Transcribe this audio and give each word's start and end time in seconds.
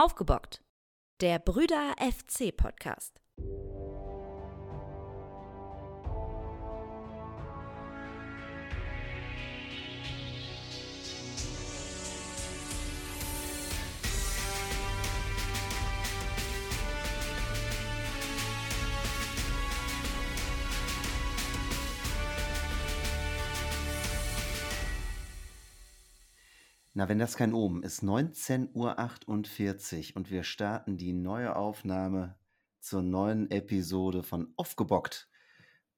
Aufgebockt. 0.00 0.62
Der 1.20 1.38
Brüder 1.38 1.94
FC 1.98 2.56
Podcast. 2.56 3.20
Na, 27.00 27.08
wenn 27.08 27.18
das 27.18 27.38
kein 27.38 27.54
Omen 27.54 27.82
ist, 27.82 28.02
19.48 28.02 30.10
Uhr 30.10 30.16
und 30.16 30.30
wir 30.30 30.44
starten 30.44 30.98
die 30.98 31.14
neue 31.14 31.56
Aufnahme 31.56 32.36
zur 32.78 33.00
neuen 33.00 33.50
Episode 33.50 34.22
von 34.22 34.52
Aufgebockt, 34.58 35.30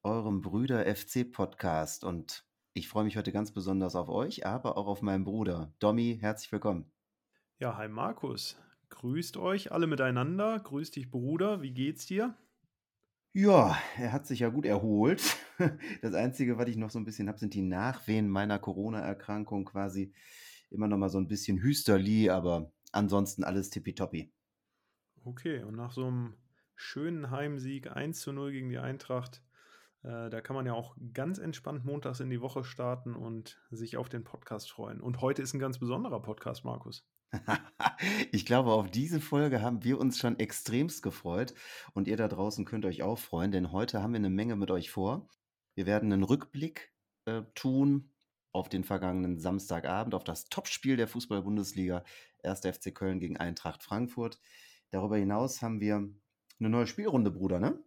eurem 0.04 0.42
Brüder 0.42 0.86
FC 0.86 1.28
Podcast. 1.28 2.04
Und 2.04 2.46
ich 2.72 2.86
freue 2.86 3.02
mich 3.02 3.16
heute 3.16 3.32
ganz 3.32 3.50
besonders 3.50 3.96
auf 3.96 4.08
euch, 4.08 4.46
aber 4.46 4.76
auch 4.76 4.86
auf 4.86 5.02
meinen 5.02 5.24
Bruder. 5.24 5.74
Domi, 5.80 6.18
herzlich 6.20 6.52
willkommen. 6.52 6.88
Ja, 7.58 7.76
hi 7.76 7.88
Markus. 7.88 8.56
Grüßt 8.90 9.38
euch 9.38 9.72
alle 9.72 9.88
miteinander. 9.88 10.60
Grüß 10.60 10.92
dich, 10.92 11.10
Bruder. 11.10 11.62
Wie 11.62 11.72
geht's 11.72 12.06
dir? 12.06 12.36
Ja, 13.32 13.76
er 13.98 14.12
hat 14.12 14.28
sich 14.28 14.38
ja 14.38 14.50
gut 14.50 14.66
erholt. 14.66 15.36
Das 16.00 16.14
Einzige, 16.14 16.58
was 16.58 16.68
ich 16.68 16.76
noch 16.76 16.90
so 16.90 17.00
ein 17.00 17.04
bisschen 17.04 17.28
habe, 17.28 17.38
sind 17.38 17.54
die 17.54 17.62
Nachwehen 17.62 18.28
meiner 18.28 18.60
Corona-Erkrankung 18.60 19.64
quasi 19.64 20.12
immer 20.72 20.88
noch 20.88 20.98
mal 20.98 21.08
so 21.08 21.18
ein 21.18 21.28
bisschen 21.28 21.58
Hüsterli, 21.58 22.30
aber 22.30 22.72
ansonsten 22.92 23.44
alles 23.44 23.70
tippitoppi. 23.70 24.32
Okay, 25.24 25.62
und 25.62 25.76
nach 25.76 25.92
so 25.92 26.06
einem 26.06 26.34
schönen 26.74 27.30
Heimsieg 27.30 27.94
1 27.94 28.20
zu 28.20 28.32
0 28.32 28.52
gegen 28.52 28.70
die 28.70 28.78
Eintracht, 28.78 29.42
äh, 30.02 30.30
da 30.30 30.40
kann 30.40 30.56
man 30.56 30.66
ja 30.66 30.72
auch 30.72 30.96
ganz 31.12 31.38
entspannt 31.38 31.84
montags 31.84 32.20
in 32.20 32.30
die 32.30 32.40
Woche 32.40 32.64
starten 32.64 33.14
und 33.14 33.60
sich 33.70 33.96
auf 33.96 34.08
den 34.08 34.24
Podcast 34.24 34.70
freuen. 34.70 35.00
Und 35.00 35.20
heute 35.20 35.42
ist 35.42 35.54
ein 35.54 35.60
ganz 35.60 35.78
besonderer 35.78 36.20
Podcast, 36.20 36.64
Markus. 36.64 37.06
ich 38.32 38.44
glaube, 38.44 38.72
auf 38.72 38.90
diese 38.90 39.20
Folge 39.20 39.62
haben 39.62 39.84
wir 39.84 39.98
uns 39.98 40.18
schon 40.18 40.38
extremst 40.38 41.02
gefreut 41.02 41.54
und 41.94 42.08
ihr 42.08 42.16
da 42.16 42.28
draußen 42.28 42.64
könnt 42.64 42.84
euch 42.84 43.02
auch 43.02 43.18
freuen, 43.18 43.52
denn 43.52 43.72
heute 43.72 44.02
haben 44.02 44.12
wir 44.12 44.18
eine 44.18 44.30
Menge 44.30 44.56
mit 44.56 44.70
euch 44.70 44.90
vor. 44.90 45.28
Wir 45.74 45.86
werden 45.86 46.12
einen 46.12 46.24
Rückblick 46.24 46.92
äh, 47.24 47.42
tun 47.54 48.11
auf 48.52 48.68
den 48.68 48.84
vergangenen 48.84 49.38
Samstagabend, 49.38 50.14
auf 50.14 50.24
das 50.24 50.44
Topspiel 50.44 50.96
der 50.96 51.08
Fußball-Bundesliga, 51.08 52.04
1. 52.42 52.60
FC 52.60 52.94
Köln 52.94 53.18
gegen 53.18 53.36
Eintracht 53.36 53.82
Frankfurt. 53.82 54.38
Darüber 54.90 55.16
hinaus 55.16 55.62
haben 55.62 55.80
wir 55.80 55.96
eine 56.60 56.68
neue 56.68 56.86
Spielrunde, 56.86 57.30
Bruder, 57.30 57.58
ne? 57.58 57.82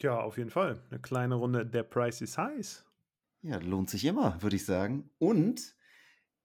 Ja, 0.00 0.20
auf 0.20 0.38
jeden 0.38 0.50
Fall. 0.50 0.82
Eine 0.90 1.00
kleine 1.00 1.36
Runde 1.36 1.66
Der 1.66 1.82
Price 1.82 2.20
is 2.20 2.36
Heiß. 2.36 2.84
Ja, 3.42 3.58
lohnt 3.58 3.90
sich 3.90 4.04
immer, 4.04 4.42
würde 4.42 4.56
ich 4.56 4.64
sagen. 4.64 5.10
Und 5.18 5.76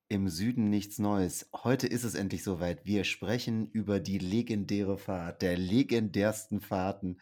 im 0.08 0.28
Süden 0.28 0.70
nichts 0.70 1.00
Neues. 1.00 1.50
Heute 1.54 1.88
ist 1.88 2.04
es 2.04 2.16
endlich 2.16 2.44
soweit. 2.44 2.86
Wir 2.86 3.06
sprechen 3.06 3.70
über 3.72 4.00
die 4.00 4.18
legendäre 4.18 4.98
Fahrt, 4.98 5.42
der 5.42 5.58
legendärsten 5.58 6.60
Fahrten 6.60 7.22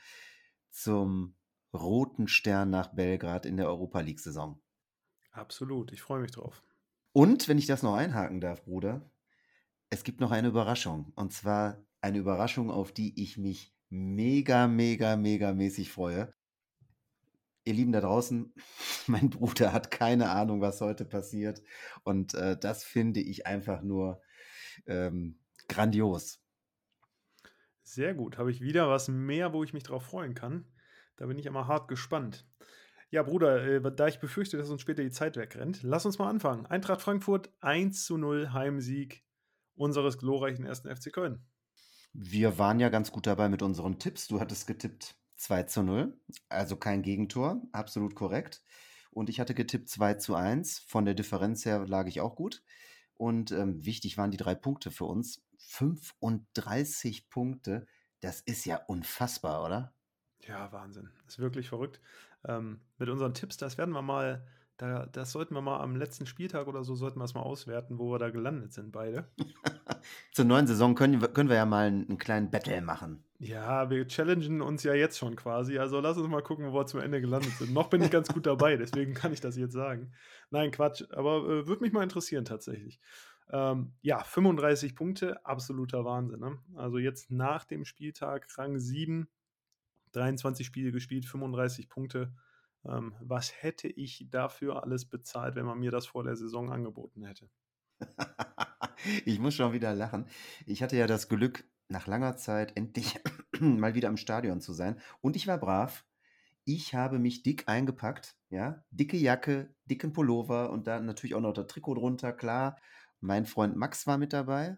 zum 0.72 1.36
Roten 1.72 2.28
Stern 2.28 2.72
nach 2.72 2.94
Belgrad 2.96 3.46
in 3.46 3.58
der 3.58 3.68
Europa 3.68 4.00
League-Saison. 4.00 4.60
Absolut, 5.32 5.92
ich 5.92 6.02
freue 6.02 6.22
mich 6.22 6.32
drauf. 6.32 6.64
Und 7.12 7.48
wenn 7.48 7.58
ich 7.58 7.66
das 7.66 7.84
noch 7.84 7.96
einhaken 7.96 8.42
darf, 8.42 8.64
Bruder, 8.64 9.10
es 9.90 10.04
gibt 10.04 10.20
noch 10.20 10.32
eine 10.32 10.50
Überraschung. 10.50 11.12
Und 11.16 11.34
zwar 11.34 11.84
eine 12.02 12.18
Überraschung, 12.18 12.70
auf 12.70 12.92
die 12.92 13.22
ich 13.22 13.38
mich 13.38 13.74
mega, 13.90 14.68
mega, 14.68 15.16
mega 15.16 15.54
mäßig 15.54 15.92
freue. 15.92 16.34
Ihr 17.66 17.74
Lieben 17.74 17.92
da 17.92 18.02
draußen, 18.02 18.54
mein 19.08 19.30
Bruder 19.30 19.74
hat 19.74 19.92
keine 19.92 20.30
Ahnung, 20.30 20.62
was 20.62 20.82
heute 20.82 21.06
passiert. 21.06 21.62
Und 22.04 22.34
äh, 22.34 22.58
das 22.58 22.84
finde 22.84 23.20
ich 23.20 23.46
einfach 23.46 23.82
nur 23.82 24.22
ähm, 24.86 25.40
grandios. 25.68 26.42
Sehr 27.84 28.14
gut. 28.14 28.38
Habe 28.38 28.52
ich 28.52 28.62
wieder 28.62 28.88
was 28.90 29.08
mehr, 29.08 29.52
wo 29.52 29.64
ich 29.64 29.74
mich 29.74 29.84
drauf 29.84 30.04
freuen 30.04 30.36
kann. 30.36 30.72
Da 31.16 31.26
bin 31.26 31.38
ich 31.38 31.48
immer 31.48 31.68
hart 31.68 31.88
gespannt. 31.88 32.48
Ja, 33.12 33.24
Bruder, 33.24 33.66
äh, 33.66 33.96
da 33.96 34.08
ich 34.08 34.20
befürchte, 34.20 34.58
dass 34.58 34.70
uns 34.70 34.82
später 34.82 35.02
die 35.02 35.10
Zeit 35.10 35.36
wegrennt, 35.36 35.82
lass 35.82 36.06
uns 36.06 36.20
mal 36.20 36.30
anfangen. 36.30 36.68
Eintracht 36.68 37.02
Frankfurt 37.02 37.50
1 37.60 38.06
zu 38.06 38.18
0 38.18 38.54
Heimsieg 38.54 39.24
unseres 39.76 40.20
glorreichen 40.20 40.64
ersten 40.64 40.96
FC 40.96 41.12
Köln. 41.12 41.44
Wir 42.14 42.60
waren 42.60 42.80
ja 42.80 42.90
ganz 42.90 43.12
gut 43.12 43.26
dabei 43.26 43.50
mit 43.50 43.64
unseren 43.64 43.98
Tipps. 43.98 44.28
Du 44.28 44.40
hattest 44.40 44.68
getippt 44.68 45.16
2 45.38 45.64
zu 45.64 45.82
0, 45.82 46.20
also 46.50 46.76
kein 46.76 47.02
Gegentor, 47.02 47.62
absolut 47.72 48.14
korrekt. 48.14 48.62
Und 49.10 49.30
ich 49.30 49.40
hatte 49.40 49.56
getippt 49.56 49.90
2 49.90 50.16
zu 50.16 50.36
1. 50.36 50.80
Von 50.80 51.06
der 51.06 51.16
Differenz 51.16 51.66
her 51.66 51.88
lag 51.88 52.08
ich 52.08 52.22
auch 52.22 52.36
gut. 52.36 52.64
Und 53.16 53.52
ähm, 53.52 53.84
wichtig 53.84 54.18
waren 54.18 54.32
die 54.32 54.38
drei 54.38 54.54
Punkte 54.54 54.92
für 54.92 55.06
uns. 55.06 55.44
35 55.58 57.28
Punkte, 57.30 57.88
das 58.20 58.42
ist 58.42 58.66
ja 58.66 58.78
unfassbar, 58.86 59.66
oder? 59.66 59.96
Ja, 60.42 60.72
Wahnsinn. 60.72 61.10
Ist 61.28 61.40
wirklich 61.40 61.70
verrückt 61.70 62.00
ähm, 62.48 62.82
mit 62.98 63.10
unseren 63.10 63.34
Tipps, 63.34 63.58
das 63.58 63.78
werden 63.78 63.94
wir 63.94 64.02
mal, 64.02 64.46
da, 64.78 65.06
das 65.08 65.32
sollten 65.32 65.54
wir 65.54 65.62
mal 65.62 65.80
am 65.80 65.96
letzten 65.96 66.26
Spieltag 66.26 66.68
oder 66.68 66.84
so, 66.84 66.96
sollten 66.96 67.20
wir 67.20 67.26
es 67.26 67.34
mal 67.34 67.42
auswerten, 67.42 68.00
wo 68.00 68.12
wir 68.12 68.20
da 68.20 68.30
gelandet 68.30 68.74
sind, 68.74 68.92
beide. 68.92 69.30
Zur 70.32 70.46
neuen 70.46 70.68
Saison 70.68 70.96
können, 70.96 71.20
können 71.34 71.50
wir 71.50 71.58
ja 71.58 71.66
mal 71.66 71.88
einen, 71.88 72.08
einen 72.08 72.18
kleinen 72.18 72.50
Battle 72.50 72.82
machen. 72.82 73.24
Ja, 73.40 73.90
wir 73.90 74.08
challengen 74.08 74.62
uns 74.62 74.84
ja 74.84 74.94
jetzt 74.94 75.18
schon 75.18 75.36
quasi. 75.36 75.78
Also 75.78 76.00
lass 76.02 76.18
uns 76.18 76.28
mal 76.28 76.44
gucken, 76.44 76.72
wo 76.72 76.74
wir 76.74 76.86
zum 76.86 77.00
Ende 77.00 77.22
gelandet 77.22 77.54
sind. 77.54 77.74
Noch 77.74 77.90
bin 77.90 78.02
ich 78.02 78.12
ganz 78.12 78.28
gut 78.30 78.46
dabei, 78.46 78.76
deswegen 78.76 79.14
kann 79.14 79.32
ich 79.34 79.40
das 79.40 79.56
jetzt 79.56 79.74
sagen. 79.74 80.12
Nein, 80.50 80.72
Quatsch, 80.72 81.04
aber 81.12 81.38
äh, 81.38 81.68
würde 81.68 81.82
mich 81.82 81.94
mal 81.94 82.04
interessieren 82.04 82.46
tatsächlich. 82.46 83.00
Ähm, 83.52 83.94
ja, 84.02 84.24
35 84.24 84.96
Punkte, 84.96 85.44
absoluter 85.46 86.06
Wahnsinn. 86.06 86.40
Ne? 86.40 86.60
Also 86.76 86.98
jetzt 86.98 87.32
nach 87.32 87.66
dem 87.66 87.86
Spieltag 87.86 88.46
Rang 88.58 88.78
7, 88.78 89.28
23 90.14 90.66
Spiele 90.66 90.92
gespielt, 90.92 91.26
35 91.26 91.90
Punkte. 91.90 92.34
Ähm, 92.86 93.14
was 93.20 93.52
hätte 93.62 93.88
ich 93.88 94.28
dafür 94.30 94.84
alles 94.84 95.06
bezahlt, 95.06 95.56
wenn 95.56 95.66
man 95.66 95.80
mir 95.80 95.92
das 95.92 96.08
vor 96.08 96.24
der 96.24 96.36
Saison 96.36 96.72
angeboten 96.72 97.26
hätte? 97.26 97.50
ich 99.26 99.40
muss 99.40 99.56
schon 99.56 99.74
wieder 99.74 99.94
lachen. 99.94 100.26
Ich 100.66 100.82
hatte 100.82 100.98
ja 100.98 101.08
das 101.08 101.28
Glück, 101.28 101.66
nach 101.90 102.08
langer 102.08 102.38
Zeit 102.38 102.78
endlich 102.78 103.20
mal 103.60 103.96
wieder 103.96 104.10
im 104.10 104.18
Stadion 104.18 104.62
zu 104.62 104.74
sein. 104.74 105.00
Und 105.22 105.36
ich 105.36 105.48
war 105.48 105.58
brav. 105.58 106.06
Ich 106.66 106.94
habe 106.94 107.18
mich 107.18 107.42
dick 107.42 107.68
eingepackt, 107.68 108.38
ja, 108.52 108.84
dicke 108.92 109.18
Jacke, 109.18 109.74
dicken 109.86 110.14
Pullover 110.14 110.70
und 110.70 110.86
dann 110.86 111.08
natürlich 111.08 111.34
auch 111.34 111.42
noch 111.42 111.54
das 111.54 111.66
Trikot 111.66 111.96
drunter, 111.96 112.32
klar. 112.32 112.78
Mein 113.22 113.48
Freund 113.48 113.76
Max 113.76 114.06
war 114.06 114.20
mit 114.20 114.34
dabei 114.34 114.78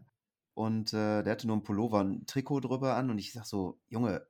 und 0.53 0.93
äh, 0.93 1.21
der 1.21 1.33
hatte 1.33 1.47
nur 1.47 1.57
ein 1.57 1.63
Pullover 1.63 1.99
und 1.99 2.11
ein 2.11 2.25
Trikot 2.27 2.61
drüber 2.61 2.95
an 2.95 3.09
und 3.09 3.17
ich 3.17 3.33
sag 3.33 3.45
so, 3.45 3.81
Junge, 3.89 4.25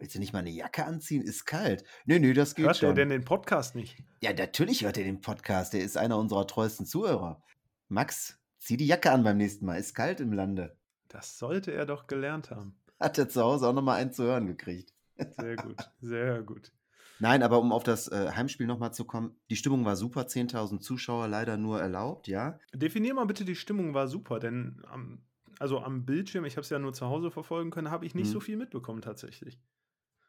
Willst 0.00 0.14
du 0.14 0.20
nicht 0.20 0.32
mal 0.32 0.38
eine 0.38 0.50
Jacke 0.50 0.84
anziehen? 0.84 1.22
Ist 1.22 1.44
kalt. 1.44 1.82
Nee, 2.06 2.20
nee, 2.20 2.32
das 2.32 2.54
geht 2.54 2.66
hört 2.66 2.76
schon. 2.76 2.88
Hört 2.90 2.98
er 2.98 3.02
denn 3.02 3.10
den 3.10 3.24
Podcast 3.24 3.74
nicht? 3.74 3.96
Ja, 4.20 4.32
natürlich 4.32 4.84
hört 4.84 4.96
er 4.96 5.02
den 5.02 5.20
Podcast. 5.20 5.72
Der 5.72 5.82
ist 5.82 5.96
einer 5.96 6.18
unserer 6.18 6.46
treuesten 6.46 6.86
Zuhörer. 6.86 7.42
Max, 7.88 8.38
zieh 8.58 8.76
die 8.76 8.86
Jacke 8.86 9.10
an 9.10 9.24
beim 9.24 9.38
nächsten 9.38 9.66
Mal. 9.66 9.76
Ist 9.80 9.96
kalt 9.96 10.20
im 10.20 10.32
Lande. 10.32 10.76
Das 11.08 11.36
sollte 11.36 11.72
er 11.72 11.84
doch 11.84 12.06
gelernt 12.06 12.52
haben. 12.52 12.76
Hat 13.00 13.18
er 13.18 13.28
zu 13.28 13.42
Hause 13.42 13.66
auch 13.66 13.72
nochmal 13.72 14.00
einen 14.00 14.12
zu 14.12 14.22
hören 14.22 14.46
gekriegt. 14.46 14.94
Sehr 15.36 15.56
gut, 15.56 15.90
sehr 16.00 16.42
gut. 16.42 16.70
Nein, 17.18 17.42
aber 17.42 17.58
um 17.58 17.72
auf 17.72 17.82
das 17.82 18.06
äh, 18.06 18.30
Heimspiel 18.36 18.68
nochmal 18.68 18.94
zu 18.94 19.04
kommen, 19.04 19.34
die 19.50 19.56
Stimmung 19.56 19.84
war 19.84 19.96
super, 19.96 20.22
10.000 20.22 20.78
Zuschauer 20.78 21.26
leider 21.26 21.56
nur 21.56 21.80
erlaubt, 21.80 22.28
ja. 22.28 22.60
Definier 22.72 23.14
mal 23.14 23.24
bitte, 23.24 23.44
die 23.44 23.56
Stimmung 23.56 23.94
war 23.94 24.06
super, 24.06 24.38
denn 24.38 24.80
am, 24.88 25.22
also 25.58 25.80
am 25.80 26.04
Bildschirm, 26.04 26.44
ich 26.44 26.54
habe 26.54 26.62
es 26.62 26.70
ja 26.70 26.78
nur 26.78 26.92
zu 26.92 27.06
Hause 27.06 27.32
verfolgen 27.32 27.72
können, 27.72 27.90
habe 27.90 28.06
ich 28.06 28.14
nicht 28.14 28.26
hm. 28.26 28.32
so 28.34 28.38
viel 28.38 28.56
mitbekommen 28.56 29.02
tatsächlich. 29.02 29.58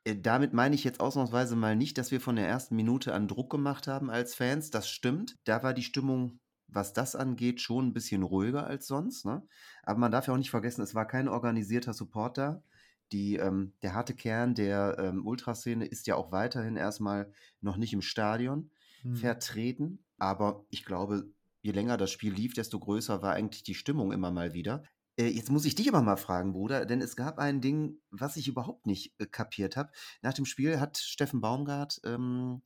Äh, 0.10 0.22
damit 0.22 0.54
meine 0.54 0.76
ich 0.76 0.84
jetzt 0.84 1.00
ausnahmsweise 1.00 1.56
mal 1.56 1.76
nicht, 1.76 1.98
dass 1.98 2.12
wir 2.12 2.22
von 2.22 2.36
der 2.36 2.48
ersten 2.48 2.76
Minute 2.76 3.14
an 3.14 3.28
Druck 3.28 3.50
gemacht 3.50 3.88
haben 3.88 4.10
als 4.10 4.36
Fans. 4.36 4.70
Das 4.70 4.90
stimmt. 4.90 5.36
Da 5.44 5.64
war 5.64 5.74
die 5.74 5.84
Stimmung, 5.84 6.40
was 6.68 6.94
das 6.94 7.16
angeht, 7.16 7.62
schon 7.62 7.88
ein 7.88 7.94
bisschen 7.94 8.24
ruhiger 8.24 8.68
als 8.68 8.88
sonst. 8.88 9.26
Ne? 9.26 9.44
Aber 9.84 10.00
man 10.00 10.12
darf 10.12 10.28
ja 10.28 10.34
auch 10.34 10.38
nicht 10.38 10.52
vergessen, 10.52 10.82
es 10.82 10.96
war 10.96 11.08
kein 11.08 11.28
organisierter 11.28 11.94
Support 11.94 12.38
da. 12.38 12.64
Die, 13.12 13.38
ähm, 13.38 13.74
der 13.82 13.96
harte 13.96 14.14
Kern 14.14 14.54
der 14.54 14.98
ähm, 15.00 15.26
Ultraszene 15.26 15.86
ist 15.86 16.06
ja 16.06 16.16
auch 16.16 16.32
weiterhin 16.32 16.76
erstmal 16.76 17.32
noch 17.60 17.78
nicht 17.78 17.94
im 17.94 18.04
Stadion 18.04 18.70
hm. 19.02 19.16
vertreten. 19.16 20.06
Aber 20.20 20.66
ich 20.70 20.86
glaube, 20.86 21.26
je 21.62 21.72
länger 21.72 21.98
das 21.98 22.12
Spiel 22.12 22.34
lief, 22.34 22.54
desto 22.54 22.80
größer 22.80 23.24
war 23.24 23.34
eigentlich 23.34 23.64
die 23.64 23.74
Stimmung 23.74 24.12
immer 24.12 24.30
mal 24.30 24.54
wieder. 24.54 24.84
Äh, 25.20 25.28
jetzt 25.28 25.52
muss 25.52 25.66
ich 25.66 25.76
dich 25.76 25.90
aber 25.90 26.02
mal 26.02 26.16
fragen, 26.16 26.54
Bruder, 26.54 26.86
denn 26.86 27.02
es 27.02 27.16
gab 27.16 27.38
ein 27.38 27.62
Ding, 27.62 28.00
was 28.10 28.38
ich 28.38 28.48
überhaupt 28.48 28.86
nicht 28.86 29.14
äh, 29.20 29.26
kapiert 29.26 29.76
habe. 29.76 29.92
Nach 30.22 30.34
dem 30.34 30.46
Spiel 30.46 30.80
hat 30.80 30.98
Steffen 30.98 31.42
Baumgart 31.42 32.00
ähm, 32.06 32.62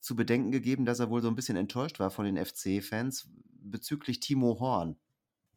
zu 0.00 0.16
bedenken 0.16 0.50
gegeben, 0.50 0.86
dass 0.86 0.98
er 0.98 1.10
wohl 1.10 1.20
so 1.20 1.28
ein 1.28 1.36
bisschen 1.36 1.56
enttäuscht 1.56 2.00
war 2.00 2.10
von 2.10 2.24
den 2.24 2.42
FC-Fans 2.42 3.30
bezüglich 3.62 4.20
Timo 4.20 4.58
Horn. 4.58 4.96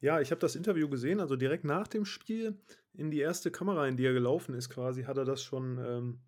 Ja, 0.01 0.19
ich 0.19 0.31
habe 0.31 0.42
das 0.42 0.57
Interview 0.57 0.90
gesehen, 0.90 1.22
also 1.22 1.38
direkt 1.38 1.63
nach 1.63 1.88
dem 1.88 2.04
Spiel. 2.04 2.60
in 2.94 3.10
die 3.10 3.19
erste 3.19 3.50
Kamera, 3.50 3.88
in 3.88 3.95
die 3.95 4.06
er 4.06 4.13
gelaufen 4.13 4.54
ist, 4.54 4.69
quasi, 4.69 5.04
hat 5.04 5.18
er 5.18 5.25
das 5.25 5.42
schon 5.42 5.80
ähm, 5.80 6.19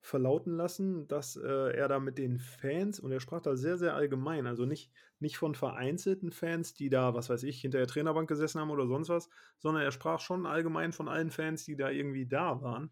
verlauten 0.00 0.56
lassen, 0.56 1.08
dass 1.08 1.36
äh, 1.36 1.76
er 1.76 1.88
da 1.88 1.98
mit 1.98 2.18
den 2.18 2.38
Fans, 2.38 3.00
und 3.00 3.10
er 3.10 3.20
sprach 3.20 3.40
da 3.40 3.56
sehr, 3.56 3.78
sehr 3.78 3.94
allgemein, 3.94 4.46
also 4.46 4.64
nicht, 4.64 4.90
nicht 5.18 5.36
von 5.38 5.54
vereinzelten 5.54 6.30
Fans, 6.30 6.74
die 6.74 6.88
da, 6.88 7.14
was 7.14 7.28
weiß 7.28 7.42
ich, 7.42 7.60
hinter 7.60 7.78
der 7.78 7.88
Trainerbank 7.88 8.28
gesessen 8.28 8.60
haben 8.60 8.70
oder 8.70 8.86
sonst 8.86 9.08
was, 9.08 9.28
sondern 9.58 9.82
er 9.82 9.92
sprach 9.92 10.20
schon 10.20 10.46
allgemein 10.46 10.92
von 10.92 11.08
allen 11.08 11.30
Fans, 11.30 11.64
die 11.64 11.76
da 11.76 11.90
irgendwie 11.90 12.26
da 12.26 12.62
waren, 12.62 12.90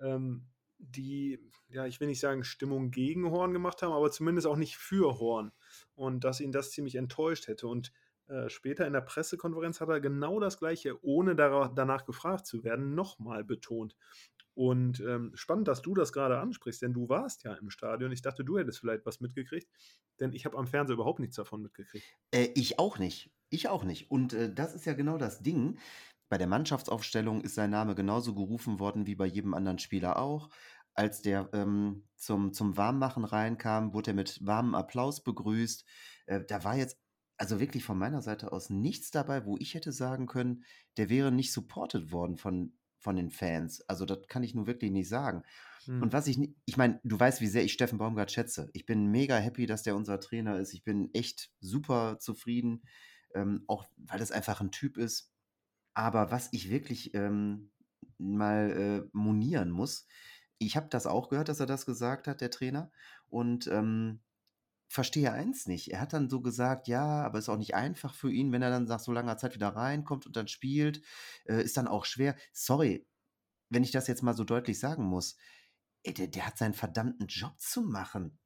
ähm, 0.00 0.46
die, 0.78 1.38
ja, 1.68 1.86
ich 1.86 2.00
will 2.00 2.08
nicht 2.08 2.20
sagen, 2.20 2.44
Stimmung 2.44 2.90
gegen 2.90 3.30
Horn 3.30 3.52
gemacht 3.52 3.82
haben, 3.82 3.92
aber 3.92 4.10
zumindest 4.10 4.46
auch 4.46 4.56
nicht 4.56 4.76
für 4.76 5.18
Horn. 5.18 5.52
Und 5.94 6.24
dass 6.24 6.40
ihn 6.40 6.52
das 6.52 6.70
ziemlich 6.70 6.96
enttäuscht 6.96 7.48
hätte. 7.48 7.66
Und 7.66 7.92
äh, 8.28 8.48
später 8.50 8.86
in 8.86 8.92
der 8.92 9.00
Pressekonferenz 9.00 9.80
hat 9.80 9.88
er 9.88 10.00
genau 10.00 10.40
das 10.40 10.58
Gleiche, 10.58 11.02
ohne 11.02 11.34
danach 11.34 12.04
gefragt 12.04 12.46
zu 12.46 12.64
werden, 12.64 12.94
nochmal 12.94 13.44
betont. 13.44 13.96
Und 14.56 15.00
ähm, 15.00 15.32
spannend, 15.34 15.68
dass 15.68 15.82
du 15.82 15.92
das 15.92 16.14
gerade 16.14 16.38
ansprichst, 16.38 16.80
denn 16.80 16.94
du 16.94 17.10
warst 17.10 17.44
ja 17.44 17.52
im 17.56 17.68
Stadion. 17.68 18.10
Ich 18.10 18.22
dachte, 18.22 18.42
du 18.42 18.56
hättest 18.58 18.78
vielleicht 18.78 19.04
was 19.04 19.20
mitgekriegt, 19.20 19.68
denn 20.18 20.32
ich 20.32 20.46
habe 20.46 20.56
am 20.56 20.66
Fernseher 20.66 20.94
überhaupt 20.94 21.20
nichts 21.20 21.36
davon 21.36 21.60
mitgekriegt. 21.60 22.06
Äh, 22.30 22.48
ich 22.54 22.78
auch 22.78 22.98
nicht. 22.98 23.30
Ich 23.50 23.68
auch 23.68 23.84
nicht. 23.84 24.10
Und 24.10 24.32
äh, 24.32 24.50
das 24.50 24.74
ist 24.74 24.86
ja 24.86 24.94
genau 24.94 25.18
das 25.18 25.42
Ding. 25.42 25.78
Bei 26.30 26.38
der 26.38 26.46
Mannschaftsaufstellung 26.46 27.42
ist 27.42 27.54
sein 27.54 27.68
Name 27.68 27.94
genauso 27.94 28.34
gerufen 28.34 28.80
worden 28.80 29.06
wie 29.06 29.14
bei 29.14 29.26
jedem 29.26 29.52
anderen 29.52 29.78
Spieler 29.78 30.18
auch. 30.18 30.48
Als 30.94 31.20
der 31.20 31.50
ähm, 31.52 32.08
zum, 32.14 32.54
zum 32.54 32.78
Warmmachen 32.78 33.26
reinkam, 33.26 33.92
wurde 33.92 34.12
er 34.12 34.14
mit 34.14 34.38
warmem 34.46 34.74
Applaus 34.74 35.22
begrüßt. 35.22 35.84
Äh, 36.24 36.44
da 36.48 36.64
war 36.64 36.76
jetzt 36.76 36.98
also 37.36 37.60
wirklich 37.60 37.84
von 37.84 37.98
meiner 37.98 38.22
Seite 38.22 38.52
aus 38.52 38.70
nichts 38.70 39.10
dabei, 39.10 39.44
wo 39.44 39.58
ich 39.58 39.74
hätte 39.74 39.92
sagen 39.92 40.26
können, 40.26 40.64
der 40.96 41.10
wäre 41.10 41.30
nicht 41.30 41.52
supported 41.52 42.10
worden 42.10 42.38
von, 42.38 42.72
von 42.98 43.16
den 43.16 43.30
Fans. 43.30 43.82
Also 43.88 44.04
das 44.04 44.26
kann 44.28 44.42
ich 44.42 44.54
nur 44.54 44.66
wirklich 44.66 44.90
nicht 44.90 45.08
sagen. 45.08 45.42
Hm. 45.84 46.02
Und 46.02 46.12
was 46.12 46.26
ich, 46.26 46.38
ich 46.64 46.76
meine, 46.76 47.00
du 47.04 47.18
weißt, 47.18 47.40
wie 47.40 47.46
sehr 47.46 47.64
ich 47.64 47.72
Steffen 47.72 47.98
Baumgart 47.98 48.30
schätze. 48.30 48.70
Ich 48.72 48.86
bin 48.86 49.06
mega 49.06 49.36
happy, 49.36 49.66
dass 49.66 49.82
der 49.82 49.96
unser 49.96 50.20
Trainer 50.20 50.58
ist. 50.58 50.74
Ich 50.74 50.84
bin 50.84 51.10
echt 51.14 51.50
super 51.60 52.18
zufrieden, 52.18 52.82
ähm, 53.34 53.64
auch 53.66 53.84
weil 53.96 54.18
das 54.18 54.32
einfach 54.32 54.60
ein 54.60 54.72
Typ 54.72 54.96
ist. 54.96 55.32
Aber 55.94 56.30
was 56.30 56.48
ich 56.52 56.70
wirklich 56.70 57.14
ähm, 57.14 57.70
mal 58.18 58.70
äh, 58.70 59.08
monieren 59.12 59.70
muss, 59.70 60.06
ich 60.58 60.76
habe 60.76 60.88
das 60.90 61.06
auch 61.06 61.28
gehört, 61.28 61.48
dass 61.48 61.60
er 61.60 61.66
das 61.66 61.86
gesagt 61.86 62.28
hat, 62.28 62.40
der 62.40 62.50
Trainer. 62.50 62.90
Und 63.28 63.66
ähm, 63.68 64.20
verstehe 64.88 65.32
eins 65.32 65.66
nicht. 65.66 65.92
Er 65.92 66.00
hat 66.00 66.12
dann 66.12 66.28
so 66.28 66.40
gesagt, 66.40 66.88
ja, 66.88 67.22
aber 67.22 67.38
ist 67.38 67.48
auch 67.48 67.58
nicht 67.58 67.74
einfach 67.74 68.14
für 68.14 68.30
ihn, 68.30 68.52
wenn 68.52 68.62
er 68.62 68.70
dann 68.70 68.84
nach 68.84 69.00
so 69.00 69.12
langer 69.12 69.36
Zeit 69.36 69.54
wieder 69.54 69.68
reinkommt 69.68 70.26
und 70.26 70.36
dann 70.36 70.48
spielt. 70.48 71.02
Äh, 71.44 71.62
ist 71.62 71.76
dann 71.76 71.88
auch 71.88 72.04
schwer. 72.04 72.36
Sorry, 72.52 73.06
wenn 73.68 73.82
ich 73.82 73.90
das 73.90 74.06
jetzt 74.06 74.22
mal 74.22 74.34
so 74.34 74.44
deutlich 74.44 74.78
sagen 74.78 75.04
muss. 75.04 75.36
Ey, 76.02 76.14
der, 76.14 76.28
der 76.28 76.46
hat 76.46 76.58
seinen 76.58 76.74
verdammten 76.74 77.26
Job 77.26 77.58
zu 77.58 77.82
machen 77.82 78.38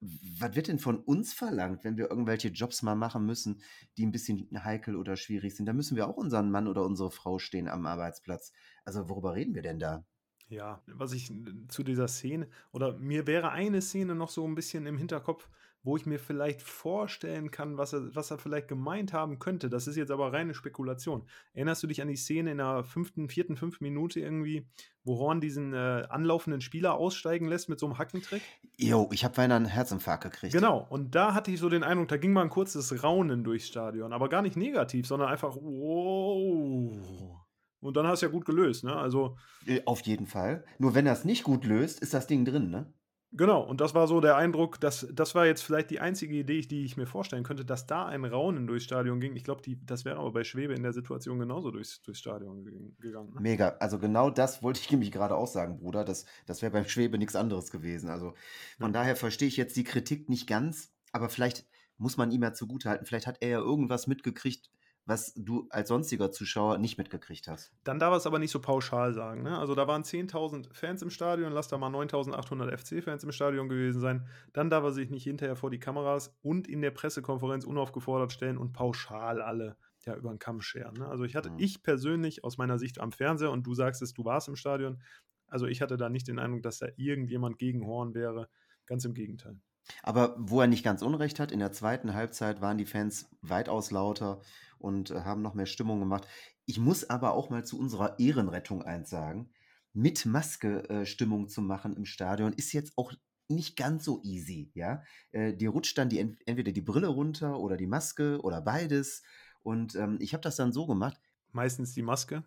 was 0.00 0.54
wird 0.54 0.68
denn 0.68 0.78
von 0.78 0.98
uns 0.98 1.32
verlangt, 1.32 1.82
wenn 1.82 1.96
wir 1.96 2.10
irgendwelche 2.10 2.48
Jobs 2.48 2.82
mal 2.82 2.94
machen 2.94 3.26
müssen, 3.26 3.62
die 3.96 4.06
ein 4.06 4.12
bisschen 4.12 4.48
heikel 4.62 4.96
oder 4.96 5.16
schwierig 5.16 5.56
sind? 5.56 5.66
Da 5.66 5.72
müssen 5.72 5.96
wir 5.96 6.06
auch 6.06 6.16
unseren 6.16 6.50
Mann 6.50 6.68
oder 6.68 6.84
unsere 6.84 7.10
Frau 7.10 7.38
stehen 7.38 7.68
am 7.68 7.86
Arbeitsplatz. 7.86 8.52
Also 8.84 9.08
worüber 9.08 9.34
reden 9.34 9.54
wir 9.54 9.62
denn 9.62 9.80
da? 9.80 10.06
Ja, 10.48 10.82
was 10.86 11.12
ich 11.12 11.32
zu 11.68 11.82
dieser 11.82 12.08
Szene, 12.08 12.48
oder 12.72 12.96
mir 12.96 13.26
wäre 13.26 13.50
eine 13.50 13.82
Szene 13.82 14.14
noch 14.14 14.30
so 14.30 14.46
ein 14.46 14.54
bisschen 14.54 14.86
im 14.86 14.96
Hinterkopf, 14.96 15.50
wo 15.82 15.96
ich 15.96 16.06
mir 16.06 16.18
vielleicht 16.18 16.62
vorstellen 16.62 17.50
kann, 17.50 17.78
was 17.78 17.92
er, 17.92 18.14
was 18.14 18.30
er 18.30 18.38
vielleicht 18.38 18.68
gemeint 18.68 19.12
haben 19.12 19.38
könnte. 19.38 19.70
Das 19.70 19.86
ist 19.86 19.96
jetzt 19.96 20.10
aber 20.10 20.32
reine 20.32 20.54
Spekulation. 20.54 21.26
Erinnerst 21.54 21.82
du 21.82 21.86
dich 21.86 22.02
an 22.02 22.08
die 22.08 22.16
Szene 22.16 22.52
in 22.52 22.58
der 22.58 22.84
fünften, 22.84 23.28
vierten, 23.28 23.56
fünften 23.56 23.84
Minute 23.84 24.20
irgendwie, 24.20 24.66
wo 25.04 25.18
Horn 25.18 25.40
diesen 25.40 25.72
äh, 25.72 26.06
anlaufenden 26.08 26.60
Spieler 26.60 26.94
aussteigen 26.94 27.48
lässt 27.48 27.68
mit 27.68 27.78
so 27.78 27.86
einem 27.86 27.98
Hackentrick? 27.98 28.42
Jo, 28.76 29.08
ich 29.12 29.24
habe 29.24 29.34
beinahe 29.34 29.56
einen 29.56 29.66
Herzinfarkt 29.66 30.24
gekriegt. 30.24 30.52
Genau, 30.52 30.86
und 30.90 31.14
da 31.14 31.34
hatte 31.34 31.50
ich 31.50 31.60
so 31.60 31.68
den 31.68 31.84
Eindruck, 31.84 32.08
da 32.08 32.16
ging 32.16 32.32
mal 32.32 32.42
ein 32.42 32.50
kurzes 32.50 33.02
Raunen 33.02 33.44
durchs 33.44 33.68
Stadion, 33.68 34.12
aber 34.12 34.28
gar 34.28 34.42
nicht 34.42 34.56
negativ, 34.56 35.06
sondern 35.06 35.28
einfach, 35.28 35.56
wow. 35.56 37.38
Und 37.80 37.96
dann 37.96 38.06
hast 38.06 38.22
du 38.22 38.26
ja 38.26 38.32
gut 38.32 38.44
gelöst, 38.44 38.84
ne? 38.84 38.96
Also. 38.96 39.36
Äh, 39.66 39.82
auf 39.84 40.00
jeden 40.00 40.26
Fall. 40.26 40.64
Nur 40.78 40.94
wenn 40.94 41.06
er 41.06 41.12
es 41.12 41.24
nicht 41.24 41.44
gut 41.44 41.64
löst, 41.64 42.00
ist 42.00 42.12
das 42.12 42.26
Ding 42.26 42.44
drin, 42.44 42.70
ne? 42.70 42.92
Genau, 43.32 43.62
und 43.62 43.82
das 43.82 43.94
war 43.94 44.08
so 44.08 44.20
der 44.20 44.36
Eindruck, 44.36 44.80
dass 44.80 45.06
das 45.12 45.34
war 45.34 45.44
jetzt 45.44 45.62
vielleicht 45.62 45.90
die 45.90 46.00
einzige 46.00 46.34
Idee, 46.34 46.62
die 46.62 46.84
ich 46.84 46.96
mir 46.96 47.06
vorstellen 47.06 47.44
könnte, 47.44 47.64
dass 47.64 47.86
da 47.86 48.06
ein 48.06 48.24
Raunen 48.24 48.66
durchs 48.66 48.84
Stadion 48.84 49.20
ging. 49.20 49.36
Ich 49.36 49.44
glaube, 49.44 49.60
das 49.84 50.06
wäre 50.06 50.16
aber 50.16 50.32
bei 50.32 50.44
Schwebe 50.44 50.72
in 50.72 50.82
der 50.82 50.94
Situation 50.94 51.38
genauso 51.38 51.70
durchs, 51.70 52.00
durchs 52.02 52.20
Stadion 52.20 52.64
gegangen. 52.98 53.34
Ne? 53.34 53.40
Mega, 53.40 53.76
also 53.80 53.98
genau 53.98 54.30
das 54.30 54.62
wollte 54.62 54.80
ich 54.80 54.90
nämlich 54.90 55.12
gerade 55.12 55.36
auch 55.36 55.46
sagen, 55.46 55.78
Bruder. 55.78 56.04
Das, 56.04 56.24
das 56.46 56.62
wäre 56.62 56.72
beim 56.72 56.86
Schwebe 56.86 57.18
nichts 57.18 57.36
anderes 57.36 57.70
gewesen. 57.70 58.08
Also 58.08 58.32
von 58.78 58.92
ja. 58.92 59.00
daher 59.00 59.14
verstehe 59.16 59.48
ich 59.48 59.58
jetzt 59.58 59.76
die 59.76 59.84
Kritik 59.84 60.30
nicht 60.30 60.46
ganz, 60.46 60.94
aber 61.12 61.28
vielleicht 61.28 61.66
muss 61.98 62.16
man 62.16 62.30
ihm 62.30 62.42
ja 62.42 62.54
zugutehalten. 62.54 63.06
Vielleicht 63.06 63.26
hat 63.26 63.38
er 63.40 63.48
ja 63.48 63.58
irgendwas 63.58 64.06
mitgekriegt, 64.06 64.70
was 65.08 65.32
du 65.34 65.66
als 65.70 65.88
sonstiger 65.88 66.30
Zuschauer 66.30 66.76
nicht 66.76 66.98
mitgekriegt 66.98 67.48
hast. 67.48 67.72
Dann 67.82 67.98
darf 67.98 68.12
er 68.12 68.18
es 68.18 68.26
aber 68.26 68.38
nicht 68.38 68.50
so 68.50 68.60
pauschal 68.60 69.14
sagen. 69.14 69.42
Ne? 69.42 69.58
Also 69.58 69.74
da 69.74 69.88
waren 69.88 70.02
10.000 70.02 70.74
Fans 70.74 71.00
im 71.00 71.08
Stadion, 71.08 71.50
lass 71.50 71.68
da 71.68 71.78
mal 71.78 71.90
9.800 71.90 72.76
FC-Fans 72.76 73.24
im 73.24 73.32
Stadion 73.32 73.70
gewesen 73.70 74.02
sein. 74.02 74.26
Dann 74.52 74.68
darf 74.68 74.84
er 74.84 74.92
sich 74.92 75.08
nicht 75.08 75.24
hinterher 75.24 75.56
vor 75.56 75.70
die 75.70 75.80
Kameras 75.80 76.36
und 76.42 76.68
in 76.68 76.82
der 76.82 76.90
Pressekonferenz 76.90 77.64
unaufgefordert 77.64 78.32
stellen 78.32 78.58
und 78.58 78.74
pauschal 78.74 79.40
alle 79.40 79.78
ja 80.04 80.14
über 80.14 80.28
den 80.28 80.38
Kamm 80.38 80.60
scheren. 80.60 80.94
Ne? 80.98 81.08
Also 81.08 81.24
ich 81.24 81.34
hatte, 81.34 81.50
mhm. 81.50 81.58
ich 81.58 81.82
persönlich 81.82 82.44
aus 82.44 82.58
meiner 82.58 82.78
Sicht 82.78 83.00
am 83.00 83.10
Fernseher 83.10 83.50
und 83.50 83.66
du 83.66 83.72
sagst 83.72 84.02
es, 84.02 84.12
du 84.12 84.26
warst 84.26 84.48
im 84.48 84.56
Stadion, 84.56 85.00
also 85.46 85.66
ich 85.66 85.80
hatte 85.80 85.96
da 85.96 86.10
nicht 86.10 86.28
den 86.28 86.38
Eindruck, 86.38 86.62
dass 86.62 86.78
da 86.78 86.88
irgendjemand 86.96 87.58
gegen 87.58 87.86
Horn 87.86 88.12
wäre. 88.14 88.50
Ganz 88.84 89.06
im 89.06 89.14
Gegenteil. 89.14 89.58
Aber 90.02 90.34
wo 90.38 90.60
er 90.60 90.66
nicht 90.66 90.84
ganz 90.84 91.02
Unrecht 91.02 91.40
hat, 91.40 91.52
in 91.52 91.58
der 91.60 91.72
zweiten 91.72 92.14
Halbzeit 92.14 92.60
waren 92.60 92.78
die 92.78 92.86
Fans 92.86 93.30
weitaus 93.40 93.90
lauter 93.90 94.40
und 94.78 95.10
äh, 95.10 95.20
haben 95.20 95.42
noch 95.42 95.54
mehr 95.54 95.66
Stimmung 95.66 96.00
gemacht. 96.00 96.26
Ich 96.66 96.78
muss 96.78 97.08
aber 97.08 97.32
auch 97.32 97.50
mal 97.50 97.64
zu 97.64 97.78
unserer 97.78 98.18
Ehrenrettung 98.18 98.82
eins 98.82 99.10
sagen. 99.10 99.50
Mit 99.92 100.26
Maske 100.26 100.88
äh, 100.88 101.06
Stimmung 101.06 101.48
zu 101.48 101.62
machen 101.62 101.96
im 101.96 102.04
Stadion 102.04 102.52
ist 102.52 102.72
jetzt 102.72 102.92
auch 102.96 103.12
nicht 103.48 103.76
ganz 103.76 104.04
so 104.04 104.20
easy, 104.22 104.70
ja. 104.74 105.02
Äh, 105.32 105.54
dir 105.54 105.70
rutscht 105.70 105.96
dann 105.96 106.10
die, 106.10 106.18
entweder 106.18 106.72
die 106.72 106.82
Brille 106.82 107.08
runter 107.08 107.58
oder 107.58 107.76
die 107.76 107.86
Maske 107.86 108.40
oder 108.42 108.60
beides. 108.60 109.22
Und 109.60 109.94
ähm, 109.94 110.18
ich 110.20 110.34
habe 110.34 110.42
das 110.42 110.56
dann 110.56 110.72
so 110.72 110.86
gemacht. 110.86 111.18
Meistens 111.52 111.94
die 111.94 112.02
Maske. 112.02 112.44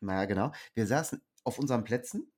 Na 0.00 0.26
genau. 0.26 0.52
Wir 0.74 0.86
saßen 0.86 1.20
auf 1.44 1.58
unseren 1.58 1.84
Plätzen 1.84 2.30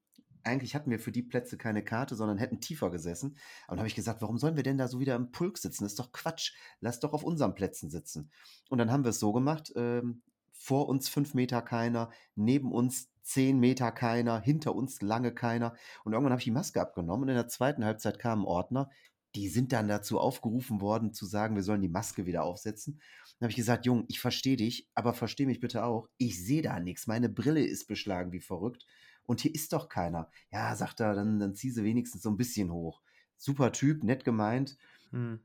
eigentlich 0.47 0.75
hatten 0.75 0.91
wir 0.91 0.99
für 0.99 1.13
die 1.13 1.23
Plätze 1.23 1.57
keine 1.57 1.85
Karte, 1.85 2.15
sondern 2.15 2.39
hätten 2.39 2.61
tiefer 2.61 2.91
gesessen. 2.91 3.31
Und 3.31 3.39
dann 3.71 3.79
habe 3.79 3.89
ich 3.89 3.95
gesagt, 3.95 4.23
warum 4.23 4.39
sollen 4.39 4.57
wir 4.57 4.63
denn 4.63 4.79
da 4.79 4.89
so 4.89 5.01
wieder 5.01 5.17
im 5.17 5.31
Pulk 5.33 5.59
sitzen? 5.59 5.85
Das 5.85 5.93
ist 5.93 5.99
doch 5.99 6.13
Quatsch. 6.13 6.53
Lass 6.81 7.01
doch 7.01 7.13
auf 7.13 7.25
unseren 7.25 7.55
Plätzen 7.55 7.91
sitzen. 7.91 8.31
Und 8.69 8.79
dann 8.79 8.91
haben 8.91 9.05
wir 9.05 9.11
es 9.11 9.19
so 9.19 9.33
gemacht, 9.33 9.73
ähm, 9.77 10.23
vor 10.53 10.89
uns 10.89 11.09
fünf 11.09 11.35
Meter 11.35 11.63
keiner, 11.63 12.11
neben 12.35 12.73
uns 12.73 13.11
zehn 13.23 13.59
Meter 13.59 13.93
keiner, 13.93 14.41
hinter 14.41 14.75
uns 14.75 15.03
lange 15.03 15.35
keiner. 15.35 15.75
Und 16.05 16.13
irgendwann 16.13 16.33
habe 16.33 16.41
ich 16.41 16.47
die 16.47 16.51
Maske 16.51 16.81
abgenommen 16.81 17.25
und 17.25 17.29
in 17.29 17.35
der 17.35 17.49
zweiten 17.49 17.85
Halbzeit 17.85 18.19
kamen 18.19 18.45
Ordner, 18.45 18.91
die 19.35 19.49
sind 19.49 19.73
dann 19.73 19.87
dazu 19.87 20.19
aufgerufen 20.19 20.81
worden, 20.81 21.13
zu 21.13 21.27
sagen, 21.27 21.57
wir 21.57 21.63
sollen 21.63 21.83
die 21.83 21.89
Maske 21.89 22.25
wieder 22.25 22.45
aufsetzen. 22.45 23.01
Dann 23.39 23.47
habe 23.47 23.51
ich 23.51 23.57
gesagt, 23.57 23.85
Jung, 23.85 24.05
ich 24.09 24.19
verstehe 24.19 24.57
dich, 24.57 24.89
aber 24.95 25.13
verstehe 25.13 25.47
mich 25.47 25.61
bitte 25.61 25.85
auch. 25.85 26.09
Ich 26.17 26.43
sehe 26.43 26.63
da 26.63 26.81
nichts. 26.81 27.07
Meine 27.07 27.29
Brille 27.29 27.63
ist 27.63 27.87
beschlagen 27.87 28.33
wie 28.33 28.41
verrückt 28.41 28.87
und 29.27 29.41
hier 29.41 29.55
ist 29.55 29.73
doch 29.73 29.89
keiner. 29.89 30.31
Ja, 30.51 30.75
sagt 30.77 31.01
er, 31.01 31.15
dann, 31.15 31.39
dann 31.39 31.55
zieh 31.55 31.71
sie 31.71 31.85
wenigstens 31.85 32.23
so 32.23 32.31
ein 32.31 32.37
bisschen 32.37 32.73
hoch. 32.73 33.03
Super 33.37 33.73
Typ, 33.73 34.03
nett 34.03 34.25
gemeint. 34.25 34.77
Hm. 35.11 35.41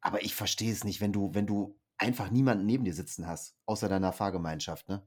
Aber 0.00 0.22
ich 0.22 0.34
verstehe 0.34 0.72
es 0.72 0.84
nicht, 0.84 1.00
wenn 1.00 1.12
du, 1.12 1.34
wenn 1.34 1.46
du 1.46 1.78
einfach 1.98 2.30
niemanden 2.30 2.66
neben 2.66 2.84
dir 2.84 2.94
sitzen 2.94 3.26
hast, 3.26 3.56
außer 3.66 3.88
deiner 3.88 4.12
Fahrgemeinschaft, 4.12 4.88
ne? 4.88 5.02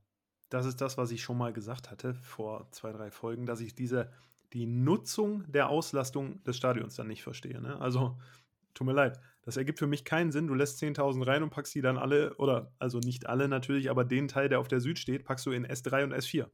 Das 0.49 0.65
ist 0.65 0.81
das, 0.81 0.97
was 0.97 1.11
ich 1.11 1.21
schon 1.21 1.37
mal 1.37 1.53
gesagt 1.53 1.91
hatte 1.91 2.15
vor 2.15 2.71
zwei, 2.71 2.91
drei 2.91 3.11
Folgen, 3.11 3.45
dass 3.45 3.59
ich 3.59 3.75
diese, 3.75 4.11
die 4.53 4.65
Nutzung 4.65 5.49
der 5.51 5.69
Auslastung 5.69 6.43
des 6.43 6.57
Stadions 6.57 6.95
dann 6.95 7.07
nicht 7.07 7.21
verstehe. 7.21 7.61
Ne? 7.61 7.79
Also, 7.79 8.17
tut 8.73 8.87
mir 8.87 8.93
leid, 8.93 9.19
das 9.43 9.57
ergibt 9.57 9.77
für 9.77 9.85
mich 9.85 10.05
keinen 10.05 10.31
Sinn. 10.31 10.47
Du 10.47 10.55
lässt 10.55 10.81
10.000 10.81 11.25
rein 11.25 11.43
und 11.43 11.51
packst 11.51 11.75
die 11.75 11.81
dann 11.81 11.97
alle, 11.99 12.35
oder 12.37 12.73
also 12.79 12.99
nicht 12.99 13.27
alle 13.27 13.47
natürlich, 13.47 13.91
aber 13.91 14.05
den 14.05 14.27
Teil, 14.27 14.49
der 14.49 14.59
auf 14.59 14.67
der 14.67 14.81
Süd 14.81 14.97
steht, 14.97 15.23
packst 15.23 15.45
du 15.45 15.51
in 15.51 15.67
S3 15.67 16.03
und 16.03 16.13
S4. 16.13 16.47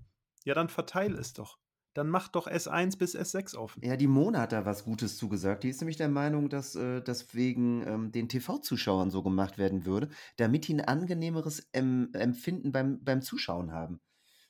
Ja, 0.44 0.54
dann 0.54 0.68
verteile 0.68 1.18
es 1.18 1.34
doch 1.34 1.58
dann 1.96 2.10
mach 2.10 2.28
doch 2.28 2.48
S1 2.48 2.98
bis 2.98 3.16
S6 3.16 3.56
offen. 3.56 3.82
Ja, 3.84 3.96
die 3.96 4.08
Mona 4.08 4.42
hat 4.42 4.52
da 4.52 4.66
was 4.66 4.84
Gutes 4.84 5.18
zugesagt. 5.18 5.64
Die 5.64 5.70
ist 5.70 5.80
nämlich 5.80 5.96
der 5.96 6.10
Meinung, 6.10 6.50
dass 6.50 6.76
äh, 6.76 7.02
das 7.02 7.34
wegen 7.34 7.88
ähm, 7.88 8.12
den 8.12 8.28
TV-Zuschauern 8.28 9.10
so 9.10 9.24
gemacht 9.24 9.58
werden 9.58 9.86
würde, 9.86 10.10
damit 10.36 10.68
die 10.68 10.74
ein 10.74 10.82
angenehmeres 10.82 11.70
ähm, 11.74 12.10
Empfinden 12.14 12.74
beim, 12.74 13.02
beim 13.02 13.22
Zuschauen 13.22 13.72
haben. 13.72 14.02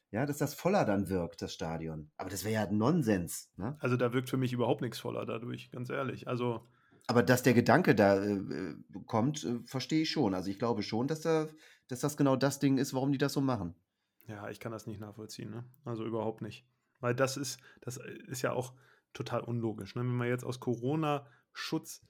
Ja, 0.09 0.25
dass 0.25 0.39
das 0.39 0.55
voller 0.55 0.85
dann 0.85 1.07
wirkt, 1.07 1.43
das 1.43 1.53
Stadion. 1.53 2.09
Aber 2.17 2.31
das 2.31 2.43
wäre 2.45 2.53
ja 2.53 2.71
Nonsens. 2.71 3.51
Ne? 3.57 3.77
Also 3.79 3.95
da 3.95 4.11
wirkt 4.11 4.29
für 4.29 4.37
mich 4.37 4.51
überhaupt 4.51 4.81
nichts 4.81 4.97
voller 4.97 5.25
dadurch, 5.25 5.69
ganz 5.71 5.91
ehrlich. 5.91 6.27
Also. 6.27 6.67
Aber 7.05 7.21
dass 7.21 7.43
der 7.43 7.53
Gedanke 7.53 7.93
da 7.93 8.23
äh, 8.23 8.37
äh 8.37 8.75
kommt, 9.05 9.43
äh, 9.43 9.59
verstehe 9.65 10.01
ich 10.01 10.09
schon. 10.09 10.33
Also 10.33 10.49
ich 10.49 10.57
glaube 10.57 10.81
schon, 10.81 11.07
dass, 11.07 11.21
da, 11.21 11.47
dass 11.89 11.99
das 11.99 12.17
genau 12.17 12.37
das 12.37 12.57
Ding 12.57 12.79
ist, 12.79 12.95
warum 12.95 13.11
die 13.11 13.19
das 13.19 13.33
so 13.33 13.41
machen. 13.41 13.75
Ja, 14.27 14.49
ich 14.49 14.59
kann 14.59 14.71
das 14.71 14.87
nicht 14.87 14.99
nachvollziehen, 14.99 15.51
ne? 15.51 15.63
Also 15.83 16.03
überhaupt 16.03 16.41
nicht. 16.41 16.65
Weil 17.05 17.13
das 17.13 17.37
ist, 17.37 17.59
das 17.81 17.97
ist 17.97 18.41
ja 18.41 18.51
auch 18.51 18.73
total 19.13 19.41
unlogisch. 19.41 19.93
Ne? 19.93 20.01
Wenn 20.01 20.17
wir 20.17 20.25
jetzt 20.25 20.43
aus 20.43 20.59
Corona-Schutz 20.59 22.01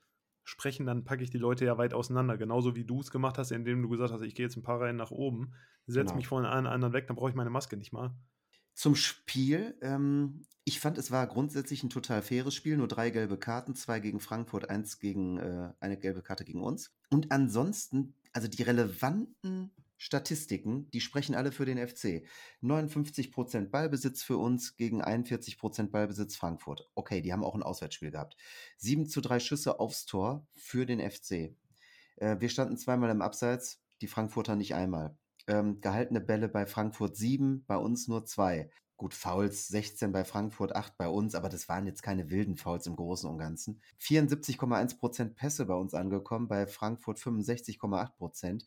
sprechen, 0.46 0.86
dann 0.86 1.04
packe 1.04 1.22
ich 1.22 1.30
die 1.30 1.38
Leute 1.38 1.66
ja 1.66 1.78
weit 1.78 1.94
auseinander. 1.94 2.38
Genauso 2.38 2.78
wie 2.78 2.86
du 2.86 3.02
es 3.02 3.12
gemacht 3.12 3.38
hast, 3.38 3.52
indem 3.52 3.82
du 3.82 3.90
gesagt 3.90 4.14
hast, 4.14 4.22
ich 4.22 4.36
gehe 4.36 4.46
jetzt 4.46 4.56
ein 4.56 4.64
paar 4.64 4.80
Reihen 4.80 4.96
nach 4.96 5.12
oben, 5.12 5.52
setze 5.86 6.06
Genau. 6.06 6.16
mich 6.16 6.28
von 6.28 6.46
allen 6.46 6.66
anderen 6.66 6.94
weg, 6.94 7.08
dann 7.08 7.18
brauche 7.18 7.30
ich 7.30 7.36
meine 7.36 7.50
Maske 7.50 7.76
nicht 7.76 7.92
mal. 7.92 8.16
Zum 8.74 8.96
Spiel. 8.96 9.78
Ähm, 9.82 10.46
ich 10.64 10.80
fand, 10.80 10.98
es 10.98 11.12
war 11.12 11.28
grundsätzlich 11.28 11.84
ein 11.84 11.90
total 11.90 12.22
faires 12.22 12.56
Spiel. 12.56 12.78
Nur 12.78 12.88
drei 12.88 13.10
gelbe 13.10 13.38
Karten, 13.38 13.76
zwei 13.76 14.00
gegen 14.00 14.22
Frankfurt, 14.22 14.70
eins 14.70 15.00
gegen 15.00 15.40
äh, 15.40 15.74
eine 15.82 15.98
gelbe 15.98 16.22
Karte 16.22 16.46
gegen 16.46 16.62
uns. 16.62 16.96
Und 17.10 17.34
ansonsten, 17.34 18.16
also 18.32 18.48
die 18.48 18.64
relevanten 18.64 19.72
Statistiken, 19.98 20.90
die 20.92 21.02
sprechen 21.02 21.36
alle 21.36 21.52
für 21.52 21.66
den 21.66 21.78
FC. 21.78 22.24
59% 22.62 23.70
Ballbesitz 23.70 24.24
für 24.24 24.38
uns 24.38 24.76
gegen 24.76 25.04
41% 25.04 25.90
Ballbesitz 25.90 26.36
Frankfurt. 26.36 26.90
Okay, 26.96 27.22
die 27.22 27.32
haben 27.32 27.44
auch 27.44 27.56
ein 27.56 27.64
Auswärtsspiel 27.64 28.12
gehabt. 28.12 28.36
7 28.78 29.08
zu 29.08 29.22
3 29.22 29.40
Schüsse 29.40 29.80
aufs 29.80 30.06
Tor 30.06 30.46
für 30.54 30.86
den 30.86 31.00
FC. 31.00 31.56
Äh, 32.18 32.40
wir 32.40 32.50
standen 32.50 32.78
zweimal 32.78 33.10
im 33.10 33.22
Abseits, 33.22 33.82
die 34.02 34.08
Frankfurter 34.08 34.56
nicht 34.56 34.76
einmal. 34.76 35.18
Ähm, 35.48 35.80
gehaltene 35.80 36.22
Bälle 36.22 36.50
bei 36.50 36.66
Frankfurt 36.66 37.16
7, 37.16 37.66
bei 37.66 37.78
uns 37.78 38.08
nur 38.08 38.26
2. 38.26 38.70
Gut, 38.98 39.14
Fouls 39.14 39.68
16 39.68 40.14
bei 40.14 40.24
Frankfurt, 40.24 40.74
8 40.74 40.98
bei 40.98 41.10
uns, 41.10 41.36
aber 41.36 41.50
das 41.50 41.68
waren 41.68 41.86
jetzt 41.86 42.02
keine 42.02 42.30
wilden 42.30 42.56
Fouls 42.56 42.88
im 42.88 42.96
Großen 42.96 43.30
und 43.30 43.38
Ganzen. 43.38 43.82
74,1% 44.00 45.36
Pässe 45.36 45.66
bei 45.66 45.74
uns 45.74 45.94
angekommen, 45.94 46.48
bei 46.48 46.66
Frankfurt 46.66 47.20
65,8%. 47.20 48.64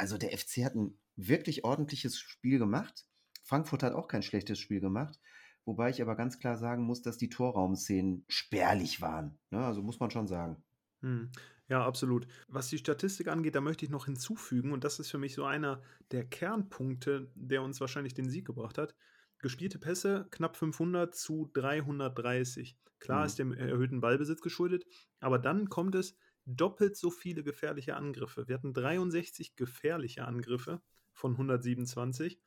Also 0.00 0.18
der 0.18 0.36
FC 0.36 0.64
hat 0.64 0.74
ein 0.74 0.98
wirklich 1.16 1.64
ordentliches 1.64 2.18
Spiel 2.18 2.58
gemacht. 2.58 3.06
Frankfurt 3.44 3.82
hat 3.82 3.92
auch 3.92 4.08
kein 4.08 4.22
schlechtes 4.22 4.58
Spiel 4.58 4.80
gemacht. 4.80 5.18
Wobei 5.64 5.90
ich 5.90 6.00
aber 6.02 6.16
ganz 6.16 6.38
klar 6.38 6.56
sagen 6.56 6.84
muss, 6.84 7.02
dass 7.02 7.18
die 7.18 7.28
Torraumszenen 7.28 8.24
spärlich 8.28 9.00
waren. 9.02 9.38
Ne? 9.50 9.64
Also 9.64 9.82
muss 9.82 10.00
man 10.00 10.10
schon 10.10 10.26
sagen. 10.26 10.64
Hm. 11.02 11.30
Ja, 11.68 11.84
absolut. 11.86 12.26
Was 12.48 12.68
die 12.68 12.78
Statistik 12.78 13.28
angeht, 13.28 13.54
da 13.54 13.60
möchte 13.60 13.84
ich 13.84 13.90
noch 13.90 14.06
hinzufügen, 14.06 14.72
und 14.72 14.82
das 14.84 14.98
ist 14.98 15.10
für 15.10 15.18
mich 15.18 15.34
so 15.34 15.44
einer 15.44 15.82
der 16.10 16.24
Kernpunkte, 16.26 17.30
der 17.34 17.62
uns 17.62 17.80
wahrscheinlich 17.80 18.12
den 18.14 18.28
Sieg 18.28 18.44
gebracht 18.46 18.76
hat. 18.76 18.94
Gespielte 19.38 19.78
Pässe 19.78 20.26
knapp 20.30 20.56
500 20.56 21.14
zu 21.14 21.48
330. 21.54 22.76
Klar 22.98 23.20
Mhm. 23.20 23.26
ist 23.26 23.38
dem 23.38 23.52
erhöhten 23.52 24.00
Ballbesitz 24.00 24.40
geschuldet, 24.42 24.84
aber 25.20 25.38
dann 25.38 25.68
kommt 25.70 25.94
es 25.94 26.16
doppelt 26.56 26.96
so 26.96 27.10
viele 27.10 27.42
gefährliche 27.42 27.96
Angriffe. 27.96 28.48
Wir 28.48 28.54
hatten 28.56 28.72
63 28.72 29.56
gefährliche 29.56 30.24
Angriffe 30.24 30.80
von 31.12 31.32
127 31.32 32.40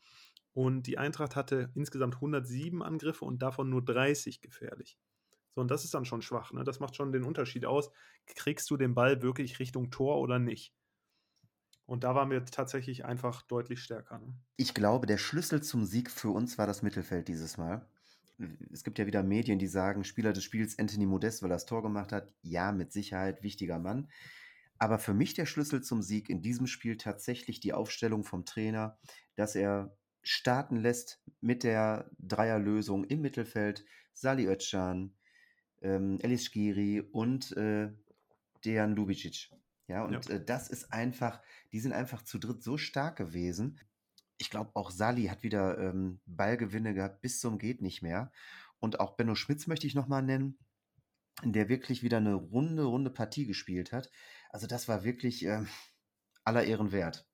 und 0.54 0.88
die 0.88 0.98
Eintracht 0.98 1.36
hatte 1.36 1.72
insgesamt 1.76 2.16
107 2.16 2.82
Angriffe 2.82 3.26
und 3.26 3.42
davon 3.42 3.70
nur 3.70 3.84
30 3.84 4.42
gefährlich. 4.42 4.98
So, 5.56 5.62
und 5.62 5.70
das 5.70 5.84
ist 5.84 5.94
dann 5.94 6.06
schon 6.06 6.22
schwach. 6.22 6.52
Ne? 6.52 6.64
Das 6.64 6.80
macht 6.80 6.96
schon 6.96 7.12
den 7.12 7.24
Unterschied 7.24 7.66
aus. 7.66 7.92
Kriegst 8.26 8.70
du 8.70 8.78
den 8.78 8.96
Ball 8.96 9.22
wirklich 9.22 9.60
Richtung 9.60 9.92
Tor 9.92 10.20
oder 10.20 10.40
nicht? 10.40 10.74
Und 11.86 12.04
da 12.04 12.16
waren 12.16 12.32
wir 12.32 12.46
tatsächlich 12.46 13.06
einfach 13.06 13.42
deutlich 13.44 13.82
stärker. 13.82 14.20
Ne? 14.20 14.34
Ich 14.58 14.74
glaube, 14.74 15.06
der 15.06 15.18
Schlüssel 15.18 15.62
zum 15.62 15.86
Sieg 15.86 16.10
für 16.10 16.30
uns 16.30 16.58
war 16.58 16.66
das 16.66 16.82
Mittelfeld 16.82 17.28
dieses 17.28 17.58
Mal. 17.58 17.86
Es 18.72 18.84
gibt 18.84 19.00
ja 19.00 19.06
wieder 19.06 19.24
Medien, 19.24 19.60
die 19.60 19.68
sagen, 19.68 20.04
Spieler 20.04 20.34
des 20.34 20.44
Spiels 20.44 20.78
Anthony 20.80 21.06
Modest, 21.06 21.44
weil 21.44 21.52
er 21.52 21.56
das 21.56 21.66
Tor 21.66 21.82
gemacht 21.82 22.12
hat. 22.12 22.32
Ja, 22.42 22.72
mit 22.72 22.92
Sicherheit 22.92 23.44
wichtiger 23.44 23.80
Mann. 23.80 24.10
Aber 24.80 25.00
für 25.00 25.14
mich 25.14 25.34
der 25.34 25.46
Schlüssel 25.46 25.82
zum 25.82 26.02
Sieg 26.02 26.30
in 26.30 26.42
diesem 26.42 26.68
Spiel 26.68 26.98
tatsächlich 26.98 27.60
die 27.60 27.74
Aufstellung 27.74 28.24
vom 28.24 28.46
Trainer, 28.46 28.98
dass 29.36 29.56
er 29.56 29.96
starten 30.24 30.78
lässt 30.78 31.22
mit 31.42 31.64
der 31.64 32.10
Dreierlösung 32.18 33.04
im 33.06 33.22
Mittelfeld. 33.22 33.86
Sali 34.14 34.48
Özcan, 34.48 35.14
ähm, 35.82 36.20
Elis 36.22 36.46
Skiri 36.46 37.02
und 37.02 37.56
äh, 37.58 37.92
Dejan 38.66 38.96
Lubicic. 38.96 39.52
Ja, 39.88 40.04
und 40.06 40.14
Ja. 40.14 40.36
Äh, 40.36 40.44
das 40.44 40.70
ist 40.70 40.92
einfach, 40.94 41.42
die 41.72 41.80
sind 41.80 41.94
einfach 41.94 42.24
zu 42.24 42.40
dritt 42.40 42.64
so 42.64 42.78
stark 42.78 43.18
gewesen. 43.18 43.80
Ich 44.44 44.50
glaube, 44.50 44.72
auch 44.74 44.92
Sali 44.92 45.28
hat 45.28 45.42
wieder 45.42 45.78
ähm, 45.78 46.20
Ballgewinne 46.26 46.94
gehabt 46.94 47.22
bis 47.22 47.40
zum 47.40 47.58
geht 47.58 47.82
nicht 47.82 48.02
mehr. 48.02 48.30
Und 48.78 49.00
auch 49.00 49.16
Benno 49.16 49.36
Schmitz 49.36 49.68
möchte 49.68 49.88
ich 49.88 49.96
nochmal 49.96 50.22
nennen, 50.22 50.58
der 51.46 51.70
wirklich 51.70 52.04
wieder 52.04 52.18
eine 52.18 52.34
runde, 52.34 52.84
runde 52.84 53.10
Partie 53.10 53.46
gespielt 53.46 53.94
hat. 53.94 54.12
Also 54.50 54.68
das 54.68 54.90
war 54.90 55.06
wirklich 55.06 55.46
ähm, 55.46 55.70
aller 56.44 56.66
Ehren 56.66 56.92
wert. 56.92 57.26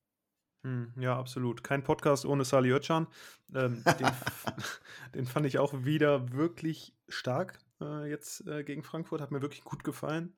Hm, 0.61 0.93
ja, 0.99 1.17
absolut. 1.17 1.63
Kein 1.63 1.83
Podcast 1.83 2.27
ohne 2.27 2.45
Sali 2.45 2.69
Özcan. 2.69 3.07
Ähm, 3.55 3.83
den, 3.83 4.11
den 5.15 5.25
fand 5.25 5.47
ich 5.47 5.57
auch 5.57 5.83
wieder 5.83 6.31
wirklich 6.31 6.95
stark 7.07 7.59
äh, 7.81 8.07
jetzt 8.07 8.45
äh, 8.45 8.63
gegen 8.63 8.83
Frankfurt. 8.83 9.19
Hat 9.19 9.31
mir 9.31 9.41
wirklich 9.41 9.63
gut 9.63 9.83
gefallen. 9.83 10.37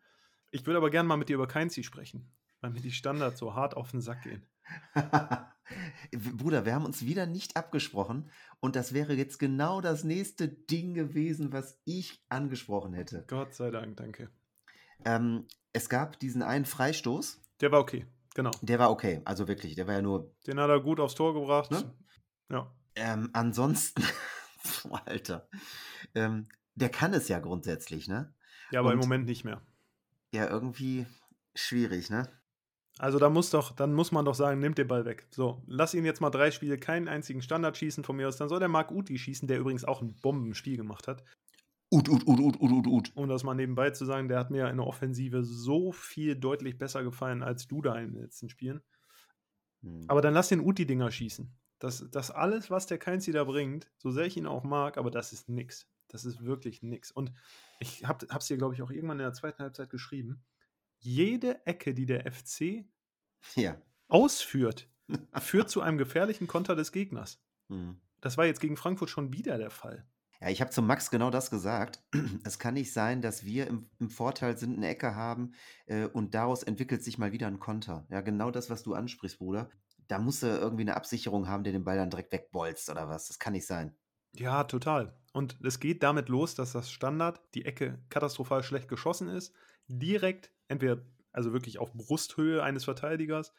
Ich 0.51 0.65
würde 0.65 0.77
aber 0.77 0.89
gerne 0.89 1.09
mal 1.09 1.17
mit 1.17 1.27
dir 1.27 1.35
über 1.35 1.49
Keinzi 1.49 1.83
sprechen, 1.83 2.31
weil 2.61 2.71
mir 2.71 2.79
die 2.79 2.93
Standards 2.93 3.39
so 3.39 3.55
hart 3.55 3.75
auf 3.75 3.91
den 3.91 3.99
Sack 3.99 4.21
gehen. 4.21 4.47
Bruder, 6.11 6.65
wir 6.65 6.73
haben 6.75 6.85
uns 6.85 7.05
wieder 7.05 7.25
nicht 7.25 7.55
abgesprochen 7.55 8.29
und 8.59 8.75
das 8.75 8.93
wäre 8.93 9.13
jetzt 9.13 9.39
genau 9.39 9.79
das 9.81 10.03
nächste 10.03 10.47
Ding 10.49 10.93
gewesen, 10.93 11.53
was 11.53 11.79
ich 11.85 12.23
angesprochen 12.29 12.93
hätte. 12.93 13.23
Gott 13.27 13.53
sei 13.53 13.71
Dank, 13.71 13.97
danke. 13.97 14.29
Ähm, 15.05 15.47
es 15.73 15.87
gab 15.89 16.19
diesen 16.19 16.43
einen 16.43 16.65
Freistoß, 16.65 17.41
Der 17.61 17.71
war 17.71 17.79
okay, 17.79 18.05
genau. 18.35 18.51
der 18.61 18.79
war 18.79 18.91
okay, 18.91 19.21
also 19.25 19.47
wirklich, 19.47 19.75
der 19.75 19.87
war 19.87 19.95
ja 19.95 20.01
nur. 20.01 20.35
Den 20.45 20.59
hat 20.59 20.69
er 20.69 20.81
gut 20.81 20.99
aufs 20.99 21.15
Tor 21.15 21.33
gebracht. 21.33 21.71
Ne? 21.71 21.93
Ja. 22.49 22.71
Ähm, 22.95 23.29
ansonsten, 23.33 24.03
Alter, 25.05 25.47
ähm, 26.13 26.49
der 26.75 26.89
kann 26.89 27.13
es 27.13 27.29
ja 27.29 27.39
grundsätzlich, 27.39 28.07
ne? 28.09 28.33
ja, 28.71 28.81
aber 28.81 28.91
im 28.91 28.99
Und- 28.99 29.05
Moment 29.05 29.25
nicht 29.25 29.45
mehr. 29.45 29.61
Ja, 30.33 30.47
irgendwie 30.49 31.05
schwierig, 31.55 32.09
ne? 32.09 32.27
Also 32.97 33.19
da 33.19 33.29
muss 33.29 33.49
doch, 33.49 33.75
dann 33.75 33.93
muss 33.93 34.11
man 34.11 34.25
doch 34.25 34.35
sagen, 34.35 34.59
nimmt 34.59 34.77
den 34.77 34.87
Ball 34.87 35.05
weg. 35.05 35.25
So, 35.31 35.63
lass 35.65 35.93
ihn 35.93 36.05
jetzt 36.05 36.21
mal 36.21 36.29
drei 36.29 36.51
Spiele 36.51 36.77
keinen 36.77 37.07
einzigen 37.07 37.41
Standard 37.41 37.77
schießen 37.77 38.03
von 38.03 38.15
mir 38.15 38.27
aus. 38.27 38.37
Dann 38.37 38.49
soll 38.49 38.59
der 38.59 38.67
Marc 38.67 38.91
Uti 38.91 39.17
schießen, 39.17 39.47
der 39.47 39.59
übrigens 39.59 39.85
auch 39.85 40.01
ein 40.01 40.15
Bombenspiel 40.21 40.77
gemacht 40.77 41.07
hat. 41.07 41.23
Ut, 41.89 42.07
ut, 42.09 42.25
ut, 42.27 42.39
ut, 42.39 42.61
ut, 42.61 42.71
ut, 42.71 42.87
ut. 42.87 43.11
Um 43.15 43.27
das 43.27 43.43
mal 43.43 43.55
nebenbei 43.55 43.89
zu 43.89 44.05
sagen, 44.05 44.27
der 44.27 44.39
hat 44.39 44.51
mir 44.51 44.69
in 44.69 44.77
der 44.77 44.87
Offensive 44.87 45.43
so 45.43 45.91
viel 45.91 46.35
deutlich 46.35 46.77
besser 46.77 47.03
gefallen 47.03 47.43
als 47.43 47.67
du 47.67 47.81
da 47.81 47.97
in 47.97 48.13
den 48.13 48.21
letzten 48.21 48.49
Spielen. 48.49 48.81
Hm. 49.81 50.05
Aber 50.07 50.21
dann 50.21 50.33
lass 50.33 50.49
den 50.49 50.61
Uti-Dinger 50.61 51.11
schießen. 51.11 51.53
Das, 51.79 52.07
das 52.11 52.29
alles, 52.29 52.69
was 52.69 52.85
der 52.85 52.99
Keinzi 52.99 53.31
da 53.31 53.43
bringt, 53.43 53.91
so 53.97 54.11
sehr 54.11 54.25
ich 54.25 54.37
ihn 54.37 54.45
auch 54.45 54.63
mag, 54.63 54.97
aber 54.97 55.09
das 55.09 55.33
ist 55.33 55.49
nix. 55.49 55.87
Das 56.07 56.25
ist 56.25 56.45
wirklich 56.45 56.83
nix. 56.83 57.11
Und 57.11 57.33
ich 57.79 58.05
hab, 58.05 58.23
hab's 58.29 58.47
dir, 58.47 58.57
glaube 58.57 58.75
ich, 58.75 58.81
auch 58.83 58.91
irgendwann 58.91 59.19
in 59.19 59.25
der 59.25 59.33
zweiten 59.33 59.63
Halbzeit 59.63 59.89
geschrieben. 59.89 60.43
Jede 61.01 61.65
Ecke, 61.65 61.93
die 61.93 62.05
der 62.05 62.31
FC 62.31 62.85
Ja. 63.55 63.81
ausführt, 64.07 64.87
führt 65.39 65.69
zu 65.69 65.81
einem 65.81 65.97
gefährlichen 65.97 66.47
Konter 66.47 66.75
des 66.75 66.91
Gegners. 66.91 67.43
Hm. 67.69 67.99
Das 68.21 68.37
war 68.37 68.45
jetzt 68.45 68.61
gegen 68.61 68.77
Frankfurt 68.77 69.09
schon 69.09 69.33
wieder 69.33 69.57
der 69.57 69.71
Fall. 69.71 70.07
Ja, 70.39 70.49
ich 70.49 70.61
habe 70.61 70.71
zu 70.71 70.81
Max 70.81 71.09
genau 71.11 71.29
das 71.31 71.49
gesagt. 71.49 72.03
Es 72.43 72.59
kann 72.59 72.75
nicht 72.75 72.93
sein, 72.93 73.21
dass 73.21 73.45
wir 73.45 73.67
im, 73.67 73.89
im 73.99 74.09
Vorteil 74.09 74.57
sind, 74.57 74.77
eine 74.77 74.87
Ecke 74.87 75.15
haben 75.15 75.53
äh, 75.87 76.05
und 76.05 76.33
daraus 76.35 76.63
entwickelt 76.63 77.03
sich 77.03 77.17
mal 77.17 77.31
wieder 77.31 77.47
ein 77.47 77.59
Konter. 77.59 78.05
Ja, 78.09 78.21
genau 78.21 78.51
das, 78.51 78.69
was 78.69 78.83
du 78.83 78.93
ansprichst, 78.93 79.39
Bruder. 79.39 79.69
Da 80.07 80.19
musst 80.19 80.43
du 80.43 80.47
irgendwie 80.47 80.81
eine 80.83 80.95
Absicherung 80.95 81.47
haben, 81.47 81.63
der 81.63 81.73
den 81.73 81.83
Ball 81.83 81.97
dann 81.97 82.09
direkt 82.09 82.31
wegbolzt 82.31 82.89
oder 82.89 83.07
was. 83.09 83.27
Das 83.27 83.39
kann 83.39 83.53
nicht 83.53 83.65
sein. 83.67 83.95
Ja, 84.33 84.63
total. 84.63 85.17
Und 85.33 85.57
es 85.63 85.79
geht 85.79 86.03
damit 86.03 86.29
los, 86.29 86.55
dass 86.55 86.73
das 86.73 86.91
Standard, 86.91 87.41
die 87.53 87.65
Ecke 87.65 88.03
katastrophal 88.09 88.63
schlecht 88.63 88.87
geschossen 88.87 89.29
ist, 89.29 89.53
direkt 89.87 90.51
entweder, 90.71 91.03
also 91.31 91.53
wirklich 91.53 91.79
auf 91.79 91.93
Brusthöhe 91.93 92.63
eines 92.63 92.85
Verteidigers, 92.85 93.53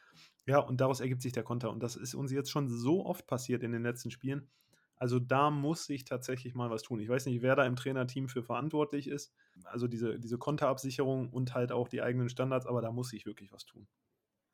ja, 0.45 0.59
und 0.59 0.81
daraus 0.81 0.99
ergibt 0.99 1.21
sich 1.21 1.31
der 1.31 1.43
Konter. 1.43 1.71
Und 1.71 1.81
das 1.81 1.95
ist 1.95 2.15
uns 2.15 2.31
jetzt 2.31 2.51
schon 2.51 2.67
so 2.67 3.05
oft 3.05 3.27
passiert 3.27 3.63
in 3.63 3.71
den 3.71 3.83
letzten 3.83 4.11
Spielen. 4.11 4.49
Also 4.95 5.19
da 5.19 5.49
muss 5.49 5.85
sich 5.85 6.05
tatsächlich 6.05 6.53
mal 6.55 6.69
was 6.69 6.81
tun. 6.81 6.99
Ich 6.99 7.09
weiß 7.09 7.25
nicht, 7.25 7.41
wer 7.41 7.55
da 7.55 7.65
im 7.65 7.75
Trainerteam 7.75 8.29
für 8.29 8.43
verantwortlich 8.43 9.07
ist. 9.07 9.33
Also 9.65 9.87
diese, 9.87 10.19
diese 10.19 10.37
Konterabsicherung 10.37 11.29
und 11.29 11.53
halt 11.53 11.71
auch 11.71 11.87
die 11.87 12.01
eigenen 12.01 12.29
Standards, 12.29 12.65
aber 12.65 12.81
da 12.81 12.91
muss 12.91 13.09
sich 13.09 13.25
wirklich 13.25 13.51
was 13.51 13.65
tun. 13.65 13.87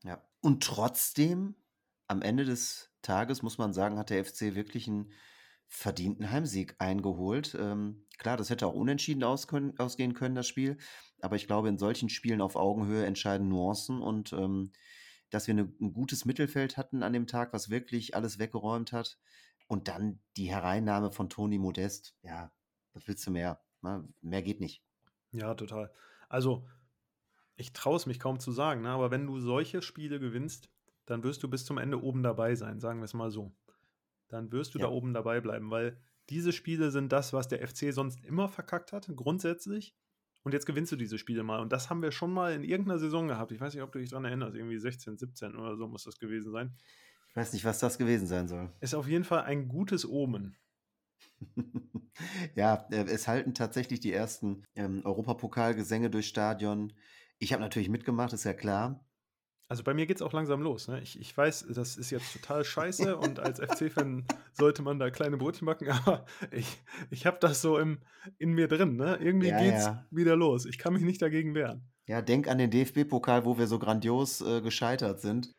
Ja. 0.03 0.23
Und 0.41 0.63
trotzdem, 0.63 1.55
am 2.07 2.21
Ende 2.21 2.45
des 2.45 2.91
Tages, 3.01 3.43
muss 3.43 3.57
man 3.57 3.73
sagen, 3.73 3.97
hat 3.97 4.09
der 4.09 4.23
FC 4.25 4.55
wirklich 4.55 4.87
einen 4.87 5.11
verdienten 5.67 6.31
Heimsieg 6.31 6.75
eingeholt. 6.79 7.55
Ähm, 7.59 8.07
klar, 8.17 8.37
das 8.37 8.49
hätte 8.49 8.65
auch 8.65 8.73
unentschieden 8.73 9.23
ausgehen 9.23 10.13
können, 10.13 10.35
das 10.35 10.47
Spiel. 10.47 10.77
Aber 11.21 11.35
ich 11.35 11.47
glaube, 11.47 11.69
in 11.69 11.77
solchen 11.77 12.09
Spielen 12.09 12.41
auf 12.41 12.55
Augenhöhe 12.55 13.05
entscheiden 13.05 13.49
Nuancen 13.49 14.01
und 14.01 14.33
ähm, 14.33 14.71
dass 15.29 15.47
wir 15.47 15.53
eine, 15.53 15.71
ein 15.79 15.93
gutes 15.93 16.25
Mittelfeld 16.25 16.77
hatten 16.77 17.03
an 17.03 17.13
dem 17.13 17.27
Tag, 17.27 17.53
was 17.53 17.69
wirklich 17.69 18.15
alles 18.15 18.39
weggeräumt 18.39 18.91
hat. 18.91 19.19
Und 19.67 19.87
dann 19.87 20.19
die 20.37 20.49
Hereinnahme 20.49 21.11
von 21.11 21.29
Toni 21.29 21.59
Modest. 21.59 22.15
Ja, 22.23 22.51
was 22.93 23.07
willst 23.07 23.25
du 23.27 23.31
mehr? 23.31 23.61
Na, 23.81 24.03
mehr 24.21 24.41
geht 24.41 24.59
nicht. 24.59 24.83
Ja, 25.31 25.53
total. 25.53 25.91
Also, 26.27 26.67
ich 27.55 27.73
traue 27.73 27.97
es 27.97 28.05
mich 28.07 28.19
kaum 28.19 28.39
zu 28.39 28.51
sagen, 28.51 28.81
ne? 28.81 28.89
aber 28.89 29.11
wenn 29.11 29.27
du 29.27 29.39
solche 29.39 29.81
Spiele 29.83 30.19
gewinnst, 30.19 30.69
dann 31.05 31.23
wirst 31.23 31.43
du 31.43 31.49
bis 31.49 31.65
zum 31.65 31.77
Ende 31.77 32.01
oben 32.01 32.23
dabei 32.23 32.55
sein, 32.55 32.79
sagen 32.79 32.99
wir 32.99 33.05
es 33.05 33.13
mal 33.13 33.29
so. 33.31 33.51
dann 34.29 34.51
wirst 34.51 34.75
du 34.75 34.79
Ja. 34.79 34.85
da 34.85 34.91
oben 34.91 35.13
dabei 35.13 35.41
bleiben, 35.41 35.71
weil 35.71 35.99
diese 36.29 36.53
Spiele 36.53 36.91
sind 36.91 37.11
das, 37.11 37.33
was 37.33 37.47
der 37.47 37.67
FC 37.67 37.91
sonst 37.91 38.23
immer 38.23 38.47
verkackt 38.47 38.93
hat, 38.93 39.09
grundsätzlich. 39.15 39.95
Und 40.43 40.53
jetzt 40.53 40.65
gewinnst 40.65 40.91
du 40.91 40.95
diese 40.95 41.17
Spiele 41.17 41.43
mal. 41.43 41.59
Und 41.59 41.71
das 41.73 41.89
haben 41.89 42.01
wir 42.01 42.11
schon 42.11 42.31
mal 42.31 42.53
in 42.53 42.63
irgendeiner 42.63 42.99
Saison 42.99 43.27
gehabt. 43.27 43.51
Ich 43.51 43.59
weiß 43.59 43.73
nicht, 43.73 43.83
ob 43.83 43.91
du 43.91 43.99
dich 43.99 44.09
daran 44.09 44.25
erinnerst. 44.25 44.55
Irgendwie 44.55 44.77
16, 44.77 45.17
17 45.17 45.55
oder 45.55 45.75
so 45.75 45.87
muss 45.87 46.03
das 46.03 46.17
gewesen 46.17 46.51
sein. 46.51 46.75
Ich 47.29 47.35
weiß 47.35 47.53
nicht, 47.53 47.65
was 47.65 47.79
das 47.79 47.97
gewesen 47.97 48.27
sein 48.27 48.47
soll. 48.47 48.71
Ist 48.79 48.95
auf 48.95 49.07
jeden 49.07 49.23
Fall 49.23 49.43
ein 49.43 49.67
gutes 49.67 50.07
Omen. 50.07 50.55
ja, 52.55 52.87
äh, 52.91 53.03
es 53.05 53.27
halten 53.27 53.53
tatsächlich 53.53 53.99
die 53.99 54.13
ersten 54.13 54.63
ähm, 54.75 55.01
Europapokalgesänge 55.03 56.09
durchs 56.09 56.29
Stadion. 56.29 56.93
Ich 57.37 57.53
habe 57.53 57.61
natürlich 57.61 57.89
mitgemacht, 57.89 58.33
ist 58.33 58.45
ja 58.45 58.53
klar. 58.53 59.05
Also 59.69 59.83
bei 59.83 59.93
mir 59.93 60.07
geht 60.07 60.17
es 60.17 60.23
auch 60.23 60.33
langsam 60.33 60.63
los. 60.63 60.87
Ne? 60.87 60.99
Ich, 61.01 61.19
ich 61.19 61.37
weiß, 61.37 61.67
das 61.69 61.95
ist 61.95 62.09
jetzt 62.09 62.33
total 62.33 62.65
scheiße 62.65 63.15
und 63.17 63.39
als 63.39 63.59
FC-Fan 63.59 64.25
sollte 64.51 64.81
man 64.81 64.97
da 64.97 65.11
kleine 65.11 65.37
Brötchen 65.37 65.67
backen, 65.67 65.89
aber 66.05 66.25
ich, 66.51 66.81
ich 67.11 67.27
habe 67.27 67.37
das 67.39 67.61
so 67.61 67.77
im, 67.77 67.99
in 68.39 68.53
mir 68.53 68.67
drin. 68.67 68.97
Ne? 68.97 69.17
Irgendwie 69.21 69.49
Ja, 69.49 69.59
geht's 69.59 69.85
ja. 69.85 70.05
wieder 70.09 70.35
los. 70.35 70.65
Ich 70.65 70.79
kann 70.79 70.93
mich 70.93 71.03
nicht 71.03 71.21
dagegen 71.21 71.53
wehren. 71.53 71.87
Ja, 72.07 72.23
denk 72.23 72.47
an 72.47 72.57
den 72.57 72.71
DFB-Pokal, 72.71 73.45
wo 73.45 73.59
wir 73.59 73.67
so 73.67 73.77
grandios 73.77 74.41
äh, 74.41 74.61
gescheitert 74.61 75.21
sind. 75.21 75.53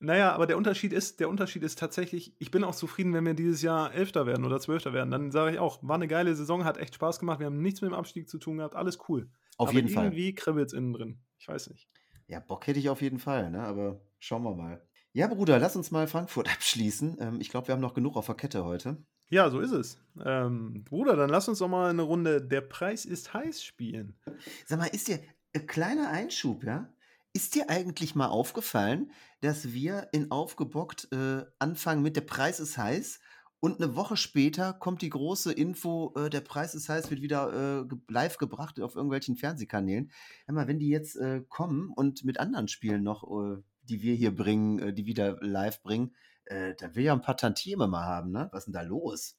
Naja, 0.00 0.32
aber 0.32 0.46
der 0.48 0.56
Unterschied 0.56 0.92
ist, 0.92 1.20
der 1.20 1.28
Unterschied 1.28 1.62
ist 1.62 1.78
tatsächlich, 1.78 2.34
ich 2.38 2.50
bin 2.50 2.64
auch 2.64 2.74
zufrieden, 2.74 3.12
wenn 3.12 3.26
wir 3.26 3.34
dieses 3.34 3.62
Jahr 3.62 3.92
Elfter 3.92 4.26
werden 4.26 4.44
oder 4.44 4.58
Zwölfter 4.58 4.92
werden. 4.92 5.10
Dann 5.10 5.30
sage 5.30 5.52
ich 5.52 5.58
auch, 5.60 5.78
war 5.82 5.94
eine 5.94 6.08
geile 6.08 6.34
Saison, 6.34 6.64
hat 6.64 6.78
echt 6.78 6.94
Spaß 6.96 7.20
gemacht, 7.20 7.38
wir 7.38 7.46
haben 7.46 7.60
nichts 7.62 7.80
mit 7.82 7.90
dem 7.90 7.94
Abstieg 7.94 8.28
zu 8.28 8.38
tun 8.38 8.56
gehabt, 8.56 8.74
alles 8.74 8.98
cool. 9.08 9.28
Auf 9.58 9.68
aber 9.68 9.76
jeden 9.76 9.90
Fall. 9.90 10.06
irgendwie 10.06 10.34
kribbelt 10.34 10.68
es 10.68 10.72
innen 10.72 10.94
drin. 10.94 11.20
Ich 11.38 11.46
weiß 11.46 11.68
nicht. 11.68 11.86
Ja, 12.30 12.38
Bock 12.38 12.68
hätte 12.68 12.78
ich 12.78 12.88
auf 12.88 13.02
jeden 13.02 13.18
Fall, 13.18 13.50
ne? 13.50 13.60
aber 13.60 14.00
schauen 14.20 14.44
wir 14.44 14.54
mal. 14.54 14.80
Ja, 15.12 15.26
Bruder, 15.26 15.58
lass 15.58 15.74
uns 15.74 15.90
mal 15.90 16.06
Frankfurt 16.06 16.48
abschließen. 16.52 17.16
Ähm, 17.20 17.40
ich 17.40 17.48
glaube, 17.48 17.66
wir 17.66 17.72
haben 17.74 17.80
noch 17.80 17.94
genug 17.94 18.16
auf 18.16 18.26
der 18.26 18.36
Kette 18.36 18.64
heute. 18.64 18.98
Ja, 19.30 19.50
so 19.50 19.58
ist 19.58 19.72
es. 19.72 19.98
Ähm, 20.24 20.84
Bruder, 20.84 21.16
dann 21.16 21.28
lass 21.28 21.48
uns 21.48 21.58
doch 21.58 21.66
mal 21.66 21.90
eine 21.90 22.02
Runde 22.02 22.40
Der 22.40 22.60
Preis 22.60 23.04
ist 23.04 23.34
heiß 23.34 23.64
spielen. 23.64 24.16
Sag 24.64 24.78
mal, 24.78 24.86
ist 24.86 25.08
dir, 25.08 25.18
äh, 25.52 25.58
kleiner 25.58 26.10
Einschub, 26.10 26.62
ja? 26.62 26.92
Ist 27.32 27.56
dir 27.56 27.68
eigentlich 27.68 28.14
mal 28.14 28.28
aufgefallen, 28.28 29.10
dass 29.40 29.72
wir 29.72 30.08
in 30.12 30.30
Aufgebockt 30.30 31.08
äh, 31.12 31.44
anfangen 31.58 32.02
mit 32.02 32.14
Der 32.14 32.22
Preis 32.22 32.60
ist 32.60 32.78
heiß 32.78 33.18
und 33.60 33.80
eine 33.80 33.94
Woche 33.94 34.16
später 34.16 34.72
kommt 34.72 35.02
die 35.02 35.10
große 35.10 35.52
Info, 35.52 36.14
äh, 36.16 36.30
Der 36.30 36.40
Preis 36.40 36.74
ist 36.74 36.88
heiß, 36.88 37.10
wird 37.10 37.20
wieder 37.20 37.86
äh, 37.90 38.12
live 38.12 38.38
gebracht 38.38 38.80
auf 38.80 38.96
irgendwelchen 38.96 39.36
Fernsehkanälen. 39.36 40.10
Mal, 40.48 40.66
wenn 40.66 40.78
die 40.78 40.88
jetzt 40.88 41.16
äh, 41.16 41.42
kommen 41.48 41.90
und 41.94 42.24
mit 42.24 42.40
anderen 42.40 42.68
Spielen 42.68 43.02
noch, 43.02 43.24
äh, 43.24 43.62
die 43.82 44.02
wir 44.02 44.14
hier 44.14 44.34
bringen, 44.34 44.78
äh, 44.78 44.92
die 44.94 45.04
wieder 45.06 45.38
live 45.42 45.82
bringen, 45.82 46.14
äh, 46.46 46.74
da 46.78 46.94
will 46.94 47.04
ja 47.04 47.12
ein 47.12 47.20
paar 47.20 47.36
Tantieme 47.36 47.86
mal 47.86 48.04
haben, 48.04 48.32
ne? 48.32 48.48
Was 48.52 48.60
ist 48.62 48.66
denn 48.66 48.74
da 48.74 48.82
los? 48.82 49.36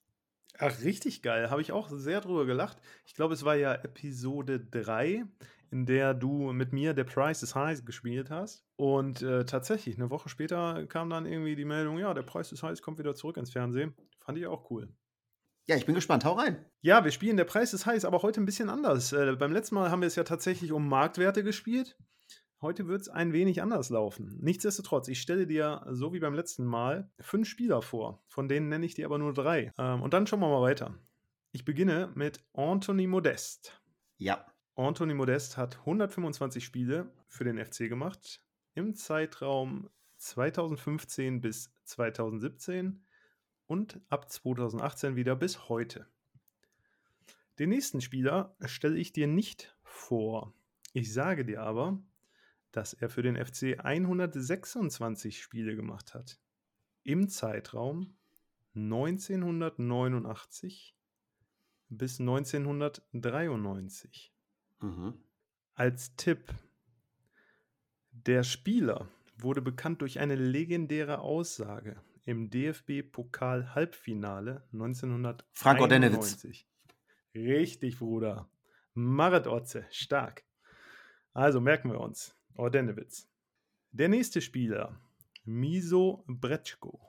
Ach, 0.60 0.82
richtig 0.84 1.22
geil. 1.22 1.50
Habe 1.50 1.62
ich 1.62 1.72
auch 1.72 1.90
sehr 1.90 2.22
drüber 2.22 2.46
gelacht. 2.46 2.78
Ich 3.06 3.16
glaube, 3.16 3.34
es 3.34 3.44
war 3.44 3.56
ja 3.56 3.74
Episode 3.74 4.60
3, 4.60 5.25
in 5.72 5.86
der 5.86 6.13
du 6.13 6.51
mit 6.54 6.74
mir 6.74 6.94
The 6.96 7.04
Price 7.04 7.42
is 7.42 7.56
High 7.56 7.84
gespielt 7.86 8.30
hast. 8.30 8.66
Und 8.75 9.22
äh, 9.22 9.46
tatsächlich, 9.46 9.96
eine 9.96 10.10
Woche 10.10 10.30
später 10.30 10.86
kam 10.88 11.10
dann 11.10 11.25
irgendwie 11.25 11.56
die 11.56 11.66
Meldung, 11.66 11.98
ja, 11.98 12.13
der 12.13 12.24
Preis 12.24 12.51
ist 12.51 12.63
heiß, 12.63 12.82
kommt 12.82 13.00
wieder 13.00 13.16
zurück 13.16 13.38
ins 13.38 13.51
Fernsehen. 13.51 13.96
Fand 14.22 14.38
ich 14.38 14.48
auch 14.48 14.70
cool. 14.72 14.88
Ja, 15.68 15.75
ich 15.75 15.86
bin 15.86 15.96
gespannt. 15.96 16.25
Hau 16.25 16.34
rein. 16.34 16.66
Ja, 16.82 17.04
wir 17.04 17.12
spielen 17.12 17.38
Der 17.38 17.46
Preis 17.46 17.74
ist 17.74 17.86
heiß, 17.86 18.06
aber 18.06 18.22
heute 18.24 18.42
ein 18.42 18.46
bisschen 18.46 18.70
anders. 18.70 19.13
Äh, 19.13 19.36
beim 19.36 19.51
letzten 19.51 19.75
Mal 19.75 19.92
haben 19.92 20.01
wir 20.01 20.08
es 20.08 20.16
ja 20.16 20.24
tatsächlich 20.24 20.72
um 20.72 20.88
Marktwerte 20.88 21.44
gespielt. 21.44 21.98
Heute 22.62 22.88
wird 22.88 23.01
es 23.01 23.10
ein 23.10 23.34
wenig 23.34 23.62
anders 23.62 23.90
laufen. 23.90 24.38
Nichtsdestotrotz, 24.42 25.08
ich 25.08 25.20
stelle 25.22 25.48
dir, 25.48 25.84
so 25.90 26.13
wie 26.13 26.20
beim 26.20 26.36
letzten 26.36 26.63
Mal, 26.63 27.10
fünf 27.20 27.48
Spieler 27.48 27.82
vor. 27.82 28.24
Von 28.28 28.48
denen 28.48 28.70
nenne 28.70 28.86
ich 28.86 28.94
dir 28.94 29.06
aber 29.06 29.18
nur 29.18 29.34
drei. 29.34 29.72
Ähm, 29.78 30.01
und 30.01 30.13
dann 30.13 30.28
schauen 30.28 30.42
wir 30.42 30.50
mal 30.50 30.62
weiter. 30.62 30.96
Ich 31.51 31.66
beginne 31.66 32.12
mit 32.16 32.44
Anthony 32.54 33.08
Modest. 33.08 33.82
Ja. 34.18 34.46
Anthony 34.75 35.14
Modest 35.14 35.57
hat 35.57 35.79
125 35.79 36.64
Spiele 36.64 37.12
für 37.27 37.44
den 37.44 37.64
FC 37.64 37.90
gemacht 37.90 38.42
im 38.74 38.94
Zeitraum 38.94 39.90
2015 40.18 41.42
bis 41.42 41.74
2017 41.86 43.03
und 43.72 44.00
ab 44.10 44.29
2018 44.29 45.16
wieder 45.16 45.36
bis 45.38 45.70
heute. 45.70 46.05
Den 47.57 47.70
nächsten 47.70 48.01
Spieler 48.01 48.53
stelle 48.66 48.98
ich 48.98 49.14
dir 49.14 49.27
nicht 49.27 49.74
vor. 49.81 50.53
Ich 50.92 51.14
sage 51.14 51.46
dir 51.46 51.62
aber, 51.62 51.98
dass 52.74 52.92
er 52.92 53.10
für 53.10 53.22
den 53.22 53.38
FC 53.38 53.79
126 53.79 55.42
Spiele 55.42 55.77
gemacht 55.77 56.14
hat. 56.14 56.42
Im 57.03 57.29
Zeitraum 57.29 58.14
1989 58.75 60.94
bis 61.88 62.20
1993. 62.20 64.34
Mhm. 64.81 65.14
Als 65.75 66.14
Tipp: 66.18 66.53
Der 68.12 68.44
Spieler 68.44 69.07
wurde 69.38 69.62
bekannt 69.62 70.01
durch 70.01 70.20
eine 70.20 70.36
legendäre 70.36 71.20
Aussage 71.20 72.01
im 72.25 72.50
DFB-Pokal-Halbfinale 72.50 74.64
1991. 74.74 75.48
Frank 75.53 75.81
Ordenewitz. 75.81 76.46
Richtig, 77.34 78.00
Bruder. 78.00 78.50
Marit 78.94 79.48
Otze, 79.48 79.86
stark. 79.90 80.44
Also 81.34 81.62
merken 81.62 81.92
wir 81.92 82.00
uns. 82.00 82.36
Ordenewitz. 82.55 83.27
Der 83.92 84.10
nächste 84.10 84.42
Spieler, 84.42 85.00
Miso 85.44 86.24
Bretschko. 86.27 87.00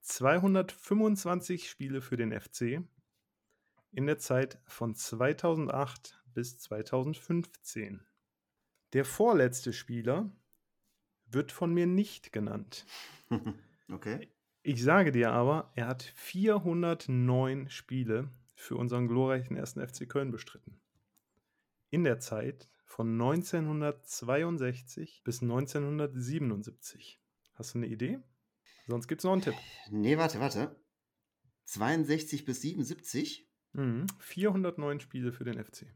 225 0.00 1.68
Spiele 1.68 2.00
für 2.00 2.16
den 2.16 2.38
FC 2.38 2.82
in 3.92 4.06
der 4.06 4.18
Zeit 4.18 4.58
von 4.64 4.94
2008 4.94 6.22
bis 6.34 6.58
2015. 6.58 8.06
Der 8.92 9.04
vorletzte 9.04 9.72
Spieler 9.72 10.30
wird 11.26 11.52
von 11.52 11.72
mir 11.72 11.86
nicht 11.86 12.32
genannt. 12.32 12.86
Okay. 13.90 14.28
Ich 14.62 14.82
sage 14.82 15.12
dir 15.12 15.32
aber, 15.32 15.72
er 15.74 15.86
hat 15.86 16.02
409 16.02 17.70
Spiele 17.70 18.30
für 18.54 18.76
unseren 18.76 19.08
glorreichen 19.08 19.56
ersten 19.56 19.86
FC 19.86 20.08
Köln 20.08 20.30
bestritten. 20.30 20.80
In 21.90 22.04
der 22.04 22.18
Zeit 22.18 22.68
von 22.84 23.12
1962 23.12 25.22
bis 25.24 25.42
1977. 25.42 27.20
Hast 27.54 27.74
du 27.74 27.78
eine 27.78 27.86
Idee? 27.86 28.18
Sonst 28.86 29.08
gibt 29.08 29.20
es 29.20 29.24
noch 29.24 29.32
einen 29.32 29.42
Tipp. 29.42 29.54
Nee, 29.90 30.18
warte, 30.18 30.40
warte. 30.40 30.76
62 31.64 32.44
bis 32.44 32.60
77. 32.62 33.48
Mhm. 33.72 34.06
409 34.18 35.00
Spiele 35.00 35.32
für 35.32 35.44
den 35.44 35.62
FC. 35.62 35.86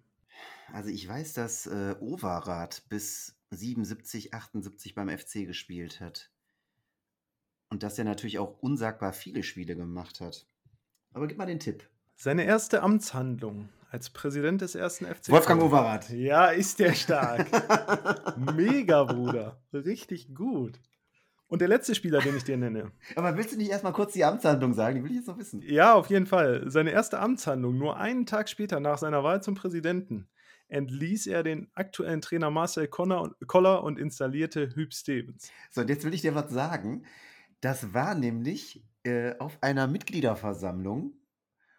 Also 0.72 0.90
ich 0.90 1.07
weiß, 1.07 1.35
dass 1.35 1.66
äh, 1.66 1.94
Overath 2.00 2.88
bis 2.88 3.38
77, 3.50 4.35
78 4.35 4.94
beim 4.94 5.09
FC 5.09 5.46
gespielt 5.46 6.00
hat. 6.00 6.32
Und 7.72 7.82
dass 7.82 7.98
er 7.98 8.04
natürlich 8.04 8.38
auch 8.38 8.58
unsagbar 8.61 9.14
viele 9.14 9.42
Spiele 9.42 9.74
gemacht 9.74 10.20
hat. 10.20 10.46
Aber 11.14 11.26
gib 11.26 11.38
mal 11.38 11.46
den 11.46 11.58
Tipp. 11.58 11.88
Seine 12.16 12.44
erste 12.44 12.82
Amtshandlung 12.82 13.70
als 13.90 14.11
Präsident 14.11 14.61
des 14.61 14.74
ersten 14.74 15.06
FC. 15.06 15.30
Wolfgang. 15.30 15.62
Overath. 15.62 16.11
Ja, 16.11 16.48
ist 16.48 16.80
der 16.80 16.92
stark. 16.92 17.46
Mega, 18.54 19.04
Bruder. 19.04 19.62
Richtig 19.72 20.35
gut. 20.35 20.80
Und 21.46 21.62
der 21.62 21.68
letzte 21.68 21.94
Spieler, 21.94 22.20
den 22.20 22.37
ich 22.37 22.44
dir 22.44 22.58
nenne. 22.58 22.92
Aber 23.16 23.38
willst 23.38 23.52
du 23.52 23.56
nicht 23.56 23.70
erstmal 23.70 23.94
kurz 23.94 24.12
die 24.12 24.24
Amtshandlung 24.26 24.74
sagen? 24.74 24.96
Die 24.96 25.04
will 25.04 25.11
ich 25.12 25.16
jetzt 25.16 25.28
noch 25.28 25.38
wissen. 25.38 25.62
Ja, 25.62 25.94
auf 25.94 26.11
jeden 26.11 26.26
Fall. 26.26 26.64
Seine 26.66 26.90
erste 26.90 27.20
Amtshandlung, 27.20 27.78
nur 27.78 27.96
einen 27.96 28.26
Tag 28.26 28.50
später 28.50 28.80
nach 28.80 28.98
seiner 28.98 29.24
Wahl 29.24 29.42
zum 29.42 29.54
Präsidenten, 29.54 30.28
entließ 30.68 31.26
er 31.26 31.42
den 31.42 31.70
aktuellen 31.72 32.20
Trainer 32.20 32.50
Marcel 32.50 32.87
Koller 32.87 33.82
und 33.82 33.98
installierte 33.98 34.74
Hüb 34.74 34.92
Stevens. 34.92 35.50
So, 35.70 35.80
und 35.80 35.88
jetzt 35.88 36.04
will 36.04 36.12
ich 36.12 36.20
dir 36.20 36.35
was 36.35 36.50
sagen. 36.50 37.06
Das 37.62 37.94
war 37.94 38.16
nämlich 38.16 38.85
äh, 39.05 39.38
auf 39.38 39.62
einer 39.62 39.87
Mitgliederversammlung. 39.87 41.14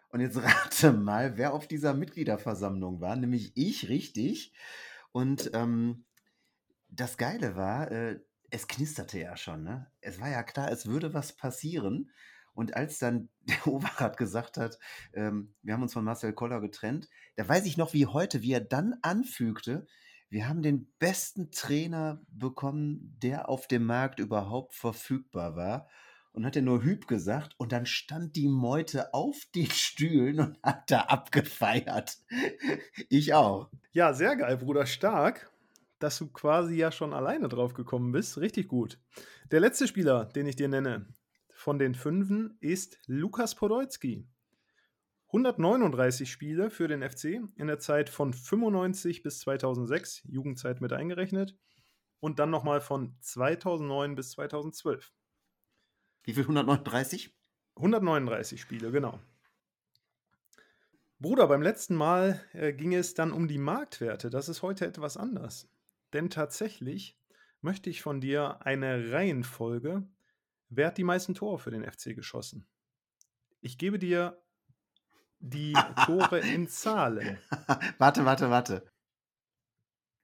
Und 0.08 0.20
jetzt 0.20 0.36
rate 0.42 0.92
mal, 0.92 1.36
wer 1.36 1.52
auf 1.52 1.68
dieser 1.68 1.94
Mitgliederversammlung 1.94 3.00
war. 3.00 3.14
Nämlich 3.14 3.52
ich, 3.54 3.88
richtig. 3.88 4.54
Und 5.12 5.50
ähm, 5.54 6.06
das 6.88 7.18
Geile 7.18 7.54
war, 7.54 7.92
äh, 7.92 8.18
es 8.50 8.66
knisterte 8.66 9.18
ja 9.18 9.36
schon. 9.36 9.62
Ne? 9.62 9.90
Es 10.00 10.20
war 10.20 10.30
ja 10.30 10.42
klar, 10.42 10.72
es 10.72 10.86
würde 10.86 11.12
was 11.12 11.36
passieren. 11.36 12.10
Und 12.54 12.74
als 12.74 12.98
dann 12.98 13.28
der 13.40 13.66
Overath 13.66 14.16
gesagt 14.16 14.56
hat, 14.56 14.78
ähm, 15.12 15.54
wir 15.62 15.74
haben 15.74 15.82
uns 15.82 15.92
von 15.92 16.04
Marcel 16.04 16.32
Koller 16.32 16.62
getrennt, 16.62 17.10
da 17.36 17.46
weiß 17.46 17.66
ich 17.66 17.76
noch 17.76 17.92
wie 17.92 18.06
heute, 18.06 18.40
wie 18.40 18.52
er 18.52 18.60
dann 18.60 18.94
anfügte, 19.02 19.86
wir 20.34 20.48
haben 20.48 20.62
den 20.62 20.92
besten 20.98 21.52
Trainer 21.52 22.20
bekommen, 22.28 23.16
der 23.22 23.48
auf 23.48 23.68
dem 23.68 23.86
Markt 23.86 24.18
überhaupt 24.18 24.74
verfügbar 24.74 25.54
war. 25.54 25.88
Und 26.32 26.44
hat 26.44 26.56
er 26.56 26.62
nur 26.62 26.82
Hüb 26.82 27.06
gesagt 27.06 27.54
und 27.58 27.70
dann 27.70 27.86
stand 27.86 28.34
die 28.34 28.48
Meute 28.48 29.14
auf 29.14 29.36
den 29.54 29.70
Stühlen 29.70 30.40
und 30.40 30.58
hat 30.60 30.90
da 30.90 31.02
abgefeiert. 31.02 32.18
Ich 33.08 33.32
auch. 33.32 33.70
Ja, 33.92 34.12
sehr 34.12 34.34
geil, 34.34 34.56
Bruder, 34.56 34.86
stark, 34.86 35.52
dass 36.00 36.18
du 36.18 36.26
quasi 36.26 36.74
ja 36.74 36.90
schon 36.90 37.14
alleine 37.14 37.46
drauf 37.46 37.72
gekommen 37.72 38.10
bist. 38.10 38.36
Richtig 38.38 38.66
gut. 38.66 38.98
Der 39.52 39.60
letzte 39.60 39.86
Spieler, 39.86 40.24
den 40.24 40.48
ich 40.48 40.56
dir 40.56 40.66
nenne, 40.66 41.06
von 41.52 41.78
den 41.78 41.94
Fünfen 41.94 42.58
ist 42.60 42.98
Lukas 43.06 43.54
Podolski. 43.54 44.26
139 45.34 46.30
Spiele 46.30 46.70
für 46.70 46.86
den 46.86 47.02
FC 47.02 47.40
in 47.56 47.66
der 47.66 47.80
Zeit 47.80 48.08
von 48.08 48.32
95 48.32 49.24
bis 49.24 49.40
2006, 49.40 50.22
Jugendzeit 50.28 50.80
mit 50.80 50.92
eingerechnet, 50.92 51.58
und 52.20 52.38
dann 52.38 52.50
nochmal 52.50 52.80
von 52.80 53.16
2009 53.20 54.14
bis 54.14 54.30
2012. 54.30 55.12
Wie 56.22 56.34
viel? 56.34 56.44
139? 56.44 57.34
139 57.74 58.60
Spiele, 58.60 58.92
genau. 58.92 59.18
Bruder, 61.18 61.48
beim 61.48 61.62
letzten 61.62 61.96
Mal 61.96 62.40
äh, 62.52 62.72
ging 62.72 62.94
es 62.94 63.14
dann 63.14 63.32
um 63.32 63.48
die 63.48 63.58
Marktwerte. 63.58 64.30
Das 64.30 64.48
ist 64.48 64.62
heute 64.62 64.86
etwas 64.86 65.16
anders. 65.16 65.68
Denn 66.12 66.30
tatsächlich 66.30 67.18
möchte 67.60 67.90
ich 67.90 68.02
von 68.02 68.20
dir 68.20 68.64
eine 68.64 69.10
Reihenfolge. 69.10 70.06
Wer 70.68 70.86
hat 70.86 70.98
die 70.98 71.02
meisten 71.02 71.34
Tore 71.34 71.58
für 71.58 71.72
den 71.72 71.82
FC 71.82 72.14
geschossen? 72.14 72.68
Ich 73.60 73.78
gebe 73.78 73.98
dir 73.98 74.43
die 75.44 75.74
Tore 76.06 76.40
in 76.40 76.68
Zahlen. 76.68 77.38
warte, 77.98 78.24
warte, 78.24 78.50
warte. 78.50 78.86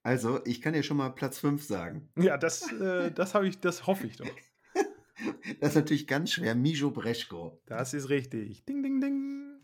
Also, 0.02 0.44
ich 0.46 0.62
kann 0.62 0.72
dir 0.72 0.82
schon 0.82 0.96
mal 0.96 1.10
Platz 1.10 1.38
5 1.38 1.62
sagen. 1.62 2.08
Ja, 2.16 2.38
das, 2.38 2.72
äh, 2.72 3.12
das, 3.12 3.34
ich, 3.34 3.60
das 3.60 3.86
hoffe 3.86 4.06
ich 4.06 4.16
doch. 4.16 4.26
Das 5.60 5.70
ist 5.70 5.74
natürlich 5.74 6.06
ganz 6.06 6.32
schwer. 6.32 6.54
Mijo 6.54 6.90
Breschko. 6.90 7.60
Das 7.66 7.92
ist 7.92 8.08
richtig. 8.08 8.64
Ding, 8.64 8.82
ding, 8.82 9.02
ding. 9.02 9.60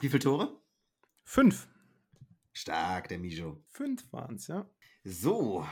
Wie 0.00 0.10
viele 0.10 0.18
Tore? 0.18 0.60
Fünf. 1.24 1.66
Stark, 2.52 3.08
der 3.08 3.18
Mijo. 3.18 3.64
Fünf 3.68 4.12
waren 4.12 4.36
es, 4.36 4.48
ja. 4.48 4.68
So, 5.02 5.66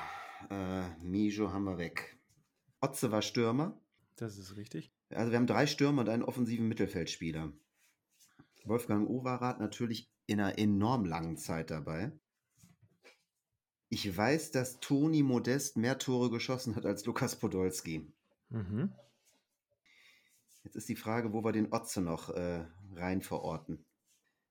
äh, 0.48 0.88
Mijo 1.02 1.52
haben 1.52 1.64
wir 1.64 1.76
weg. 1.76 2.16
Otze 2.80 3.12
war 3.12 3.20
Stürmer. 3.20 3.78
Das 4.16 4.38
ist 4.38 4.56
richtig. 4.56 4.90
Also 5.10 5.30
wir 5.30 5.38
haben 5.38 5.46
drei 5.46 5.66
Stürmer 5.66 6.00
und 6.00 6.08
einen 6.08 6.22
offensiven 6.22 6.66
Mittelfeldspieler. 6.66 7.52
Wolfgang 8.64 9.09
Overath 9.09 9.61
natürlich 9.61 10.11
in 10.27 10.40
einer 10.40 10.59
enorm 10.59 11.05
langen 11.05 11.37
Zeit 11.37 11.70
dabei. 11.70 12.12
Ich 13.88 14.16
weiß, 14.16 14.50
dass 14.50 14.81
Toni 14.81 15.22
Modest 15.22 15.77
mehr 15.77 15.98
Tore 15.98 16.31
geschossen 16.31 16.74
hat 16.74 16.87
als 16.87 17.05
Lukas 17.05 17.38
Podolski. 17.38 18.12
Mhm. 18.48 18.92
Jetzt 20.64 20.77
ist 20.77 20.88
die 20.88 20.96
Frage, 20.96 21.33
wo 21.33 21.44
wir 21.44 21.53
den 21.53 21.72
Otze 21.72 22.00
noch 22.00 22.31
äh, 22.31 22.64
rein 22.94 23.20
verorten. 23.22 23.85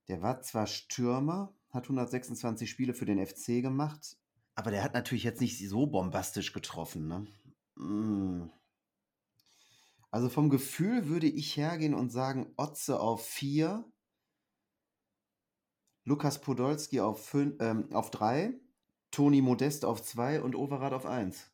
Der 0.07 0.21
war 0.21 0.41
zwar 0.41 0.67
Stürmer, 0.67 1.53
hat 1.71 1.85
126 1.85 2.69
Spiele 2.69 2.93
für 2.93 3.05
den 3.05 3.25
FC 3.25 3.61
gemacht, 3.61 4.17
aber 4.53 4.69
der 4.69 4.83
hat 4.83 4.93
natürlich 4.93 5.23
jetzt 5.23 5.41
nicht 5.41 5.67
so 5.67 5.87
bombastisch 5.87 6.53
getroffen. 6.53 7.07
Ne? 7.07 7.27
Mm. 7.75 8.51
Also 10.11 10.29
vom 10.29 10.49
Gefühl 10.49 11.07
würde 11.07 11.25
ich 11.25 11.57
hergehen 11.57 11.95
und 11.95 12.11
sagen, 12.11 12.53
Otze 12.55 12.99
auf 12.99 13.25
4, 13.25 13.83
Lukas 16.05 16.39
Podolski 16.39 16.99
auf 16.99 17.31
3, 17.31 17.55
ähm, 17.59 17.87
auf 17.93 18.11
Toni 19.11 19.41
Modest 19.41 19.85
auf 19.85 20.03
2 20.03 20.41
und 20.41 20.55
Overath 20.55 20.91
auf 20.91 21.05
1. 21.05 21.49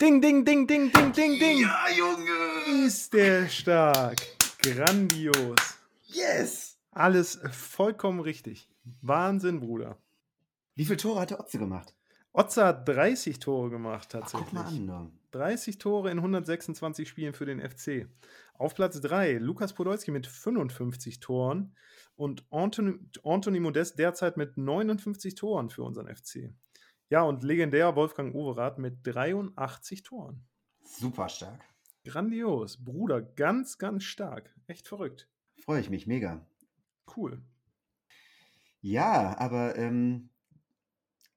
Ding, 0.00 0.20
ding, 0.20 0.44
ding, 0.44 0.66
ding, 0.66 0.92
ding, 0.92 1.12
ding, 1.12 1.38
ding. 1.38 1.58
Ja, 1.60 1.86
Junge. 1.96 2.86
Ist 2.86 3.12
der 3.12 3.48
stark. 3.48 4.20
Grandios. 4.62 5.56
Yes. 6.04 6.78
Alles 6.92 7.40
vollkommen 7.50 8.20
richtig. 8.20 8.68
Wahnsinn, 9.00 9.60
Bruder. 9.60 9.98
Wie 10.74 10.84
viele 10.84 10.98
Tore 10.98 11.20
hat 11.20 11.30
der 11.30 11.40
Otze 11.40 11.58
gemacht? 11.58 11.94
Otze 12.32 12.64
hat 12.64 12.88
30 12.88 13.38
Tore 13.40 13.70
gemacht 13.70 14.10
tatsächlich. 14.10 14.48
Ach, 14.56 14.64
guck 14.70 14.86
mal 14.86 14.94
an. 14.96 15.18
30 15.32 15.78
Tore 15.78 16.10
in 16.10 16.18
126 16.18 17.08
Spielen 17.08 17.34
für 17.34 17.46
den 17.46 17.60
FC. 17.60 18.08
Auf 18.54 18.74
Platz 18.74 19.00
3 19.00 19.34
Lukas 19.34 19.72
Podolski 19.72 20.10
mit 20.10 20.26
55 20.26 21.20
Toren 21.20 21.74
und 22.16 22.44
Anthony, 22.50 22.98
Anthony 23.24 23.60
Modest 23.60 23.98
derzeit 23.98 24.36
mit 24.36 24.56
59 24.56 25.34
Toren 25.34 25.70
für 25.70 25.82
unseren 25.82 26.14
FC. 26.14 26.54
Ja, 27.08 27.22
und 27.22 27.42
legendär 27.42 27.96
Wolfgang 27.96 28.34
Overath 28.34 28.78
mit 28.78 28.98
83 29.02 30.02
Toren. 30.02 30.46
Super 30.82 31.28
stark. 31.28 31.60
Grandios. 32.04 32.82
Bruder, 32.82 33.22
ganz, 33.22 33.78
ganz 33.78 34.04
stark. 34.04 34.54
Echt 34.66 34.88
verrückt. 34.88 35.28
Freue 35.64 35.80
ich 35.80 35.90
mich, 35.90 36.06
mega. 36.06 36.46
Cool. 37.16 37.42
Ja, 38.80 39.38
aber 39.38 39.76
ähm, 39.76 40.30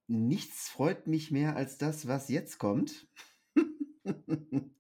nichts 0.08 0.70
freut 0.70 1.08
mich 1.08 1.32
mehr 1.32 1.56
als 1.56 1.78
das, 1.78 2.08
was 2.08 2.30
jetzt 2.30 2.58
kommt. 2.58 3.08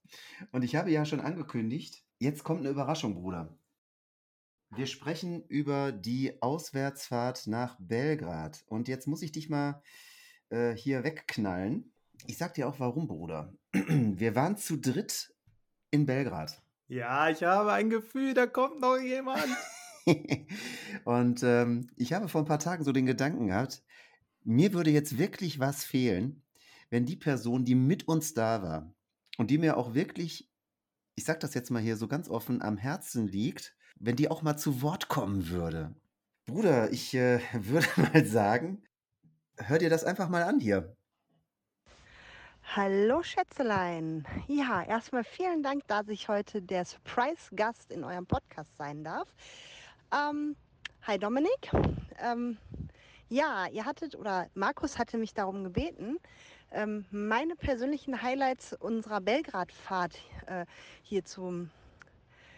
Und 0.52 0.64
ich 0.64 0.76
habe 0.76 0.92
ja 0.92 1.06
schon 1.06 1.20
angekündigt, 1.20 2.04
jetzt 2.20 2.44
kommt 2.44 2.62
eine 2.62 2.70
Überraschung, 2.70 3.16
Bruder. 3.16 3.58
Wir 4.72 4.88
sprechen 4.88 5.44
über 5.48 5.92
die 5.92 6.42
Auswärtsfahrt 6.42 7.48
nach 7.48 7.78
Belgrad. 7.80 8.64
Und 8.68 8.88
jetzt 8.88 9.08
muss 9.08 9.22
ich 9.22 9.32
dich 9.32 9.50
mal 9.50 9.82
äh, 10.50 10.74
hier 10.76 11.04
wegknallen. 11.04 11.94
Ich 12.28 12.38
sag 12.38 12.54
dir 12.56 12.68
auch 12.68 12.80
warum, 12.80 13.08
Bruder. 13.08 13.54
Wir 13.74 14.36
waren 14.36 14.58
zu 14.58 14.78
dritt 14.78 15.34
in 15.92 16.06
Belgrad. 16.06 16.62
Ja, 16.88 17.30
ich 17.30 17.44
habe 17.44 17.74
ein 17.74 17.90
Gefühl, 17.90 18.34
da 18.34 18.48
kommt 18.48 18.80
noch 18.80 18.98
jemand. 18.98 19.48
und 21.04 21.42
ähm, 21.44 21.90
ich 21.96 22.14
habe 22.14 22.30
vor 22.30 22.42
ein 22.42 22.48
paar 22.48 22.60
Tagen 22.60 22.84
so 22.84 22.92
den 22.92 23.06
Gedanken 23.06 23.48
gehabt, 23.48 23.84
mir 24.44 24.74
würde 24.74 24.92
jetzt 24.92 25.18
wirklich 25.18 25.60
was 25.60 25.84
fehlen, 25.84 26.44
wenn 26.90 27.06
die 27.06 27.16
Person, 27.16 27.66
die 27.66 27.76
mit 27.76 28.08
uns 28.08 28.34
da 28.34 28.62
war 28.62 28.95
und 29.38 29.52
die 29.52 29.58
mir 29.58 29.78
auch 29.78 29.94
wirklich, 29.94 30.52
ich 31.16 31.26
sag 31.26 31.40
das 31.40 31.54
jetzt 31.54 31.72
mal 31.72 31.82
hier 31.82 31.98
so 31.98 32.08
ganz 32.08 32.30
offen, 32.30 32.62
am 32.62 32.78
Herzen 32.78 33.28
liegt, 33.28 33.76
wenn 33.98 34.16
die 34.16 34.30
auch 34.30 34.42
mal 34.42 34.58
zu 34.58 34.82
Wort 34.82 35.08
kommen 35.08 35.50
würde. 35.50 35.96
Bruder, 36.46 36.92
ich 36.92 37.14
äh, 37.14 37.40
würde 37.54 37.88
mal 37.98 38.26
sagen, 38.26 38.84
hör 39.58 39.78
dir 39.78 39.90
das 39.90 40.04
einfach 40.04 40.30
mal 40.30 40.44
an 40.44 40.60
hier. 40.60 40.96
Hallo 42.76 43.24
Schätzelein. 43.24 44.26
Ja, 44.48 44.84
erstmal 44.84 45.24
vielen 45.24 45.64
Dank, 45.64 45.88
dass 45.88 46.10
ich 46.10 46.28
heute 46.28 46.62
der 46.62 46.84
Surprise-Gast 46.84 47.92
in 47.92 48.04
eurem 48.04 48.26
Podcast 48.26 48.76
sein 48.78 49.04
darf. 49.04 49.34
Ähm, 50.12 50.56
hi 51.04 51.18
Dominik. 51.18 51.72
Ähm, 52.20 52.58
ja, 53.30 53.68
ihr 53.72 53.86
hattet 53.86 54.16
oder 54.16 54.50
Markus 54.56 55.00
hatte 55.00 55.18
mich 55.18 55.34
darum 55.34 55.64
gebeten, 55.64 56.18
ähm, 56.76 57.06
meine 57.10 57.56
persönlichen 57.56 58.22
Highlights 58.22 58.74
unserer 58.74 59.22
Belgrad-Fahrt 59.22 60.20
äh, 60.48 60.66
hier 61.02 61.24
zum 61.24 61.72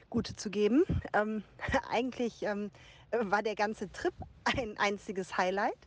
Gute 0.09 0.35
zu 0.35 0.49
geben. 0.49 0.83
Ähm, 1.13 1.43
eigentlich 1.89 2.43
ähm, 2.43 2.71
war 3.11 3.43
der 3.43 3.55
ganze 3.55 3.91
Trip 3.91 4.13
ein 4.43 4.77
einziges 4.77 5.37
Highlight. 5.37 5.77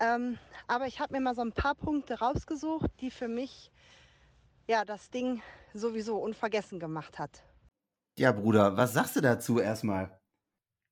Ähm, 0.00 0.38
aber 0.68 0.86
ich 0.86 1.00
habe 1.00 1.14
mir 1.14 1.20
mal 1.20 1.34
so 1.34 1.42
ein 1.42 1.52
paar 1.52 1.74
Punkte 1.74 2.20
rausgesucht, 2.20 2.90
die 3.00 3.10
für 3.10 3.28
mich 3.28 3.72
ja 4.68 4.84
das 4.84 5.10
Ding 5.10 5.42
sowieso 5.74 6.16
unvergessen 6.18 6.78
gemacht 6.78 7.18
hat. 7.18 7.42
Ja, 8.16 8.32
Bruder, 8.32 8.76
was 8.76 8.94
sagst 8.94 9.16
du 9.16 9.20
dazu 9.20 9.58
erstmal? 9.58 10.18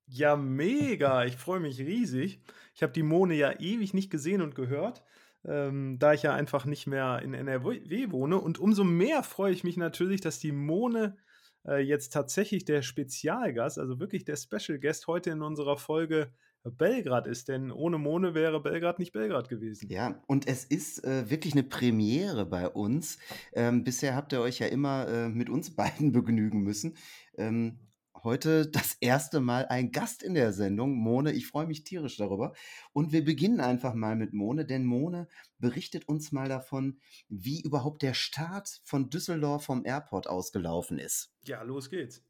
Ja, 0.09 0.35
mega. 0.35 1.25
Ich 1.25 1.35
freue 1.35 1.59
mich 1.59 1.79
riesig. 1.79 2.41
Ich 2.73 2.83
habe 2.83 2.93
die 2.93 3.03
Mone 3.03 3.35
ja 3.35 3.51
ewig 3.59 3.93
nicht 3.93 4.09
gesehen 4.09 4.41
und 4.41 4.55
gehört, 4.55 5.03
ähm, 5.47 5.97
da 5.99 6.13
ich 6.13 6.23
ja 6.23 6.33
einfach 6.33 6.65
nicht 6.65 6.87
mehr 6.87 7.21
in 7.23 7.33
NRW 7.33 8.11
wohne. 8.11 8.39
Und 8.39 8.59
umso 8.59 8.83
mehr 8.83 9.23
freue 9.23 9.53
ich 9.53 9.63
mich 9.63 9.77
natürlich, 9.77 10.21
dass 10.21 10.39
die 10.39 10.51
Mone 10.51 11.17
äh, 11.65 11.81
jetzt 11.81 12.13
tatsächlich 12.13 12.65
der 12.65 12.81
Spezialgast, 12.81 13.79
also 13.79 13.99
wirklich 13.99 14.25
der 14.25 14.35
Special 14.35 14.79
Guest 14.79 15.07
heute 15.07 15.31
in 15.31 15.41
unserer 15.41 15.77
Folge 15.77 16.31
Belgrad 16.71 17.27
ist, 17.27 17.47
denn 17.47 17.71
ohne 17.71 17.97
Mone 17.97 18.33
wäre 18.33 18.61
Belgrad 18.61 18.99
nicht 18.99 19.13
Belgrad 19.13 19.49
gewesen. 19.49 19.89
Ja, 19.89 20.21
und 20.27 20.47
es 20.47 20.65
ist 20.65 21.03
äh, 21.03 21.29
wirklich 21.29 21.53
eine 21.53 21.63
Premiere 21.63 22.45
bei 22.45 22.67
uns. 22.67 23.17
Ähm, 23.53 23.83
bisher 23.83 24.15
habt 24.15 24.33
ihr 24.33 24.41
euch 24.41 24.59
ja 24.59 24.67
immer 24.67 25.07
äh, 25.07 25.29
mit 25.29 25.49
uns 25.49 25.75
beiden 25.75 26.11
begnügen 26.11 26.61
müssen. 26.61 26.97
Ähm, 27.37 27.79
heute 28.23 28.67
das 28.67 28.95
erste 28.99 29.39
Mal 29.39 29.65
ein 29.67 29.91
Gast 29.91 30.23
in 30.23 30.33
der 30.33 30.53
Sendung. 30.53 30.95
Mone, 30.95 31.31
ich 31.31 31.47
freue 31.47 31.67
mich 31.67 31.83
tierisch 31.83 32.17
darüber. 32.17 32.53
Und 32.93 33.11
wir 33.11 33.23
beginnen 33.23 33.59
einfach 33.59 33.93
mal 33.93 34.15
mit 34.15 34.33
Mone, 34.33 34.65
denn 34.65 34.85
Mone 34.85 35.27
berichtet 35.59 36.07
uns 36.07 36.31
mal 36.31 36.49
davon, 36.49 36.99
wie 37.29 37.61
überhaupt 37.61 38.01
der 38.01 38.13
Start 38.13 38.81
von 38.83 39.09
Düsseldorf 39.09 39.65
vom 39.65 39.85
Airport 39.85 40.27
ausgelaufen 40.27 40.99
ist. 40.99 41.33
Ja, 41.45 41.61
los 41.63 41.89
geht's 41.89 42.23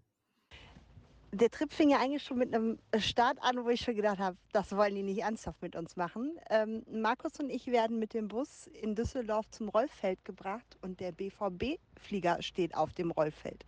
der 1.31 1.51
Trip 1.51 1.71
fing 1.71 1.89
ja 1.89 1.99
eigentlich 1.99 2.23
schon 2.23 2.37
mit 2.37 2.53
einem 2.53 2.79
Start 2.97 3.37
an, 3.41 3.63
wo 3.63 3.69
ich 3.69 3.81
schon 3.81 3.95
gedacht 3.95 4.19
habe, 4.19 4.37
das 4.53 4.75
wollen 4.75 4.95
die 4.95 5.03
nicht 5.03 5.21
ernsthaft 5.21 5.61
mit 5.61 5.75
uns 5.75 5.95
machen. 5.95 6.37
Ähm, 6.49 6.83
Markus 6.89 7.39
und 7.39 7.49
ich 7.49 7.67
werden 7.67 7.99
mit 7.99 8.13
dem 8.13 8.27
Bus 8.27 8.67
in 8.67 8.95
Düsseldorf 8.95 9.49
zum 9.51 9.69
Rollfeld 9.69 10.23
gebracht 10.25 10.77
und 10.81 10.99
der 10.99 11.11
BVB-Flieger 11.11 12.41
steht 12.41 12.75
auf 12.75 12.93
dem 12.93 13.11
Rollfeld. 13.11 13.65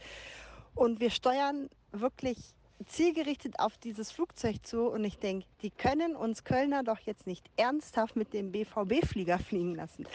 Und 0.73 0.99
wir 0.99 1.09
steuern 1.09 1.69
wirklich 1.91 2.37
zielgerichtet 2.85 3.59
auf 3.59 3.77
dieses 3.77 4.11
Flugzeug 4.11 4.65
zu 4.65 4.89
und 4.89 5.03
ich 5.03 5.19
denke, 5.19 5.45
die 5.61 5.69
können 5.69 6.15
uns 6.15 6.43
Kölner 6.43 6.83
doch 6.83 6.99
jetzt 6.99 7.27
nicht 7.27 7.49
ernsthaft 7.57 8.15
mit 8.15 8.33
dem 8.33 8.51
BVB-Flieger 8.51 9.37
fliegen 9.39 9.75
lassen. 9.75 10.05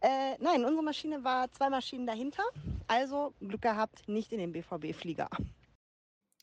Äh, 0.00 0.36
nein, 0.38 0.64
unsere 0.64 0.84
Maschine 0.84 1.24
war 1.24 1.50
zwei 1.50 1.68
Maschinen 1.68 2.06
dahinter, 2.06 2.44
also 2.86 3.34
Glück 3.40 3.62
gehabt, 3.62 4.08
nicht 4.08 4.32
in 4.32 4.38
dem 4.38 4.52
BVB-Flieger. 4.52 5.28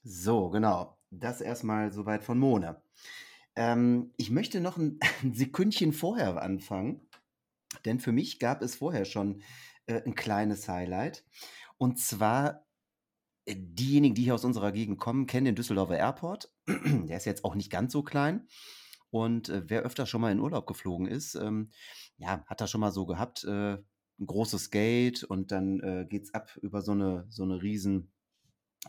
So, 0.04 0.50
genau. 0.50 0.98
Das 1.12 1.42
erstmal 1.42 1.92
soweit 1.92 2.24
von 2.24 2.38
Mona. 2.38 2.82
Ähm, 3.56 4.14
ich 4.18 4.30
möchte 4.30 4.62
noch 4.62 4.78
ein, 4.78 5.00
ein 5.24 5.34
Sekündchen 5.34 5.94
vorher 5.94 6.42
anfangen, 6.42 7.08
denn 7.86 8.00
für 8.00 8.12
mich 8.12 8.40
gab 8.40 8.62
es 8.62 8.76
vorher 8.76 9.06
schon 9.06 9.42
äh, 9.88 10.02
ein 10.06 10.16
kleines 10.16 10.68
Highlight. 10.68 11.26
Und 11.78 12.00
zwar 12.00 12.66
diejenigen, 13.48 14.16
die 14.16 14.24
hier 14.24 14.36
aus 14.36 14.46
unserer 14.46 14.72
Gegend 14.72 15.00
kommen, 15.00 15.28
kennen 15.28 15.46
den 15.46 15.56
Düsseldorfer 15.56 15.98
Airport. 15.98 16.52
Der 16.68 17.18
ist 17.18 17.26
jetzt 17.26 17.44
auch 17.46 17.56
nicht 17.56 17.72
ganz 17.72 17.92
so 17.92 18.04
klein. 18.04 18.48
Und 19.10 19.50
äh, 19.50 19.64
wer 19.68 19.82
öfter 19.84 20.06
schon 20.06 20.22
mal 20.22 20.32
in 20.32 20.40
Urlaub 20.40 20.68
geflogen 20.68 21.08
ist, 21.08 21.36
ähm, 21.36 21.72
ja, 22.18 22.44
hat 22.46 22.62
das 22.62 22.70
schon 22.70 22.82
mal 22.82 22.92
so 22.92 23.06
gehabt, 23.06 23.44
äh, 23.44 23.74
ein 23.74 24.26
großes 24.26 24.70
Gate 24.70 25.24
und 25.24 25.52
dann 25.52 25.80
äh, 25.80 26.18
es 26.18 26.34
ab 26.34 26.58
über 26.62 26.82
so 26.82 26.92
eine, 26.92 27.26
so 27.30 27.44
eine 27.44 27.62
riesen 27.62 28.12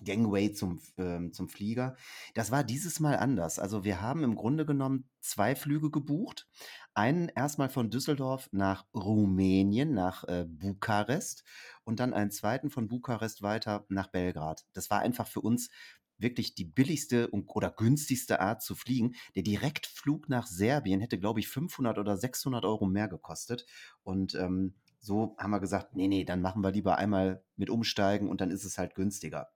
Gangway 0.05 0.53
zum, 0.53 0.81
ähm, 0.99 1.33
zum 1.33 1.49
Flieger. 1.49 1.97
Das 2.35 2.51
war 2.51 2.63
dieses 2.65 3.01
Mal 3.01 3.17
anders. 3.17 3.59
Also 3.59 3.85
wir 3.85 4.01
haben 4.01 4.23
im 4.23 4.37
Grunde 4.37 4.65
genommen 4.65 5.09
zwei 5.21 5.55
Flüge 5.55 5.91
gebucht. 5.91 6.49
Einen 6.95 7.29
erstmal 7.29 7.69
von 7.69 7.91
Düsseldorf 7.91 8.49
nach 8.53 8.87
Rumänien, 8.95 9.93
nach 9.93 10.25
äh, 10.25 10.47
Bukarest 10.49 11.45
und 11.85 12.01
dann 12.01 12.15
einen 12.15 12.31
zweiten 12.31 12.71
von 12.71 12.89
Bukarest 12.89 13.43
weiter 13.43 13.85
nach 13.89 14.09
Belgrad. 14.09 14.65
Das 14.73 14.91
war 14.91 15.01
einfach 15.01 15.27
für 15.27 15.41
uns 15.41 15.71
wirklich 16.19 16.55
die 16.55 16.65
billigste 16.65 17.29
und, 17.29 17.49
oder 17.49 17.71
günstigste 17.71 18.41
Art 18.41 18.63
zu 18.63 18.75
fliegen. 18.75 19.15
Der 19.35 19.43
Direktflug 19.43 20.29
nach 20.29 20.47
Serbien 20.47 21.01
hätte, 21.01 21.19
glaube 21.19 21.41
ich, 21.41 21.49
500 21.49 21.99
oder 21.99 22.17
600 22.17 22.65
Euro 22.65 22.87
mehr 22.87 23.09
gekostet. 23.09 23.67
Und 24.03 24.35
ähm, 24.35 24.75
so 25.01 25.35
haben 25.39 25.51
wir 25.51 25.61
gesagt, 25.61 25.97
nee, 25.97 26.09
nee, 26.09 26.25
dann 26.25 26.43
machen 26.43 26.63
wir 26.63 26.71
lieber 26.71 26.99
einmal 26.99 27.45
mit 27.57 27.71
umsteigen 27.71 28.29
und 28.29 28.41
dann 28.41 28.51
ist 28.51 28.65
es 28.65 28.79
halt 28.79 28.95
günstiger. 28.95 29.51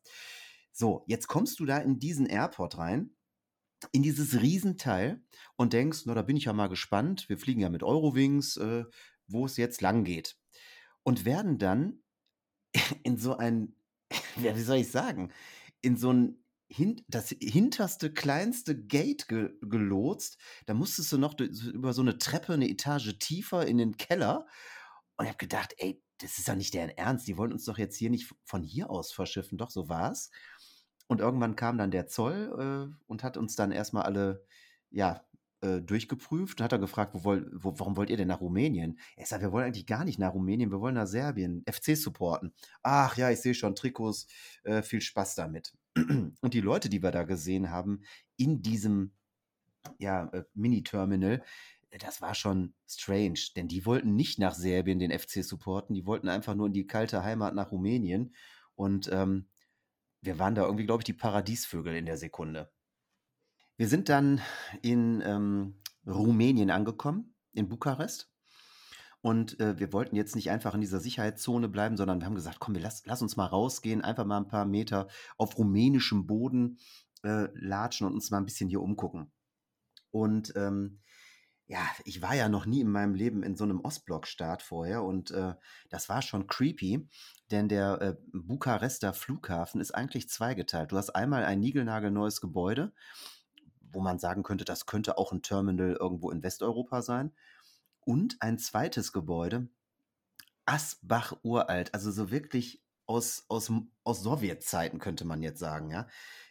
So, 0.72 1.04
jetzt 1.06 1.28
kommst 1.28 1.60
du 1.60 1.66
da 1.66 1.78
in 1.78 1.98
diesen 1.98 2.26
Airport 2.26 2.78
rein, 2.78 3.14
in 3.92 4.02
dieses 4.02 4.40
Riesenteil 4.40 5.22
und 5.56 5.72
denkst, 5.72 6.02
na, 6.06 6.14
da 6.14 6.22
bin 6.22 6.36
ich 6.36 6.44
ja 6.44 6.52
mal 6.52 6.68
gespannt. 6.68 7.28
Wir 7.28 7.38
fliegen 7.38 7.60
ja 7.60 7.68
mit 7.68 7.82
Eurowings, 7.82 8.56
äh, 8.56 8.84
wo 9.26 9.46
es 9.46 9.56
jetzt 9.56 9.82
lang 9.82 10.04
geht. 10.04 10.36
Und 11.02 11.24
werden 11.24 11.58
dann 11.58 12.02
in 13.02 13.18
so 13.18 13.36
ein, 13.36 13.76
ja, 14.42 14.56
wie 14.56 14.62
soll 14.62 14.78
ich 14.78 14.90
sagen, 14.90 15.32
in 15.82 15.96
so 15.96 16.12
ein 16.12 16.40
das 17.06 17.28
hinterste, 17.28 18.12
kleinste 18.12 18.76
Gate 18.76 19.28
ge 19.28 19.50
gelotst. 19.60 20.38
Da 20.66 20.74
musstest 20.74 21.12
du 21.12 21.18
noch 21.18 21.38
über 21.38 21.92
so 21.92 22.02
eine 22.02 22.18
Treppe 22.18 22.54
eine 22.54 22.68
Etage 22.68 23.16
tiefer 23.18 23.66
in 23.66 23.78
den 23.78 23.96
Keller 23.96 24.46
und 25.16 25.24
ich 25.24 25.28
habe 25.30 25.38
gedacht, 25.38 25.74
ey, 25.78 26.02
das 26.18 26.38
ist 26.38 26.48
doch 26.48 26.54
nicht 26.54 26.74
deren 26.74 26.90
Ernst. 26.90 27.26
Die 27.28 27.36
wollen 27.36 27.52
uns 27.52 27.64
doch 27.64 27.78
jetzt 27.78 27.96
hier 27.96 28.10
nicht 28.10 28.32
von 28.44 28.62
hier 28.62 28.90
aus 28.90 29.12
verschiffen. 29.12 29.58
Doch, 29.58 29.70
so 29.70 29.88
war's. 29.88 30.30
Und 31.06 31.20
irgendwann 31.20 31.56
kam 31.56 31.78
dann 31.78 31.90
der 31.90 32.06
Zoll 32.06 32.90
äh, 32.90 32.94
und 33.06 33.22
hat 33.22 33.36
uns 33.36 33.56
dann 33.56 33.72
erstmal 33.72 34.04
alle, 34.04 34.44
ja, 34.90 35.24
äh, 35.60 35.80
durchgeprüft 35.80 36.60
und 36.60 36.64
hat 36.64 36.72
er 36.72 36.78
gefragt, 36.78 37.14
wo 37.14 37.24
wollt, 37.24 37.46
wo, 37.52 37.78
warum 37.78 37.96
wollt 37.96 38.10
ihr 38.10 38.16
denn 38.16 38.28
nach 38.28 38.40
Rumänien? 38.40 38.98
Er 39.16 39.26
sagt, 39.26 39.42
wir 39.42 39.52
wollen 39.52 39.66
eigentlich 39.66 39.86
gar 39.86 40.04
nicht 40.04 40.18
nach 40.18 40.34
Rumänien, 40.34 40.70
wir 40.70 40.80
wollen 40.80 40.94
nach 40.94 41.06
Serbien, 41.06 41.64
FC 41.66 41.96
supporten. 41.96 42.52
Ach 42.82 43.16
ja, 43.16 43.30
ich 43.30 43.40
sehe 43.40 43.54
schon 43.54 43.74
Trikots, 43.74 44.26
äh, 44.64 44.82
viel 44.82 45.00
Spaß 45.00 45.34
damit. 45.34 45.74
Und 45.96 46.54
die 46.54 46.60
Leute, 46.60 46.88
die 46.88 47.02
wir 47.02 47.10
da 47.10 47.24
gesehen 47.24 47.70
haben, 47.70 48.02
in 48.36 48.62
diesem 48.62 49.12
ja, 49.98 50.26
äh, 50.32 50.44
Mini-Terminal, 50.54 51.42
das 51.98 52.20
war 52.20 52.34
schon 52.34 52.74
strange, 52.88 53.38
denn 53.56 53.68
die 53.68 53.86
wollten 53.86 54.14
nicht 54.14 54.38
nach 54.38 54.54
Serbien 54.54 54.98
den 54.98 55.16
FC 55.16 55.44
supporten, 55.44 55.94
die 55.94 56.06
wollten 56.06 56.28
einfach 56.28 56.54
nur 56.54 56.66
in 56.66 56.72
die 56.72 56.86
kalte 56.86 57.22
Heimat 57.22 57.54
nach 57.54 57.70
Rumänien. 57.70 58.34
Und 58.74 59.08
ähm, 59.12 59.48
wir 60.20 60.38
waren 60.38 60.54
da 60.54 60.64
irgendwie, 60.64 60.86
glaube 60.86 61.02
ich, 61.02 61.06
die 61.06 61.12
Paradiesvögel 61.12 61.94
in 61.94 62.06
der 62.06 62.16
Sekunde. 62.16 62.72
Wir 63.76 63.88
sind 63.88 64.08
dann 64.08 64.40
in 64.82 65.22
ähm, 65.24 65.80
Rumänien 66.06 66.70
angekommen, 66.70 67.34
in 67.52 67.68
Bukarest. 67.68 68.30
Und 69.20 69.58
äh, 69.58 69.78
wir 69.78 69.92
wollten 69.92 70.16
jetzt 70.16 70.34
nicht 70.34 70.50
einfach 70.50 70.74
in 70.74 70.80
dieser 70.80 71.00
Sicherheitszone 71.00 71.68
bleiben, 71.68 71.96
sondern 71.96 72.20
wir 72.20 72.26
haben 72.26 72.34
gesagt, 72.34 72.58
komm, 72.60 72.74
wir 72.74 72.82
lass, 72.82 73.06
lass 73.06 73.22
uns 73.22 73.36
mal 73.36 73.46
rausgehen, 73.46 74.02
einfach 74.02 74.26
mal 74.26 74.36
ein 74.36 74.48
paar 74.48 74.66
Meter 74.66 75.08
auf 75.38 75.56
rumänischem 75.56 76.26
Boden 76.26 76.78
äh, 77.22 77.48
latschen 77.54 78.06
und 78.06 78.14
uns 78.14 78.30
mal 78.30 78.38
ein 78.38 78.44
bisschen 78.44 78.68
hier 78.68 78.82
umgucken. 78.82 79.32
Und 80.10 80.52
ähm, 80.56 81.00
ja, 81.66 81.86
ich 82.04 82.20
war 82.20 82.34
ja 82.34 82.48
noch 82.48 82.66
nie 82.66 82.80
in 82.80 82.90
meinem 82.90 83.14
Leben 83.14 83.42
in 83.42 83.56
so 83.56 83.64
einem 83.64 83.80
Ostblock-Staat 83.80 84.62
vorher 84.62 85.02
und 85.02 85.30
äh, 85.30 85.54
das 85.88 86.08
war 86.08 86.20
schon 86.20 86.46
creepy, 86.46 87.08
denn 87.50 87.68
der 87.68 88.00
äh, 88.02 88.16
Bukarester 88.32 89.14
Flughafen 89.14 89.80
ist 89.80 89.94
eigentlich 89.94 90.28
zweigeteilt. 90.28 90.92
Du 90.92 90.96
hast 90.96 91.10
einmal 91.10 91.44
ein 91.44 91.60
niegelnagelneues 91.60 92.40
Gebäude, 92.40 92.92
wo 93.80 94.00
man 94.00 94.18
sagen 94.18 94.42
könnte, 94.42 94.64
das 94.64 94.86
könnte 94.86 95.16
auch 95.16 95.32
ein 95.32 95.42
Terminal 95.42 95.96
irgendwo 95.98 96.30
in 96.30 96.42
Westeuropa 96.42 97.00
sein, 97.00 97.32
und 98.04 98.36
ein 98.40 98.58
zweites 98.58 99.12
Gebäude, 99.12 99.68
Asbach 100.66 101.36
uralt, 101.42 101.92
also 101.94 102.10
so 102.10 102.30
wirklich 102.30 102.82
aus, 103.06 103.44
aus, 103.48 103.70
aus 104.02 104.22
Sowjetzeiten 104.22 104.98
könnte 104.98 105.24
man 105.24 105.42
jetzt 105.42 105.58
sagen, 105.58 105.90
ja. 105.90 106.06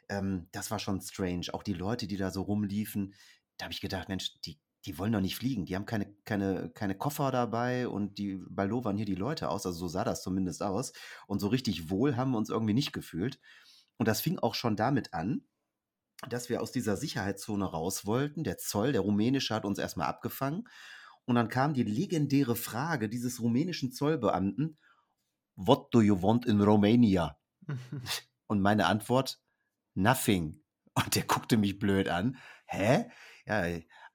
Ähm, 0.10 0.48
das 0.52 0.72
war 0.72 0.80
schon 0.80 1.02
strange. 1.02 1.48
Auch 1.54 1.64
die 1.64 1.74
Leute, 1.74 2.08
die 2.08 2.18
da 2.18 2.32
so 2.32 2.42
rumliefen, 2.42 3.14
da 3.58 3.66
habe 3.66 3.74
ich 3.74 3.82
gedacht, 3.82 4.10
Mensch, 4.10 4.40
die 4.42 4.60
die 4.86 4.98
wollen 4.98 5.14
doch 5.14 5.22
nicht 5.22 5.38
fliegen. 5.38 5.66
Die 5.66 5.76
haben 5.76 5.86
keine, 5.86 6.14
keine, 6.26 6.70
keine 6.70 6.96
Koffer 6.96 7.32
dabei 7.32 7.88
und 7.88 8.18
die 8.18 8.36
ballovern 8.50 8.98
hier 8.98 9.06
die 9.06 9.16
Leute 9.16 9.50
aus. 9.50 9.66
Also 9.66 9.80
so 9.80 9.88
sah 9.88 10.04
das 10.04 10.22
zumindest 10.22 10.62
aus. 10.62 10.94
Und 11.28 11.40
so 11.40 11.48
richtig 11.48 11.90
wohl 11.90 12.18
haben 12.18 12.32
wir 12.32 12.38
uns 12.38 12.50
irgendwie 12.50 12.74
nicht 12.74 12.92
gefühlt. 12.92 13.40
Und 13.98 14.08
das 14.08 14.22
fing 14.22 14.40
auch 14.40 14.56
schon 14.56 14.76
damit 14.76 15.14
an, 15.14 15.46
dass 16.30 16.50
wir 16.50 16.62
aus 16.62 16.72
dieser 16.72 16.98
Sicherheitszone 16.98 17.66
raus 17.66 18.06
wollten. 18.06 18.44
Der 18.44 18.58
Zoll, 18.58 18.92
der 18.92 19.02
rumänische, 19.02 19.56
hat 19.56 19.66
uns 19.66 19.80
erstmal 19.80 20.08
abgefangen. 20.08 20.68
Und 21.26 21.36
dann 21.36 21.50
kam 21.50 21.74
die 21.74 21.84
legendäre 21.84 22.56
Frage 22.56 23.08
dieses 23.08 23.42
rumänischen 23.42 23.92
Zollbeamten: 23.92 24.78
What 25.56 25.94
do 25.94 26.02
you 26.02 26.22
want 26.22 26.46
in 26.46 26.60
Romania? 26.60 27.38
und 28.48 28.62
meine 28.62 28.88
Antwort: 28.88 29.42
Nothing. 29.94 30.62
Und 30.94 31.16
der 31.16 31.24
guckte 31.24 31.58
mich 31.58 31.80
blöd 31.80 32.10
an. 32.10 32.38
Hä? 32.66 33.10
Ja, 33.46 33.66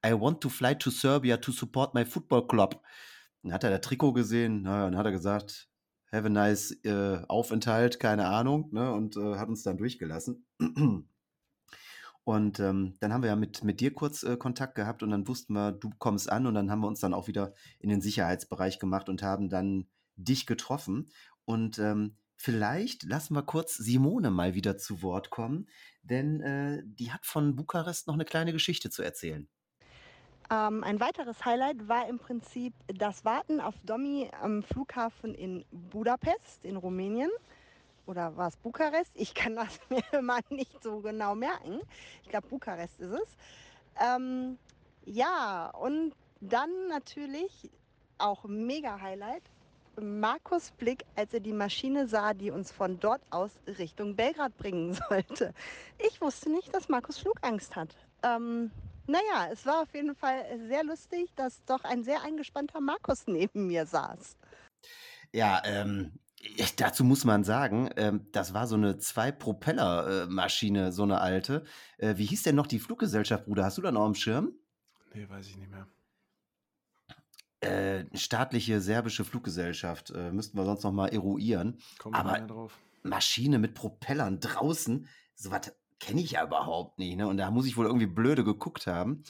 I 0.04 0.12
want 0.12 0.40
to 0.42 0.48
fly 0.48 0.74
to 0.74 0.90
Serbia 0.90 1.37
to 1.38 1.52
support 1.52 1.94
my 1.94 2.04
football 2.04 2.46
club. 2.46 2.80
Dann 3.42 3.52
hat 3.52 3.64
er 3.64 3.70
das 3.70 3.80
Trikot 3.80 4.12
gesehen, 4.12 4.62
na, 4.62 4.84
dann 4.84 4.96
hat 4.96 5.06
er 5.06 5.12
gesagt, 5.12 5.68
have 6.12 6.26
a 6.26 6.28
nice 6.28 6.72
äh, 6.84 7.22
Aufenthalt, 7.28 8.00
keine 8.00 8.26
Ahnung, 8.26 8.68
ne, 8.72 8.92
und 8.92 9.16
äh, 9.16 9.37
hat 9.37 9.48
uns 9.48 9.62
dann 9.62 9.76
durchgelassen. 9.76 10.46
Und 12.24 12.61
ähm, 12.61 12.94
dann 13.00 13.14
haben 13.14 13.22
wir 13.22 13.30
ja 13.30 13.37
mit, 13.37 13.64
mit 13.64 13.80
dir 13.80 13.94
kurz 13.94 14.22
äh, 14.22 14.37
Kontakt 14.37 14.74
gehabt 14.74 15.02
und 15.02 15.08
dann 15.08 15.26
wussten 15.26 15.54
wir, 15.54 15.72
du 15.72 15.90
kommst 15.98 16.30
an 16.30 16.46
und 16.46 16.52
dann 16.52 16.70
haben 16.70 16.80
wir 16.80 16.87
uns 16.87 17.00
dann 17.00 17.14
auch 17.14 17.26
wieder 17.26 17.54
in 17.78 17.88
den 17.88 18.02
Sicherheitsbereich 18.02 18.78
gemacht 18.78 19.08
und 19.08 19.22
haben 19.22 19.48
dann 19.48 19.87
dich 20.16 20.44
getroffen. 20.44 21.11
Und 21.46 21.78
ähm, 21.78 22.16
vielleicht 22.37 23.04
lassen 23.04 23.32
wir 23.32 23.44
kurz 23.44 23.78
Simone 23.78 24.30
mal 24.30 24.52
wieder 24.52 24.76
zu 24.76 25.00
Wort 25.00 25.30
kommen, 25.30 25.70
denn 26.02 26.42
äh, 26.42 26.82
die 26.84 27.12
hat 27.12 27.24
von 27.24 27.56
Bukarest 27.56 28.06
noch 28.06 28.14
eine 28.14 28.26
kleine 28.26 28.52
Geschichte 28.52 28.90
zu 28.90 29.02
erzählen. 29.02 29.48
Ähm, 30.50 30.82
ein 30.82 30.98
weiteres 30.98 31.44
Highlight 31.44 31.88
war 31.88 32.08
im 32.08 32.18
Prinzip 32.18 32.72
das 32.87 33.24
Warten 33.24 33.61
auf 33.61 33.74
Domi 33.84 34.30
am 34.40 34.62
Flughafen 34.62 35.34
in 35.34 35.64
Budapest 35.70 36.64
in 36.64 36.76
Rumänien. 36.76 37.30
Oder 38.06 38.34
war 38.38 38.48
es 38.48 38.56
Bukarest? 38.56 39.12
Ich 39.14 39.34
kann 39.34 39.56
das 39.56 39.78
mir 39.90 40.02
immer 40.12 40.38
nicht 40.48 40.82
so 40.82 41.00
genau 41.00 41.34
merken. 41.34 41.80
Ich 42.22 42.30
glaube, 42.30 42.48
Bukarest 42.48 42.98
ist 42.98 43.11
es. 43.11 43.37
Ähm, 44.00 44.58
ja, 45.04 45.70
und 45.78 46.14
dann 46.40 46.70
natürlich 46.88 47.70
auch 48.16 48.44
mega 48.44 49.00
Highlight. 49.00 49.42
Markus 50.00 50.70
Blick, 50.70 51.04
als 51.16 51.34
er 51.34 51.40
die 51.40 51.52
Maschine 51.52 52.06
sah, 52.06 52.32
die 52.32 52.50
uns 52.50 52.70
von 52.70 53.00
dort 53.00 53.20
aus 53.30 53.50
Richtung 53.78 54.16
Belgrad 54.16 54.56
bringen 54.56 54.94
sollte. 55.08 55.52
Ich 55.98 56.20
wusste 56.22 56.50
nicht, 56.50 56.74
dass 56.74 56.88
Markus 56.88 57.18
Flugangst 57.18 57.76
hat. 57.76 57.94
Ähm, 58.22 58.70
naja, 59.09 59.49
es 59.51 59.64
war 59.66 59.83
auf 59.83 59.94
jeden 59.94 60.14
Fall 60.14 60.44
sehr 60.68 60.85
lustig, 60.85 61.31
dass 61.35 61.64
doch 61.64 61.85
ein 61.85 62.05
sehr 62.05 62.23
eingespannter 62.23 62.81
Markus 62.81 63.27
neben 63.27 63.66
mir 63.66 63.87
saß. 63.87 64.37
Ja, 65.33 65.62
ähm, 65.64 66.12
dazu 66.77 67.05
muss 67.05 67.25
man 67.25 67.44
sagen, 67.44 67.90
ähm, 67.97 68.27
das 68.33 68.55
war 68.55 68.66
so 68.66 68.77
eine 68.77 68.99
Zwei-Propeller-Maschine, 68.99 70.92
so 70.92 71.03
eine 71.03 71.21
alte. 71.21 71.64
Äh, 71.97 72.16
wie 72.16 72.27
hieß 72.27 72.42
denn 72.42 72.55
noch 72.55 72.66
die 72.66 72.79
Fluggesellschaft, 72.79 73.47
Bruder? 73.47 73.64
Hast 73.64 73.79
du 73.79 73.83
da 73.83 73.92
noch 73.92 74.05
am 74.05 74.14
Schirm? 74.14 74.53
Nee, 75.14 75.29
weiß 75.29 75.49
ich 75.49 75.57
nicht 75.57 75.71
mehr. 75.71 75.87
Äh, 77.61 78.05
staatliche 78.16 78.81
serbische 78.81 79.25
Fluggesellschaft. 79.25 80.11
Äh, 80.11 80.31
müssten 80.31 80.57
wir 80.57 80.64
sonst 80.64 80.85
noch 80.85 80.92
mal 80.92 81.09
eruieren. 81.09 81.81
Kommen 81.99 82.14
Aber 82.14 82.38
drauf. 82.38 82.79
Maschine 83.03 83.59
mit 83.59 83.75
Propellern 83.75 84.38
draußen, 84.38 85.09
sowas 85.35 85.73
kenne 86.00 86.20
ich 86.20 86.32
ja 86.32 86.44
überhaupt 86.44 86.98
nicht. 86.98 87.16
Ne? 87.16 87.26
Und 87.26 87.37
da 87.37 87.50
muss 87.50 87.66
ich 87.66 87.76
wohl 87.76 87.87
irgendwie 87.87 88.06
blöde 88.06 88.44
geguckt 88.44 88.87
haben. 88.87 89.24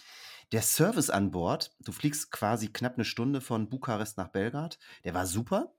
Der 0.52 0.62
Service 0.62 1.11
an 1.11 1.31
Bord, 1.31 1.76
du 1.81 1.92
fliegst 1.92 2.31
quasi 2.31 2.68
knapp 2.68 2.94
eine 2.94 3.04
Stunde 3.04 3.40
von 3.40 3.68
Bukarest 3.68 4.16
nach 4.16 4.28
Belgrad, 4.28 4.78
der 5.04 5.14
war 5.14 5.26
super. 5.26 5.74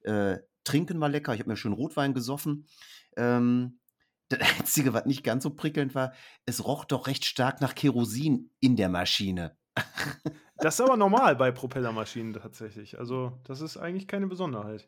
Äh, 0.00 0.38
trinken 0.64 1.00
war 1.00 1.10
lecker, 1.10 1.34
ich 1.34 1.40
habe 1.40 1.50
mir 1.50 1.56
schön 1.56 1.72
Rotwein 1.72 2.14
gesoffen. 2.14 2.66
Ähm, 3.16 3.78
Das 4.30 4.40
Einzige, 4.58 4.94
was 4.94 5.04
nicht 5.04 5.22
ganz 5.22 5.42
so 5.42 5.50
prickelnd 5.50 5.94
war, 5.94 6.14
es 6.46 6.64
roch 6.64 6.86
doch 6.86 7.06
recht 7.06 7.26
stark 7.26 7.60
nach 7.60 7.74
Kerosin 7.74 8.50
in 8.58 8.74
der 8.76 8.88
Maschine. 8.88 9.56
Das 10.56 10.74
ist 10.74 10.80
aber 10.80 10.96
normal 10.96 11.34
bei 11.34 11.50
Propellermaschinen 11.50 12.32
tatsächlich. 12.32 12.96
Also, 12.96 13.40
das 13.42 13.60
ist 13.60 13.76
eigentlich 13.76 14.06
keine 14.06 14.28
Besonderheit. 14.28 14.86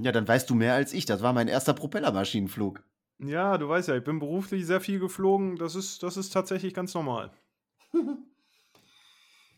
Ja, 0.00 0.12
dann 0.12 0.26
weißt 0.26 0.48
du 0.48 0.54
mehr 0.54 0.74
als 0.74 0.94
ich. 0.94 1.04
Das 1.04 1.22
war 1.22 1.34
mein 1.34 1.46
erster 1.46 1.74
Propellermaschinenflug. 1.74 2.82
Ja, 3.18 3.58
du 3.58 3.68
weißt 3.68 3.88
ja, 3.88 3.96
ich 3.96 4.04
bin 4.04 4.18
beruflich 4.20 4.66
sehr 4.66 4.80
viel 4.80 4.98
geflogen. 5.00 5.56
Das 5.56 5.74
ist, 5.74 6.02
das 6.02 6.16
ist 6.16 6.30
tatsächlich 6.32 6.74
ganz 6.74 6.94
normal. 6.94 7.32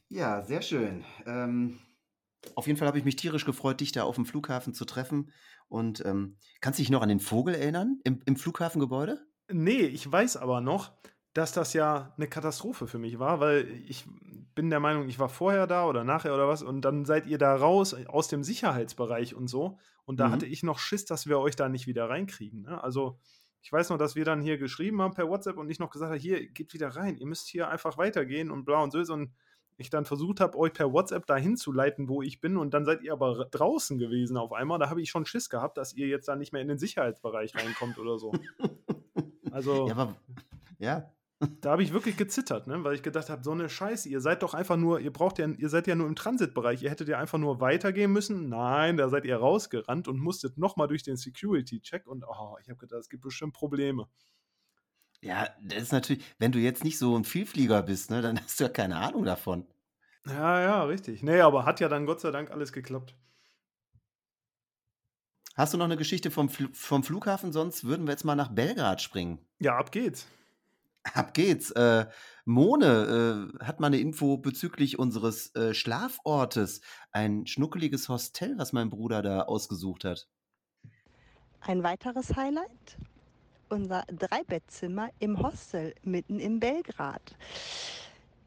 Ja, 0.09 0.42
sehr 0.42 0.62
schön. 0.62 1.05
Ähm, 1.27 1.79
auf 2.55 2.66
jeden 2.66 2.79
Fall 2.79 2.88
habe 2.88 2.99
ich 2.99 3.05
mich 3.05 3.16
tierisch 3.16 3.45
gefreut, 3.45 3.81
dich 3.81 3.92
da 3.92 4.05
auf 4.05 4.14
dem 4.16 4.27
Flughafen 4.27 4.75
zu 4.75 4.85
treffen. 4.85 5.31
Und 5.69 6.05
ähm, 6.05 6.38
kannst 6.61 6.79
du 6.79 6.83
dich 6.83 6.90
noch 6.90 7.03
an 7.03 7.09
den 7.09 7.21
Vogel 7.21 7.55
erinnern 7.55 8.01
im, 8.05 8.21
im 8.25 8.37
Flughafengebäude? 8.37 9.27
Nee, 9.51 9.83
ich 9.83 10.11
weiß 10.11 10.37
aber 10.38 10.61
noch, 10.61 10.92
dass 11.33 11.53
das 11.53 11.73
ja 11.73 12.14
eine 12.16 12.29
Katastrophe 12.29 12.87
für 12.88 12.99
mich 12.99 13.19
war, 13.19 13.40
weil 13.40 13.69
ich 13.87 14.05
bin 14.55 14.71
der 14.71 14.81
Meinung, 14.81 15.09
ich 15.09 15.19
war 15.19 15.29
vorher 15.29 15.66
da 15.66 15.87
oder 15.87 16.03
nachher 16.03 16.35
oder 16.35 16.49
was 16.49 16.62
und 16.62 16.81
dann 16.81 17.05
seid 17.05 17.27
ihr 17.27 17.38
da 17.38 17.55
raus 17.55 17.95
aus 17.95 18.29
dem 18.29 18.42
Sicherheitsbereich 18.42 19.35
und 19.35 19.49
so. 19.49 19.79
Und 20.05 20.19
da 20.19 20.31
Mhm. 20.31 20.31
hatte 20.31 20.47
ich 20.47 20.62
noch 20.62 20.79
Schiss, 20.79 21.05
dass 21.05 21.27
wir 21.27 21.38
euch 21.38 21.57
da 21.57 21.69
nicht 21.69 21.87
wieder 21.87 22.09
reinkriegen. 22.09 22.62
Ne? 22.62 22.83
Also 22.83 23.21
ich 23.67 23.73
weiß 23.73 23.91
noch, 23.91 23.99
dass 23.99 24.15
wir 24.15 24.25
dann 24.25 24.41
hier 24.41 24.59
geschrieben 24.59 25.03
haben 25.03 25.13
per 25.13 25.29
WhatsApp 25.29 25.57
und 25.57 25.69
ich 25.69 25.81
noch 25.81 25.91
gesagt 25.91 26.11
habe, 26.11 26.21
hier, 26.21 26.47
geht 26.47 26.73
wieder 26.73 26.91
rein, 26.91 27.17
ihr 27.17 27.27
müsst 27.27 27.49
hier 27.49 27.69
einfach 27.69 27.99
weitergehen 27.99 28.53
und 28.53 28.65
bla 28.65 28.81
und 28.81 28.93
so. 28.93 29.13
Und 29.13 29.33
ich 29.77 29.91
dann 29.91 30.05
versucht 30.05 30.39
habe, 30.39 30.57
euch 30.57 30.73
per 30.73 30.93
WhatsApp 30.93 31.27
dahin 31.27 31.57
zu 31.57 31.73
leiten, 31.73 32.09
wo 32.09 32.23
ich 32.23 32.41
bin 32.41 32.59
und 32.59 32.75
dann 32.75 32.85
seid 32.85 33.03
ihr 33.03 33.13
aber 33.13 33.49
draußen 33.51 33.99
gewesen 33.99 34.37
auf 34.37 34.53
einmal. 34.53 34.79
Da 34.79 34.89
habe 34.89 35.03
ich 35.03 35.11
schon 35.11 35.27
Schiss 35.27 35.51
gehabt, 35.51 35.79
dass 35.79 35.95
ihr 35.95 36.07
jetzt 36.07 36.29
da 36.29 36.37
nicht 36.37 36.53
mehr 36.53 36.63
in 36.63 36.69
den 36.69 36.79
Sicherheitsbereich 36.79 37.57
reinkommt 37.57 37.99
oder 37.99 38.19
so. 38.19 38.33
Also 39.51 39.89
Ja, 39.89 39.97
aber 39.97 40.17
ja, 40.79 41.11
da 41.61 41.72
habe 41.72 41.83
ich 41.83 41.92
wirklich 41.92 42.16
gezittert, 42.16 42.66
ne? 42.66 42.83
weil 42.83 42.94
ich 42.94 43.03
gedacht 43.03 43.29
habe, 43.29 43.44
so 43.44 43.53
eine 43.53 43.68
Scheiße, 43.68 44.09
ihr 44.09 44.20
seid 44.20 44.42
doch 44.42 44.55
einfach 44.55 44.77
nur, 44.77 45.01
ihr 45.01 45.12
braucht 45.12 45.38
ja, 45.38 45.46
ihr 45.46 45.68
seid 45.68 45.87
ja 45.87 45.94
nur 45.94 46.07
im 46.07 46.16
Transitbereich, 46.16 46.83
ihr 46.83 46.90
hättet 46.90 47.09
ja 47.09 47.18
einfach 47.18 47.38
nur 47.38 47.61
weitergehen 47.61 48.12
müssen. 48.12 48.49
Nein, 48.49 48.96
da 48.96 49.09
seid 49.09 49.27
ihr 49.27 49.37
rausgerannt 49.37 50.09
und 50.09 50.18
musstet 50.18 50.57
nochmal 50.57 50.88
durch 50.88 51.03
den 51.03 51.16
Security-Check 51.16 52.07
und 52.07 52.25
oh, 52.27 52.57
ich 52.62 52.68
habe 52.68 52.79
gedacht, 52.79 53.01
es 53.01 53.09
gibt 53.11 53.22
bestimmt 53.22 53.53
Probleme. 53.53 54.09
ja, 55.20 55.49
das 55.62 55.83
ist 55.85 55.92
natürlich, 55.92 56.25
wenn 56.38 56.53
du 56.53 56.59
jetzt 56.59 56.85
nicht 56.85 56.99
so 56.99 57.16
ein 57.16 57.25
Vielflieger 57.25 57.83
bist, 57.83 58.11
ne, 58.11 58.22
dann 58.22 58.40
hast 58.42 58.59
du 58.59 58.64
ja 58.64 58.70
keine 58.70 58.96
Ahnung 58.96 59.25
davon. 59.25 59.66
Ja, 60.27 60.61
ja, 60.61 60.85
richtig. 60.85 61.22
Nee, 61.22 61.40
aber 61.40 61.64
hat 61.66 61.81
ja 61.81 61.88
dann 61.88 62.07
Gott 62.07 62.20
sei 62.20 62.31
Dank 62.31 62.51
alles 62.51 62.72
geklappt. 62.72 63.14
Hast 65.55 65.72
du 65.72 65.79
noch 65.79 65.85
eine 65.87 65.96
Geschichte 65.96 66.31
vom, 66.31 66.49
Fl 66.49 66.68
vom 66.72 67.03
Flughafen? 67.03 67.53
Sonst 67.53 67.85
würden 67.85 68.07
wir 68.07 68.12
jetzt 68.12 68.25
mal 68.25 68.35
nach 68.35 68.49
Belgrad 68.49 69.01
springen. 69.01 69.38
Ja, 69.59 69.79
ab 69.79 69.90
geht's. 69.92 70.27
Ab 71.14 71.35
geht's. 71.35 71.71
Äh, 71.73 72.07
Mone 72.45 73.51
äh, 73.61 73.64
hat 73.64 73.81
mal 73.81 73.88
eine 73.88 73.99
Info 73.99 74.37
bezüglich 74.37 74.99
unseres 74.99 75.55
äh, 75.55 75.75
Schlafortes. 75.75 76.81
Ein 77.12 77.47
schnuckeliges 77.47 78.09
Hostel, 78.09 78.57
was 78.59 78.73
mein 78.73 78.90
Bruder 78.90 79.23
da 79.23 79.42
ausgesucht 79.42 80.05
hat. 80.05 80.29
Ein 81.61 81.83
weiteres 81.83 82.37
Highlight? 82.37 82.99
Unser 83.69 84.05
Dreibettzimmer 84.07 85.11
im 85.19 85.42
Hostel 85.42 85.95
mitten 86.03 86.38
in 86.38 86.61
Belgrad. 86.61 87.37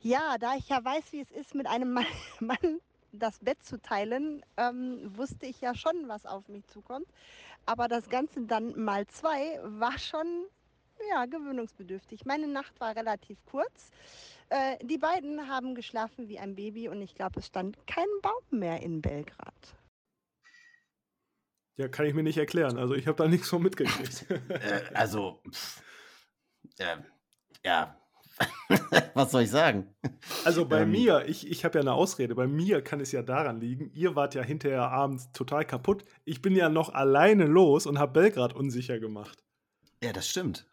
Ja, 0.02 0.38
da 0.40 0.56
ich 0.56 0.70
ja 0.70 0.84
weiß, 0.84 1.12
wie 1.12 1.20
es 1.20 1.32
ist, 1.32 1.56
mit 1.56 1.68
einem 1.68 1.94
Mann, 2.40 2.80
das 3.12 3.40
Bett 3.40 3.64
zu 3.64 3.82
teilen, 3.82 4.44
ähm, 4.56 5.12
wusste 5.18 5.46
ich 5.46 5.60
ja 5.60 5.76
schon, 5.76 6.08
was 6.08 6.26
auf 6.26 6.48
mich 6.48 6.66
zukommt. 6.68 7.08
Aber 7.66 7.90
das 7.90 8.08
Ganze 8.08 8.46
dann 8.46 8.80
mal 8.80 9.06
zwei 9.08 9.60
war 9.64 9.98
schon 9.98 10.46
ja, 11.10 11.26
gewöhnungsbedürftig. 11.26 12.26
Meine 12.26 12.48
Nacht 12.48 12.80
war 12.80 12.96
relativ 12.96 13.38
kurz. 13.46 13.92
Äh, 14.50 14.78
die 14.86 14.98
beiden 14.98 15.48
haben 15.48 15.76
geschlafen 15.76 16.28
wie 16.28 16.40
ein 16.40 16.56
Baby 16.56 16.90
und 16.90 17.02
ich 17.02 17.16
glaube, 17.16 17.40
es 17.40 17.48
stand 17.48 17.78
kein 17.88 18.08
Baum 18.22 18.60
mehr 18.60 18.82
in 18.82 19.02
Belgrad. 19.02 19.76
Ja, 21.78 21.88
kann 21.88 22.06
ich 22.06 22.14
mir 22.14 22.24
nicht 22.24 22.38
erklären. 22.38 22.78
Also 22.78 22.94
ich 22.96 23.08
habe 23.08 23.18
da 23.18 23.28
nichts 23.30 23.50
von 23.50 23.62
mitgekriegt. 23.62 24.26
Äh, 24.50 24.82
also, 24.94 25.42
pff, 25.50 25.82
äh, 26.80 26.98
ja, 27.64 28.00
was 29.14 29.32
soll 29.32 29.44
ich 29.44 29.50
sagen? 29.50 29.94
Also 30.46 30.66
bei 30.66 30.82
Ähm. 30.82 30.92
mir, 30.92 31.26
ich, 31.28 31.50
ich 31.50 31.66
habe 31.66 31.78
ja 31.78 31.82
eine 31.82 31.94
Ausrede, 31.94 32.36
bei 32.36 32.48
mir 32.48 32.82
kann 32.82 33.00
es 33.00 33.12
ja 33.12 33.22
daran 33.22 33.60
liegen, 33.60 33.92
ihr 33.94 34.16
wart 34.16 34.36
ja 34.36 34.42
hinterher 34.44 34.90
abends 34.90 35.32
total 35.32 35.66
kaputt. 35.66 36.06
Ich 36.26 36.42
bin 36.42 36.56
ja 36.56 36.70
noch 36.70 36.94
alleine 36.94 37.46
los 37.46 37.86
und 37.86 38.00
habe 38.00 38.14
Belgrad 38.14 38.54
unsicher 38.54 39.00
gemacht. 39.00 39.44
Ja, 40.04 40.14
das 40.14 40.28
stimmt. 40.30 40.66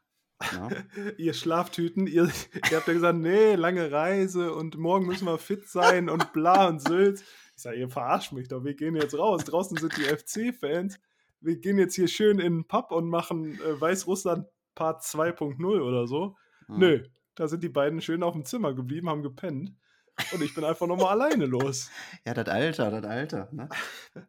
Ja. 0.52 0.68
Ihr 1.16 1.32
Schlaftüten, 1.32 2.06
ihr, 2.06 2.24
ihr 2.24 2.76
habt 2.76 2.86
ja 2.86 2.92
gesagt, 2.92 3.18
nee, 3.18 3.54
lange 3.54 3.90
Reise 3.90 4.52
und 4.52 4.76
morgen 4.76 5.06
müssen 5.06 5.26
wir 5.26 5.38
fit 5.38 5.68
sein 5.68 6.08
und 6.08 6.32
bla 6.32 6.68
und 6.68 6.80
Sülz. 6.80 7.22
Ich 7.56 7.62
sage, 7.62 7.78
ihr 7.78 7.88
verarscht 7.88 8.32
mich 8.32 8.48
doch, 8.48 8.64
wir 8.64 8.74
gehen 8.74 8.96
jetzt 8.96 9.16
raus. 9.16 9.44
Draußen 9.44 9.78
sind 9.78 9.96
die 9.96 10.02
FC-Fans. 10.02 11.00
Wir 11.40 11.56
gehen 11.56 11.78
jetzt 11.78 11.94
hier 11.94 12.08
schön 12.08 12.38
in 12.38 12.54
den 12.54 12.64
Pub 12.66 12.92
und 12.92 13.08
machen 13.08 13.58
äh, 13.60 13.80
Weißrussland 13.80 14.46
Part 14.74 15.02
2.0 15.02 15.80
oder 15.80 16.06
so. 16.06 16.36
Hm. 16.66 16.78
Nö, 16.78 17.04
da 17.34 17.48
sind 17.48 17.62
die 17.62 17.68
beiden 17.70 18.02
schön 18.02 18.22
auf 18.22 18.34
dem 18.34 18.44
Zimmer 18.44 18.74
geblieben, 18.74 19.08
haben 19.08 19.22
gepennt. 19.22 19.72
Und 20.32 20.42
ich 20.42 20.54
bin 20.54 20.64
einfach 20.64 20.86
nochmal 20.86 21.20
alleine 21.20 21.46
los. 21.46 21.90
Ja, 22.26 22.34
das 22.34 22.48
Alter, 22.48 22.90
das 22.90 23.04
Alter. 23.04 23.48
Ne? 23.52 23.68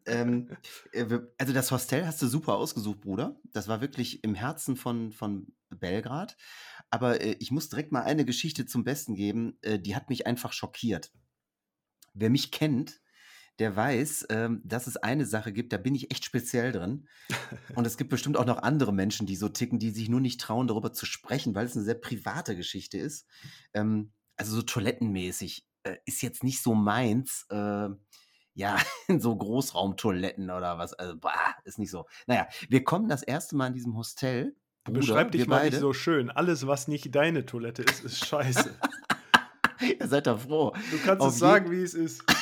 ähm, 0.06 0.50
äh, 0.92 1.06
also 1.38 1.54
das 1.54 1.72
Hostel 1.72 2.06
hast 2.06 2.22
du 2.22 2.28
super 2.28 2.56
ausgesucht, 2.56 3.02
Bruder. 3.02 3.40
Das 3.54 3.68
war 3.68 3.82
wirklich 3.82 4.24
im 4.24 4.36
Herzen 4.36 4.76
von, 4.76 5.12
von 5.12 5.48
Belgrad. 5.70 6.36
Aber 6.90 7.22
äh, 7.22 7.38
ich 7.40 7.52
muss 7.52 7.70
direkt 7.70 7.92
mal 7.92 8.04
eine 8.04 8.26
Geschichte 8.26 8.66
zum 8.66 8.84
Besten 8.84 9.16
geben, 9.16 9.58
äh, 9.62 9.80
die 9.80 9.96
hat 9.96 10.10
mich 10.10 10.28
einfach 10.28 10.54
schockiert. 10.54 11.12
Wer 12.14 12.30
mich 12.30 12.52
kennt, 12.52 13.02
der 13.60 13.76
weiß, 13.76 14.28
ähm, 14.30 14.62
dass 14.64 14.88
es 14.88 14.98
eine 14.98 15.26
Sache 15.26 15.52
gibt, 15.52 15.74
da 15.74 15.78
bin 15.78 15.96
ich 15.96 16.12
echt 16.12 16.26
speziell 16.26 16.72
drin. 16.72 17.08
Und 17.76 17.88
es 17.88 17.98
gibt 17.98 18.10
bestimmt 18.10 18.38
auch 18.38 18.46
noch 18.46 18.62
andere 18.62 18.94
Menschen, 18.94 19.26
die 19.26 19.36
so 19.36 19.50
ticken, 19.50 19.80
die 19.80 19.92
sich 19.92 20.10
nur 20.10 20.22
nicht 20.22 20.40
trauen, 20.40 20.68
darüber 20.68 20.94
zu 20.94 21.06
sprechen, 21.06 21.56
weil 21.56 21.66
es 21.66 21.76
eine 21.76 21.86
sehr 21.86 21.96
private 21.96 22.56
Geschichte 22.56 22.98
ist. 22.98 23.26
Ähm, 23.74 24.12
also 24.36 24.56
so 24.56 24.62
toilettenmäßig 24.62 25.67
äh, 25.84 25.98
ist 26.06 26.22
jetzt 26.22 26.44
nicht 26.44 26.62
so 26.62 26.74
meins. 26.74 27.46
Äh, 27.50 27.90
ja, 28.54 28.78
in 29.08 29.22
so 29.22 29.36
Großraumtoiletten 29.36 30.50
oder 30.50 30.78
was. 30.78 30.94
Also, 30.94 31.18
bah, 31.18 31.56
ist 31.64 31.80
nicht 31.80 31.92
so. 31.92 32.06
Naja, 32.26 32.48
wir 32.70 32.84
kommen 32.84 33.08
das 33.08 33.24
erste 33.24 33.56
Mal 33.56 33.68
in 33.68 33.74
diesem 33.74 33.96
Hostel. 33.96 34.56
Bruder, 34.84 35.00
Beschreib 35.00 35.32
dich 35.32 35.48
mal 35.48 35.58
beide. 35.58 35.72
nicht 35.72 35.80
so 35.82 35.94
schön. 35.94 36.32
Alles, 36.32 36.66
was 36.66 36.88
nicht 36.88 37.14
deine 37.14 37.46
Toilette 37.46 37.84
ist, 37.84 38.04
ist 38.04 38.26
scheiße. 38.26 38.74
Ihr 40.00 40.08
seid 40.08 40.28
da 40.28 40.38
froh. 40.38 40.74
Du 40.92 40.98
kannst 41.04 41.22
Auf 41.22 41.34
es 41.34 41.40
sagen, 41.40 41.72
wie 41.72 41.82
es 41.82 41.94
ist. 41.94 42.24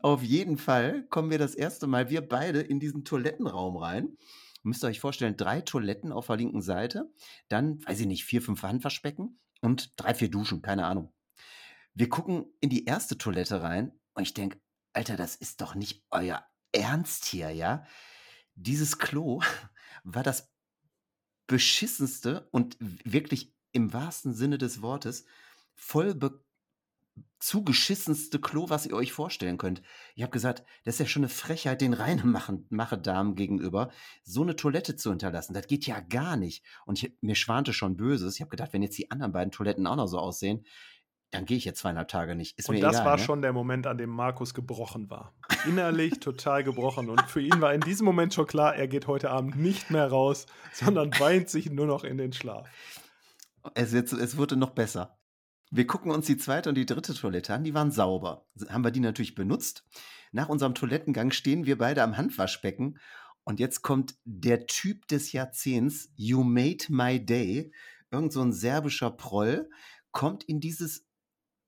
Auf 0.00 0.22
jeden 0.22 0.56
Fall 0.58 1.06
kommen 1.10 1.30
wir 1.30 1.38
das 1.38 1.54
erste 1.54 1.86
Mal, 1.86 2.08
wir 2.08 2.26
beide, 2.26 2.60
in 2.60 2.80
diesen 2.80 3.04
Toilettenraum 3.04 3.76
rein. 3.76 4.16
Müsst 4.62 4.84
ihr 4.84 4.88
euch 4.88 5.00
vorstellen, 5.00 5.36
drei 5.36 5.60
Toiletten 5.60 6.12
auf 6.12 6.28
der 6.28 6.36
linken 6.36 6.62
Seite, 6.62 7.10
dann, 7.48 7.84
weiß 7.84 8.00
ich 8.00 8.06
nicht, 8.06 8.24
vier, 8.24 8.40
fünf 8.40 8.62
Handwaschbecken 8.62 9.38
und 9.62 9.92
drei, 9.96 10.14
vier 10.14 10.30
Duschen, 10.30 10.60
keine 10.60 10.86
Ahnung. 10.86 11.12
Wir 11.94 12.08
gucken 12.08 12.46
in 12.60 12.68
die 12.68 12.84
erste 12.84 13.16
Toilette 13.16 13.62
rein 13.62 13.92
und 14.14 14.24
ich 14.24 14.34
denke, 14.34 14.60
Alter, 14.92 15.16
das 15.16 15.36
ist 15.36 15.60
doch 15.60 15.74
nicht 15.74 16.04
euer 16.10 16.44
Ernst 16.72 17.24
hier, 17.24 17.50
ja? 17.50 17.86
Dieses 18.54 18.98
Klo 18.98 19.40
war 20.04 20.22
das 20.22 20.52
beschissenste 21.46 22.48
und 22.50 22.76
wirklich 22.80 23.54
im 23.72 23.92
wahrsten 23.92 24.34
Sinne 24.34 24.58
des 24.58 24.82
Wortes 24.82 25.24
voll 25.74 26.14
be 26.14 26.44
zugeschissenste 27.38 28.40
Klo, 28.40 28.70
was 28.70 28.86
ihr 28.86 28.94
euch 28.94 29.12
vorstellen 29.12 29.58
könnt. 29.58 29.82
Ich 30.14 30.22
habe 30.22 30.30
gesagt, 30.32 30.64
das 30.84 30.94
ist 30.94 31.00
ja 31.00 31.06
schon 31.06 31.22
eine 31.22 31.28
Frechheit 31.28 31.80
den 31.80 31.92
Reinemache-Damen 31.92 33.34
gegenüber, 33.34 33.90
so 34.22 34.42
eine 34.42 34.54
Toilette 34.54 34.96
zu 34.96 35.10
hinterlassen. 35.10 35.52
Das 35.52 35.66
geht 35.66 35.86
ja 35.86 36.00
gar 36.00 36.36
nicht. 36.36 36.64
Und 36.86 37.02
ich, 37.02 37.16
mir 37.20 37.34
schwante 37.34 37.72
schon 37.72 37.96
Böses. 37.96 38.36
Ich 38.36 38.40
habe 38.40 38.50
gedacht, 38.50 38.72
wenn 38.72 38.82
jetzt 38.82 38.96
die 38.96 39.10
anderen 39.10 39.32
beiden 39.32 39.50
Toiletten 39.50 39.86
auch 39.86 39.96
noch 39.96 40.06
so 40.06 40.18
aussehen, 40.18 40.64
dann 41.32 41.46
gehe 41.46 41.56
ich 41.56 41.64
jetzt 41.64 41.80
zweieinhalb 41.80 42.08
Tage 42.08 42.36
nicht. 42.36 42.58
Ist 42.58 42.68
Und 42.68 42.76
mir 42.76 42.82
das 42.82 42.96
egal, 42.96 43.06
war 43.06 43.16
ne? 43.16 43.22
schon 43.22 43.42
der 43.42 43.52
Moment, 43.52 43.86
an 43.86 43.98
dem 43.98 44.10
Markus 44.10 44.54
gebrochen 44.54 45.10
war. 45.10 45.34
Innerlich 45.66 46.20
total 46.20 46.62
gebrochen. 46.62 47.08
Und 47.08 47.22
für 47.22 47.40
ihn 47.40 47.60
war 47.60 47.72
in 47.74 47.80
diesem 47.80 48.04
Moment 48.04 48.34
schon 48.34 48.46
klar, 48.46 48.76
er 48.76 48.86
geht 48.86 49.06
heute 49.06 49.30
Abend 49.30 49.56
nicht 49.56 49.90
mehr 49.90 50.06
raus, 50.08 50.46
sondern 50.72 51.10
weint 51.18 51.48
sich 51.48 51.70
nur 51.70 51.86
noch 51.86 52.04
in 52.04 52.18
den 52.18 52.32
Schlaf. 52.34 52.68
Es, 53.74 53.92
jetzt, 53.92 54.12
es 54.12 54.36
wurde 54.36 54.56
noch 54.56 54.70
besser. 54.70 55.18
Wir 55.74 55.86
gucken 55.86 56.10
uns 56.10 56.26
die 56.26 56.36
zweite 56.36 56.68
und 56.68 56.74
die 56.74 56.84
dritte 56.84 57.14
Toilette 57.14 57.54
an, 57.54 57.64
die 57.64 57.72
waren 57.72 57.90
sauber. 57.90 58.46
Haben 58.68 58.84
wir 58.84 58.90
die 58.90 59.00
natürlich 59.00 59.34
benutzt. 59.34 59.86
Nach 60.30 60.50
unserem 60.50 60.74
Toilettengang 60.74 61.30
stehen 61.30 61.64
wir 61.64 61.78
beide 61.78 62.02
am 62.02 62.18
Handwaschbecken 62.18 62.98
und 63.44 63.58
jetzt 63.58 63.80
kommt 63.80 64.14
der 64.24 64.66
Typ 64.66 65.08
des 65.08 65.32
Jahrzehnts, 65.32 66.10
You 66.14 66.44
Made 66.44 66.84
My 66.90 67.24
Day, 67.24 67.72
irgend 68.10 68.34
so 68.34 68.42
ein 68.42 68.52
serbischer 68.52 69.10
Proll, 69.10 69.70
kommt 70.10 70.44
in 70.44 70.60
dieses 70.60 71.06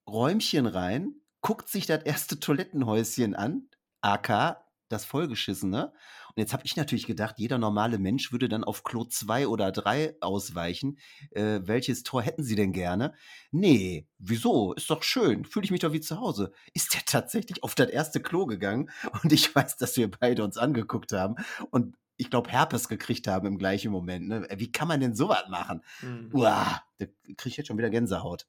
Räumchen 0.07 0.67
rein, 0.67 1.15
guckt 1.41 1.71
sich 1.71 1.87
das 1.87 2.05
erste 2.05 2.39
Toilettenhäuschen 2.39 3.35
an, 3.35 3.71
AK, 4.03 4.59
das 4.91 5.07
vollgeschissene, 5.07 5.95
Und 6.37 6.41
jetzt 6.41 6.53
habe 6.53 6.65
ich 6.67 6.77
natürlich 6.77 7.07
gedacht, 7.07 7.37
jeder 7.39 7.59
normale 7.59 7.99
Mensch 7.99 8.33
würde 8.33 8.49
dann 8.49 8.65
auf 8.65 8.83
Klo 8.83 9.05
2 9.05 9.47
oder 9.47 9.71
3 9.71 10.17
ausweichen. 10.21 10.99
Äh, 11.31 11.61
welches 11.63 12.03
Tor 12.03 12.23
hätten 12.23 12.43
Sie 12.43 12.57
denn 12.57 12.73
gerne? 12.73 13.15
Nee, 13.53 14.09
wieso? 14.19 14.73
Ist 14.73 14.91
doch 14.91 15.05
schön. 15.05 15.45
Fühle 15.45 15.65
ich 15.65 15.71
mich 15.71 15.81
doch 15.81 15.93
wie 15.93 16.01
zu 16.01 16.19
Hause. 16.19 16.53
Ist 16.73 16.95
der 16.95 17.03
tatsächlich 17.05 17.63
auf 17.63 17.77
das 17.77 17.89
erste 17.89 18.21
Klo 18.21 18.47
gegangen? 18.47 18.91
Und 19.23 19.33
ich 19.33 19.55
weiß, 19.55 19.77
dass 19.77 19.97
wir 19.97 20.11
beide 20.11 20.43
uns 20.43 20.59
angeguckt 20.59 21.13
haben 21.13 21.37
und 21.71 21.97
ich 22.17 22.31
glaube, 22.31 22.51
Herpes 22.51 22.89
gekriegt 22.89 23.27
haben 23.27 23.47
im 23.47 23.59
gleichen 23.59 23.91
Moment. 23.91 24.29
Ne? 24.29 24.47
Wie 24.57 24.71
kann 24.71 24.89
man 24.89 25.01
denn 25.01 25.15
sowas 25.15 25.45
machen? 25.49 25.83
Mhm. 26.03 26.31
Uah, 26.33 26.83
da 26.99 27.07
kriege 27.07 27.49
ich 27.49 27.57
jetzt 27.57 27.67
schon 27.67 27.79
wieder 27.79 27.91
Gänsehaut. 27.91 28.47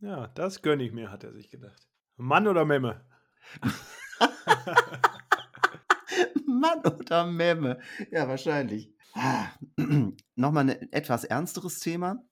Ja, 0.00 0.28
das 0.28 0.62
gönne 0.62 0.84
ich 0.84 0.92
mir, 0.92 1.10
hat 1.10 1.24
er 1.24 1.32
sich 1.32 1.50
gedacht. 1.50 1.88
Mann 2.16 2.46
oder 2.46 2.64
Memme? 2.64 3.04
Mann 6.60 6.80
oder 6.84 7.26
Memme. 7.26 7.80
Ja, 8.10 8.28
wahrscheinlich. 8.28 8.92
Ah, 9.14 9.46
Nochmal 10.36 10.70
ein 10.70 10.92
etwas 10.92 11.24
ernsteres 11.24 11.80
Thema. 11.80 12.22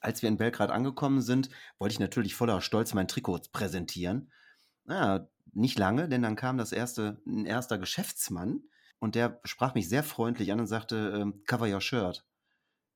Als 0.00 0.22
wir 0.22 0.28
in 0.28 0.38
Belgrad 0.38 0.70
angekommen 0.70 1.20
sind, 1.20 1.50
wollte 1.78 1.92
ich 1.92 2.00
natürlich 2.00 2.34
voller 2.34 2.60
Stolz 2.60 2.94
mein 2.94 3.08
Trikot 3.08 3.42
präsentieren. 3.52 4.32
Ja, 4.88 5.28
nicht 5.52 5.78
lange, 5.78 6.08
denn 6.08 6.22
dann 6.22 6.36
kam 6.36 6.56
das 6.58 6.72
erste, 6.72 7.20
ein 7.26 7.44
erster 7.44 7.78
Geschäftsmann 7.78 8.62
und 8.98 9.14
der 9.14 9.40
sprach 9.44 9.74
mich 9.74 9.88
sehr 9.88 10.02
freundlich 10.02 10.52
an 10.52 10.60
und 10.60 10.66
sagte, 10.66 11.12
ähm, 11.20 11.42
cover 11.46 11.66
your 11.66 11.80
shirt. 11.80 12.24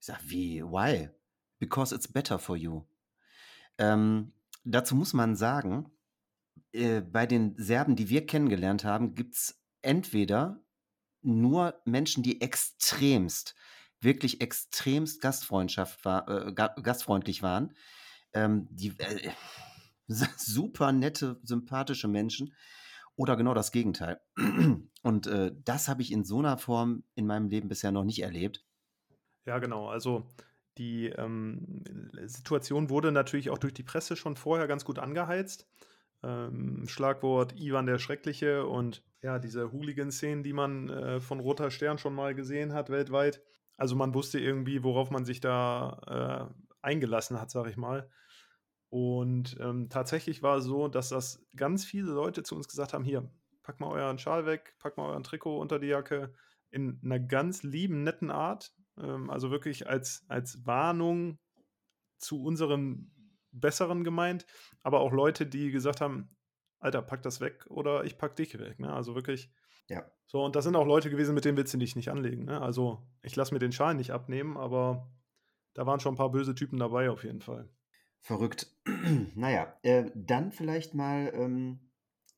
Ich 0.01 0.07
sag, 0.07 0.21
wie, 0.25 0.63
why? 0.63 1.11
Because 1.59 1.95
it's 1.95 2.09
better 2.09 2.39
for 2.39 2.57
you. 2.57 2.85
Ähm, 3.79 4.33
dazu 4.65 4.95
muss 4.95 5.13
man 5.13 5.37
sagen, 5.37 5.91
äh, 6.73 7.01
bei 7.01 7.27
den 7.27 7.55
Serben, 7.57 7.97
die 7.97 8.09
wir 8.09 8.27
kennengelernt 8.27 8.85
haben, 8.85 9.15
gibt 9.15 9.35
es 9.35 9.64
entweder 9.85 10.65
nur 11.23 11.81
Menschen, 11.85 12.23
die 12.23 12.41
extremst, 12.41 13.55
wirklich 14.01 14.41
extremst 14.41 15.21
Gastfreundschaft 15.21 16.05
war, 16.05 16.29
äh, 16.29 16.53
ga- 16.55 16.75
gastfreundlich 16.83 17.43
waren, 17.43 17.75
ähm, 18.35 18.69
die 18.71 18.99
äh, 18.99 19.33
super 20.09 20.93
nette, 20.93 21.41
sympathische 21.45 22.09
Menschen, 22.09 22.55
oder 23.17 23.37
genau 23.37 23.55
das 23.55 23.73
Gegenteil. 23.73 24.21
Und 25.03 25.27
äh, 25.29 25.53
das 25.65 25.89
habe 25.89 26.03
ich 26.03 26.13
in 26.13 26.25
so 26.25 26.41
einer 26.41 26.59
Form 26.59 27.05
in 27.15 27.27
meinem 27.27 27.49
Leben 27.49 27.69
bisher 27.69 27.93
noch 27.93 28.05
nicht 28.05 28.23
erlebt. 28.23 28.65
Ja, 29.47 29.59
genau. 29.59 29.89
Also 29.89 30.27
die 30.79 31.07
ähm, 31.07 31.83
Situation 32.25 32.91
wurde 32.91 33.13
natürlich 33.13 33.51
auch 33.51 33.59
durch 33.59 33.75
die 33.75 33.83
Presse 33.83 34.17
schon 34.17 34.37
vorher 34.37 34.67
ganz 34.67 34.85
gut 34.85 34.99
angeheizt. 34.99 35.69
Ähm, 36.25 36.85
Schlagwort 36.89 37.55
Ivan 37.59 37.87
der 37.87 37.99
Schreckliche 37.99 38.67
und 38.67 39.03
ja, 39.23 39.39
diese 39.39 39.73
Hooligan-Szenen, 39.73 40.43
die 40.43 40.53
man 40.53 40.89
äh, 40.89 41.21
von 41.21 41.41
Roter 41.41 41.71
Stern 41.71 41.99
schon 41.99 42.15
mal 42.15 42.35
gesehen 42.35 42.73
hat 42.73 42.91
weltweit. 42.91 43.43
Also 43.77 43.97
man 43.97 44.15
wusste 44.15 44.39
irgendwie, 44.39 44.83
worauf 44.83 45.11
man 45.11 45.25
sich 45.25 45.41
da 45.41 46.51
äh, 46.51 46.65
eingelassen 46.83 47.41
hat, 47.41 47.51
sag 47.51 47.67
ich 47.69 47.77
mal. 47.77 48.09
Und 48.89 49.57
ähm, 49.61 49.89
tatsächlich 49.89 50.43
war 50.43 50.59
es 50.59 50.65
so, 50.65 50.89
dass 50.89 51.09
das 51.09 51.45
ganz 51.57 51.85
viele 51.85 52.13
Leute 52.13 52.43
zu 52.43 52.55
uns 52.55 52.69
gesagt 52.69 52.93
haben: 52.93 53.05
Hier, 53.05 53.29
packt 53.63 53.81
mal 53.81 53.91
euren 53.91 54.19
Schal 54.19 54.47
weg, 54.47 54.77
packt 54.79 54.97
mal 54.97 55.09
euren 55.09 55.25
Trikot 55.25 55.59
unter 55.59 55.79
die 55.79 55.89
Jacke. 55.89 56.33
In 56.71 57.01
einer 57.05 57.19
ganz 57.19 57.63
lieben, 57.63 58.05
netten 58.05 58.31
Art. 58.31 58.73
Ähm, 58.99 59.31
also 59.31 59.51
wirklich 59.51 59.89
als, 59.89 60.25
als 60.29 60.65
Warnung 60.65 61.39
zu 62.19 62.43
unseren 62.43 63.13
Besseren 63.61 64.05
gemeint, 64.05 64.47
aber 64.83 65.01
auch 65.01 65.13
Leute, 65.13 65.47
die 65.47 65.71
gesagt 65.71 66.01
haben: 66.01 66.37
Alter, 66.79 67.03
pack 67.03 67.23
das 67.23 67.41
weg 67.41 67.67
oder 67.69 68.05
ich 68.05 68.19
pack 68.19 68.37
dich 68.37 68.59
weg. 68.59 68.79
Ne? 68.79 68.93
Also 68.93 69.15
wirklich. 69.15 69.51
Ja. 69.89 70.11
So, 70.27 70.43
und 70.43 70.57
das 70.57 70.65
sind 70.65 70.77
auch 70.77 70.87
Leute 70.87 71.11
gewesen, 71.11 71.35
mit 71.35 71.45
denen 71.45 71.57
willst 71.57 71.75
du 71.75 71.79
dich 71.79 71.97
nicht 71.97 72.11
anlegen. 72.11 72.45
Ne? 72.45 72.61
Also, 72.61 73.07
ich 73.23 73.37
lasse 73.37 73.53
mir 73.53 73.61
den 73.61 73.73
Schal 73.73 73.95
nicht 73.95 74.13
abnehmen, 74.13 74.57
aber 74.57 75.11
da 75.75 75.87
waren 75.87 76.01
schon 76.01 76.15
ein 76.15 76.19
paar 76.19 76.31
böse 76.31 76.55
Typen 76.55 76.79
dabei, 76.79 77.11
auf 77.11 77.25
jeden 77.25 77.43
Fall. 77.43 77.69
Verrückt. 78.21 78.75
naja, 79.35 79.77
äh, 79.83 80.11
dann 80.15 80.51
vielleicht 80.51 80.95
mal 80.95 81.31
ähm, 81.35 81.84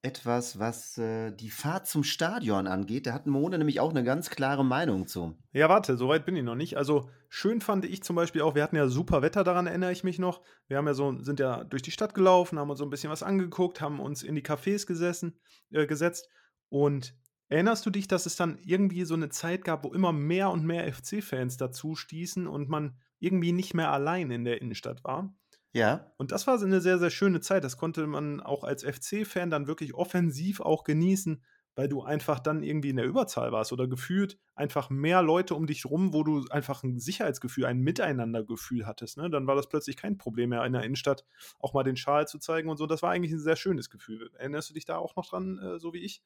etwas, 0.03 0.59
was 0.59 0.99
äh, 0.99 1.33
die 1.33 1.51
Fahrt 1.51 1.87
zum 1.87 2.05
Stadion 2.05 2.67
angeht. 2.67 3.07
Da 3.07 3.13
hat 3.13 3.27
Mone 3.27 3.59
nämlich 3.59 3.81
auch 3.81 3.91
eine 3.91 4.05
ganz 4.05 4.31
klare 4.31 4.65
Meinung 4.65 5.07
zu. 5.07 5.37
Ja, 5.53 5.69
warte, 5.69 5.97
so 5.97 6.09
weit 6.09 6.25
bin 6.25 6.37
ich 6.37 6.45
noch 6.45 6.55
nicht. 6.55 6.77
Also 6.77 7.11
schön 7.29 7.61
fand 7.61 7.85
ich 7.85 8.03
zum 8.03 8.15
Beispiel 8.15 8.43
auch, 8.43 8.55
wir 8.55 8.63
hatten 8.63 8.77
ja 8.77 8.89
super 8.89 9.23
Wetter, 9.23 9.43
daran 9.43 9.67
erinnere 9.67 9.93
ich 9.93 10.05
mich 10.05 10.19
noch. 10.19 10.43
Wir 10.69 10.77
haben 10.77 10.87
ja 10.87 10.95
so, 10.95 11.21
sind 11.21 11.41
ja 11.41 11.65
durch 11.65 11.83
die 11.83 11.91
Stadt 11.91 12.15
gelaufen, 12.15 12.59
haben 12.59 12.71
uns 12.71 12.79
so 12.79 12.85
ein 12.85 12.91
bisschen 12.91 13.11
was 13.11 13.23
angeguckt, 13.23 13.81
haben 13.81 13.99
uns 13.99 14.23
in 14.23 14.35
die 14.35 14.45
Cafés 14.45 14.87
gesessen, 14.87 15.41
äh, 15.71 15.87
gesetzt. 15.87 16.29
Und 16.69 17.17
erinnerst 17.49 17.85
du 17.85 17.91
dich, 17.91 18.07
dass 18.07 18.27
es 18.27 18.37
dann 18.37 18.59
irgendwie 18.65 19.05
so 19.05 19.15
eine 19.15 19.29
Zeit 19.29 19.65
gab, 19.65 19.85
wo 19.85 19.93
immer 19.93 20.13
mehr 20.13 20.51
und 20.51 20.65
mehr 20.65 20.93
FC-Fans 20.93 21.57
dazu 21.57 21.97
stießen 21.97 22.47
und 22.47 22.69
man 22.69 22.97
irgendwie 23.19 23.53
nicht 23.53 23.75
mehr 23.75 23.91
allein 23.91 24.31
in 24.31 24.45
der 24.45 24.61
Innenstadt 24.61 25.03
war? 25.05 25.35
Ja. 25.77 26.11
Und 26.17 26.33
das 26.33 26.47
war 26.47 26.59
so 26.59 26.65
eine 26.65 26.81
sehr, 26.81 26.99
sehr 26.99 27.11
schöne 27.11 27.43
Zeit. 27.43 27.63
Das 27.63 27.77
konnte 27.77 28.07
man 28.07 28.41
auch 28.41 28.65
als 28.65 28.83
FC-Fan 28.83 29.51
dann 29.51 29.67
wirklich 29.67 29.93
offensiv 29.93 30.61
auch 30.61 30.85
genießen, 30.85 31.45
weil 31.75 31.87
du 31.87 32.03
einfach 32.03 32.41
dann 32.41 32.63
irgendwie 32.63 32.89
in 32.89 32.97
der 32.97 33.05
Überzahl 33.05 33.53
warst 33.53 33.75
oder 33.75 33.87
gefühlt 33.87 34.39
einfach 34.55 34.89
mehr 34.89 35.21
Leute 35.21 35.55
um 35.55 35.67
dich 35.67 35.85
rum, 35.85 36.15
wo 36.15 36.25
du 36.25 36.47
einfach 36.49 36.83
ein 36.83 36.99
Sicherheitsgefühl, 36.99 37.67
ein 37.67 37.81
Miteinandergefühl 37.81 38.87
hattest. 38.87 39.19
Ne? 39.19 39.29
Dann 39.29 39.47
war 39.47 39.55
das 39.55 39.69
plötzlich 39.69 39.99
kein 39.99 40.17
Problem 40.17 40.49
mehr 40.49 40.65
in 40.65 40.73
der 40.73 40.83
Innenstadt, 40.83 41.27
auch 41.61 41.75
mal 41.75 41.85
den 41.85 41.99
Schal 41.99 42.27
zu 42.27 42.39
zeigen 42.39 42.71
und 42.71 42.79
so. 42.79 42.87
Das 42.87 43.03
war 43.03 43.11
eigentlich 43.11 43.33
ein 43.33 43.39
sehr 43.39 43.57
schönes 43.57 43.91
Gefühl. 43.91 44.31
Erinnerst 44.39 44.71
du 44.71 44.75
dich 44.75 44.87
da 44.87 44.97
auch 44.97 45.15
noch 45.15 45.29
dran, 45.29 45.59
äh, 45.59 45.79
so 45.79 45.93
wie 45.93 45.99
ich? 45.99 46.23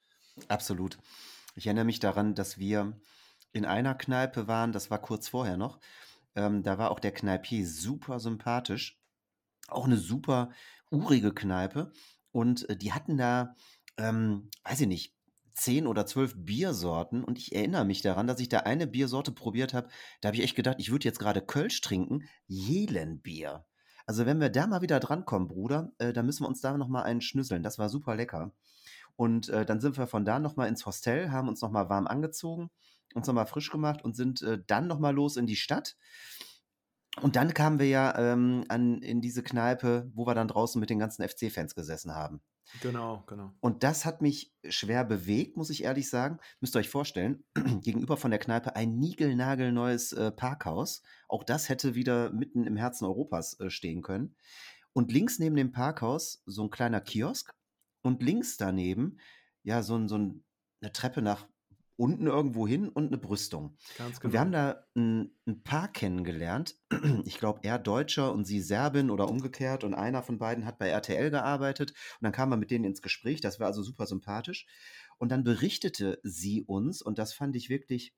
Absolut. 0.47 0.97
Ich 1.57 1.67
erinnere 1.67 1.87
mich 1.87 1.99
daran, 1.99 2.37
dass 2.37 2.57
wir 2.57 2.93
in 3.51 3.65
einer 3.65 3.97
Kneipe 3.97 4.47
waren, 4.47 4.71
das 4.71 4.93
war 4.93 4.99
kurz 4.99 5.27
vorher 5.27 5.57
noch. 5.57 5.81
Ähm, 6.37 6.63
da 6.63 6.79
war 6.79 6.93
auch 6.93 7.01
der 7.01 7.11
Kneipier 7.11 7.67
super 7.67 8.21
sympathisch. 8.21 9.00
Auch 9.73 9.87
eine 9.87 9.97
super 9.97 10.51
urige 10.91 11.33
Kneipe. 11.33 11.93
Und 12.33 12.69
äh, 12.69 12.77
die 12.77 12.93
hatten 12.93 13.17
da, 13.17 13.57
ähm, 13.97 14.51
weiß 14.65 14.81
ich 14.81 14.89
nicht, 14.89 15.15
zehn 15.55 15.87
oder 15.87 16.07
zwölf 16.07 16.35
Biersorten. 16.37 17.25
Und 17.25 17.39
ich 17.39 17.55
erinnere 17.55 17.85
mich 17.85 18.03
daran, 18.03 18.27
dass 18.27 18.41
ich 18.41 18.49
da 18.49 18.61
eine 18.61 18.87
Biersorte 18.87 19.33
probiert 19.33 19.75
habe. 19.75 19.89
Da 20.21 20.29
habe 20.29 20.37
ich 20.37 20.43
echt 20.43 20.57
gedacht, 20.57 20.77
ich 20.79 20.91
würde 20.91 21.05
jetzt 21.05 21.19
gerade 21.19 21.43
Kölsch 21.43 21.81
trinken. 21.81 22.29
Jelenbier. 22.47 23.65
Also 24.07 24.27
wenn 24.27 24.41
wir 24.41 24.51
da 24.51 24.67
mal 24.67 24.83
wieder 24.83 24.99
drankommen, 24.99 25.49
Bruder, 25.49 25.93
äh, 25.99 26.13
dann 26.13 26.27
müssen 26.27 26.45
wir 26.45 26.49
uns 26.49 26.61
da 26.61 26.77
nochmal 26.77 27.05
einen 27.05 27.21
schnüsseln. 27.21 27.63
Das 27.63 27.79
war 27.79 27.89
super 27.89 28.17
lecker. 28.17 28.53
Und 29.17 29.51
äh, 29.51 29.67
dann 29.67 29.81
sind 29.81 29.99
wir 29.99 30.07
von 30.07 30.25
da 30.25 30.39
nochmal 30.39 30.69
ins 30.69 30.87
Hostel, 30.87 31.31
haben 31.31 31.49
uns 31.49 31.61
nochmal 31.61 31.91
warm 31.91 32.07
angezogen, 32.07 32.71
uns 33.15 33.27
nochmal 33.27 33.47
frisch 33.47 33.71
gemacht 33.71 34.03
und 34.03 34.17
sind 34.17 34.43
äh, 34.43 34.59
dann 34.67 34.87
nochmal 34.87 35.15
los 35.15 35.37
in 35.37 35.47
die 35.47 35.57
Stadt. 35.57 35.97
Und 37.21 37.37
dann 37.37 37.55
kamen 37.55 37.79
wir 37.79 37.89
ja 37.89 38.17
ähm, 38.17 38.65
an, 38.69 39.03
in 39.03 39.21
diese 39.21 39.43
Kneipe, 39.43 40.11
wo 40.15 40.27
wir 40.27 40.35
dann 40.35 40.49
draußen 40.49 40.79
mit 40.79 40.91
den 40.91 40.99
ganzen 40.99 41.27
FC-Fans 41.27 41.75
gesessen 41.75 42.15
haben. 42.15 42.41
Genau, 42.81 43.25
genau. 43.27 43.53
Und 43.61 43.83
das 43.83 44.05
hat 44.05 44.23
mich 44.23 44.55
schwer 44.69 45.05
bewegt, 45.05 45.57
muss 45.57 45.71
ich 45.71 45.83
ehrlich 45.83 46.09
sagen. 46.09 46.39
Müsst 46.61 46.77
ihr 46.77 46.79
euch 46.79 46.89
vorstellen, 46.89 47.45
gegenüber 47.83 48.17
von 48.17 48.31
der 48.31 48.39
Kneipe 48.39 48.77
ein 48.77 48.99
niegelnagelneues 48.99 50.13
äh, 50.13 50.31
Parkhaus. 50.31 51.03
Auch 51.29 51.43
das 51.43 51.69
hätte 51.69 51.95
wieder 51.95 52.31
mitten 52.31 52.65
im 52.67 52.77
Herzen 52.77 53.07
Europas 53.07 53.59
äh, 53.59 53.71
stehen 53.71 54.03
können. 54.03 54.37
Und 54.93 55.13
links 55.13 55.39
neben 55.39 55.57
dem 55.57 55.73
Parkhaus 55.73 56.43
so 56.47 56.63
ein 56.63 56.71
kleiner 56.71 57.01
Kiosk 57.01 57.53
und 58.03 58.23
links 58.23 58.57
daneben 58.57 59.19
ja 59.63 59.83
so, 59.83 59.97
ein, 59.97 60.09
so 60.09 60.17
ein, 60.17 60.45
eine 60.81 60.93
Treppe 60.93 61.23
nach 61.23 61.47
unten 62.01 62.27
irgendwo 62.27 62.67
hin 62.67 62.89
und 62.89 63.09
eine 63.09 63.19
Brüstung. 63.19 63.77
Ganz 63.99 64.19
Und 64.19 64.33
wir 64.33 64.41
haben 64.41 64.53
genau. 64.53 64.73
da 64.73 64.87
ein, 64.97 65.31
ein 65.47 65.63
Paar 65.63 65.89
kennengelernt. 65.93 66.77
Ich 67.25 67.39
glaube, 67.39 67.61
er 67.63 67.79
Deutscher 67.79 68.33
und 68.33 68.47
sie 68.47 68.61
Serbin 68.61 69.11
oder 69.11 69.29
umgekehrt. 69.29 69.85
Und 69.85 69.95
einer 69.95 70.23
von 70.23 70.39
beiden 70.39 70.65
hat 70.65 70.79
bei 70.79 70.89
RTL 70.89 71.31
gearbeitet. 71.31 71.91
Und 71.91 72.23
dann 72.23 72.33
kam 72.33 72.49
man 72.49 72.59
mit 72.59 72.71
denen 72.71 72.85
ins 72.85 73.03
Gespräch. 73.03 73.41
Das 73.41 73.61
war 73.61 73.67
also 73.67 73.83
super 73.83 74.07
sympathisch. 74.07 74.67
Und 75.19 75.31
dann 75.31 75.45
berichtete 75.45 76.19
sie 76.23 76.63
uns, 76.63 77.03
und 77.03 77.19
das 77.19 77.35
fand 77.35 77.55
ich 77.55 77.69
wirklich, 77.69 78.15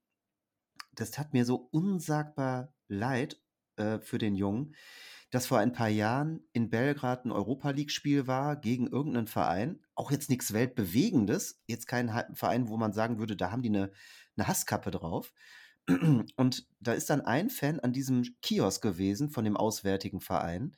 das 0.95 1.11
tat 1.11 1.33
mir 1.33 1.45
so 1.45 1.69
unsagbar 1.73 2.73
leid 2.87 3.43
äh, 3.77 3.99
für 3.99 4.19
den 4.19 4.37
Jungen, 4.37 4.77
dass 5.33 5.47
vor 5.47 5.59
ein 5.59 5.73
paar 5.73 5.89
Jahren 5.89 6.47
in 6.53 6.69
Belgrad 6.69 7.25
ein 7.25 7.33
Europa 7.33 7.71
League-Spiel 7.71 8.27
war 8.27 8.55
gegen 8.55 8.87
irgendeinen 8.87 9.27
Verein. 9.27 9.81
Auch 9.95 10.11
jetzt 10.11 10.29
nichts 10.29 10.53
Weltbewegendes. 10.53 11.63
Jetzt 11.67 11.87
kein 11.87 12.11
Verein, 12.35 12.69
wo 12.69 12.77
man 12.77 12.93
sagen 12.93 13.19
würde, 13.19 13.35
da 13.35 13.51
haben 13.51 13.63
die 13.63 13.71
eine, 13.71 13.91
eine 14.37 14.47
Hasskappe 14.47 14.91
drauf. 14.91 15.33
Und 16.37 16.67
da 16.81 16.93
ist 16.93 17.09
dann 17.09 17.23
ein 17.23 17.49
Fan 17.49 17.81
an 17.81 17.95
diesem 17.95 18.23
Kiosk 18.43 18.83
gewesen 18.83 19.31
von 19.31 19.47
dem 19.47 19.57
auswärtigen 19.57 20.21
Verein. 20.21 20.77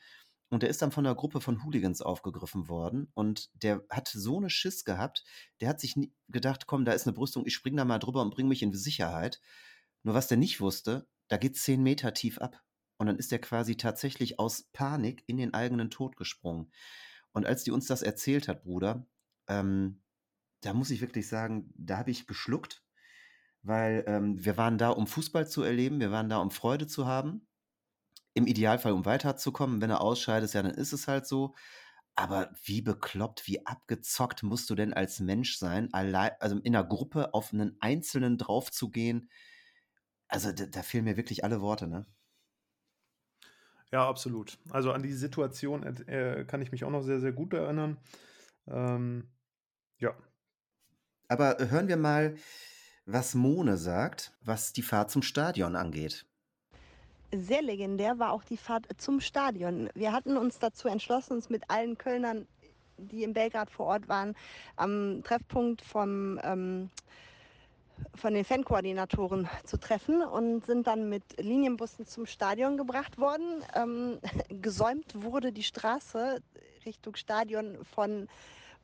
Und 0.50 0.62
der 0.62 0.70
ist 0.70 0.80
dann 0.82 0.92
von 0.92 1.04
einer 1.04 1.16
Gruppe 1.16 1.40
von 1.40 1.64
Hooligans 1.64 2.00
aufgegriffen 2.00 2.68
worden. 2.68 3.10
Und 3.14 3.50
der 3.60 3.84
hat 3.90 4.06
so 4.06 4.36
eine 4.36 4.50
Schiss 4.50 4.84
gehabt, 4.84 5.24
der 5.60 5.68
hat 5.68 5.80
sich 5.80 5.96
gedacht, 6.28 6.68
komm, 6.68 6.84
da 6.84 6.92
ist 6.92 7.08
eine 7.08 7.14
Brüstung, 7.14 7.44
ich 7.44 7.54
spring 7.54 7.76
da 7.76 7.84
mal 7.84 7.98
drüber 7.98 8.22
und 8.22 8.32
bring 8.32 8.46
mich 8.46 8.62
in 8.62 8.72
Sicherheit. 8.72 9.40
Nur 10.04 10.14
was 10.14 10.28
der 10.28 10.36
nicht 10.36 10.60
wusste, 10.60 11.08
da 11.26 11.38
geht 11.38 11.56
zehn 11.56 11.82
Meter 11.82 12.14
tief 12.14 12.38
ab. 12.38 12.62
Und 12.96 13.06
dann 13.06 13.18
ist 13.18 13.32
er 13.32 13.40
quasi 13.40 13.76
tatsächlich 13.76 14.38
aus 14.38 14.64
Panik 14.72 15.24
in 15.26 15.36
den 15.36 15.54
eigenen 15.54 15.90
Tod 15.90 16.16
gesprungen. 16.16 16.70
Und 17.32 17.46
als 17.46 17.64
die 17.64 17.72
uns 17.72 17.86
das 17.86 18.02
erzählt 18.02 18.48
hat, 18.48 18.62
Bruder, 18.62 19.06
ähm, 19.48 20.02
da 20.60 20.72
muss 20.72 20.90
ich 20.90 21.00
wirklich 21.00 21.28
sagen, 21.28 21.72
da 21.76 21.98
habe 21.98 22.10
ich 22.10 22.26
geschluckt, 22.26 22.82
weil 23.62 24.04
ähm, 24.06 24.44
wir 24.44 24.56
waren 24.56 24.78
da, 24.78 24.90
um 24.90 25.06
Fußball 25.06 25.48
zu 25.48 25.62
erleben, 25.62 26.00
wir 26.00 26.10
waren 26.10 26.28
da, 26.28 26.38
um 26.38 26.50
Freude 26.50 26.86
zu 26.86 27.06
haben. 27.06 27.46
Im 28.34 28.46
Idealfall, 28.46 28.92
um 28.92 29.04
weiterzukommen. 29.04 29.80
Wenn 29.80 29.90
er 29.90 30.00
ausscheidet, 30.00 30.52
ja, 30.54 30.62
dann 30.62 30.74
ist 30.74 30.92
es 30.92 31.06
halt 31.06 31.26
so. 31.26 31.54
Aber 32.16 32.52
wie 32.64 32.82
bekloppt, 32.82 33.46
wie 33.46 33.66
abgezockt 33.66 34.42
musst 34.42 34.70
du 34.70 34.74
denn 34.74 34.92
als 34.92 35.20
Mensch 35.20 35.56
sein, 35.58 35.92
allein, 35.92 36.32
also 36.40 36.56
in 36.58 36.74
einer 36.74 36.86
Gruppe 36.86 37.34
auf 37.34 37.52
einen 37.52 37.76
Einzelnen 37.80 38.38
draufzugehen? 38.38 39.30
Also 40.28 40.52
da, 40.52 40.66
da 40.66 40.82
fehlen 40.82 41.04
mir 41.04 41.16
wirklich 41.16 41.44
alle 41.44 41.60
Worte, 41.60 41.88
ne? 41.88 42.06
Ja, 43.94 44.08
absolut. 44.08 44.58
Also 44.70 44.90
an 44.90 45.04
die 45.04 45.12
Situation 45.12 45.84
äh, 46.08 46.44
kann 46.48 46.60
ich 46.60 46.72
mich 46.72 46.82
auch 46.82 46.90
noch 46.90 47.02
sehr, 47.02 47.20
sehr 47.20 47.30
gut 47.30 47.52
erinnern. 47.54 47.96
Ähm, 48.66 49.30
ja. 49.98 50.16
Aber 51.28 51.58
hören 51.60 51.86
wir 51.86 51.96
mal, 51.96 52.34
was 53.06 53.36
Mone 53.36 53.76
sagt, 53.76 54.32
was 54.42 54.72
die 54.72 54.82
Fahrt 54.82 55.12
zum 55.12 55.22
Stadion 55.22 55.76
angeht. 55.76 56.26
Sehr 57.32 57.62
legendär 57.62 58.18
war 58.18 58.32
auch 58.32 58.42
die 58.42 58.56
Fahrt 58.56 58.88
zum 58.96 59.20
Stadion. 59.20 59.88
Wir 59.94 60.10
hatten 60.10 60.36
uns 60.36 60.58
dazu 60.58 60.88
entschlossen, 60.88 61.34
uns 61.34 61.48
mit 61.48 61.62
allen 61.70 61.96
Kölnern, 61.96 62.48
die 62.98 63.22
in 63.22 63.32
Belgrad 63.32 63.70
vor 63.70 63.86
Ort 63.86 64.08
waren, 64.08 64.34
am 64.74 65.22
Treffpunkt 65.22 65.82
vom, 65.82 66.40
ähm, 66.42 66.90
von 68.14 68.34
den 68.34 68.44
Fankoordinatoren 68.44 69.48
zu 69.64 69.78
treffen 69.78 70.22
und 70.22 70.66
sind 70.66 70.86
dann 70.86 71.08
mit 71.08 71.22
Linienbussen 71.40 72.06
zum 72.06 72.26
Stadion 72.26 72.76
gebracht 72.76 73.18
worden. 73.18 73.64
Ähm, 73.74 74.18
gesäumt 74.62 75.22
wurde 75.22 75.52
die 75.52 75.62
Straße 75.62 76.40
Richtung 76.84 77.16
Stadion 77.16 77.84
von 77.84 78.28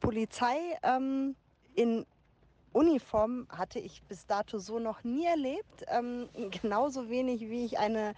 Polizei 0.00 0.56
ähm, 0.82 1.36
in 1.74 2.06
Uniform 2.72 3.48
hatte 3.50 3.80
ich 3.80 4.02
bis 4.02 4.26
dato 4.26 4.58
so 4.58 4.78
noch 4.78 5.02
nie 5.02 5.26
erlebt. 5.26 5.84
Ähm, 5.88 6.28
genauso 6.62 7.08
wenig, 7.08 7.40
wie 7.42 7.64
ich 7.64 7.78
eine 7.78 8.14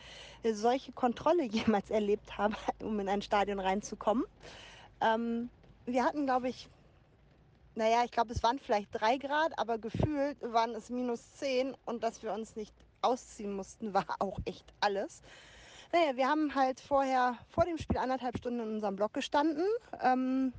solche 0.52 0.92
Kontrolle 0.92 1.44
jemals 1.50 1.90
erlebt 1.90 2.36
habe, 2.38 2.56
um 2.80 2.98
in 3.00 3.08
ein 3.08 3.22
Stadion 3.22 3.60
reinzukommen. 3.60 4.24
Ähm, 5.00 5.48
wir 5.86 6.04
hatten, 6.04 6.26
glaube 6.26 6.48
ich, 6.48 6.68
naja, 7.74 8.04
ich 8.04 8.10
glaube, 8.10 8.32
es 8.32 8.42
waren 8.42 8.58
vielleicht 8.58 8.88
drei 8.92 9.16
Grad, 9.16 9.58
aber 9.58 9.78
gefühlt 9.78 10.40
waren 10.42 10.74
es 10.74 10.90
minus 10.90 11.34
zehn 11.34 11.74
und 11.84 12.02
dass 12.02 12.22
wir 12.22 12.32
uns 12.32 12.56
nicht 12.56 12.74
ausziehen 13.00 13.54
mussten, 13.54 13.94
war 13.94 14.06
auch 14.18 14.38
echt 14.44 14.72
alles. 14.80 15.22
Naja, 15.92 16.16
wir 16.16 16.28
haben 16.28 16.54
halt 16.54 16.80
vorher, 16.80 17.36
vor 17.50 17.64
dem 17.64 17.78
Spiel 17.78 17.98
anderthalb 17.98 18.38
Stunden 18.38 18.60
in 18.60 18.74
unserem 18.74 18.96
Block 18.96 19.12
gestanden. 19.12 19.66
Ähm, 20.02 20.52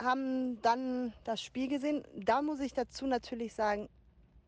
haben 0.00 0.62
dann 0.62 1.12
das 1.24 1.42
Spiel 1.42 1.68
gesehen. 1.68 2.04
Da 2.14 2.40
muss 2.40 2.60
ich 2.60 2.72
dazu 2.72 3.06
natürlich 3.06 3.54
sagen, 3.54 3.88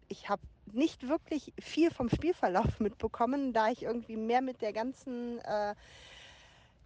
ich 0.08 0.28
habe 0.28 0.42
nicht 0.72 1.08
wirklich 1.08 1.52
viel 1.60 1.90
vom 1.90 2.08
Spielverlauf 2.08 2.78
mitbekommen, 2.80 3.52
da 3.52 3.68
ich 3.70 3.82
irgendwie 3.82 4.16
mehr 4.16 4.42
mit 4.42 4.62
der 4.62 4.72
ganzen 4.72 5.38
äh, 5.40 5.74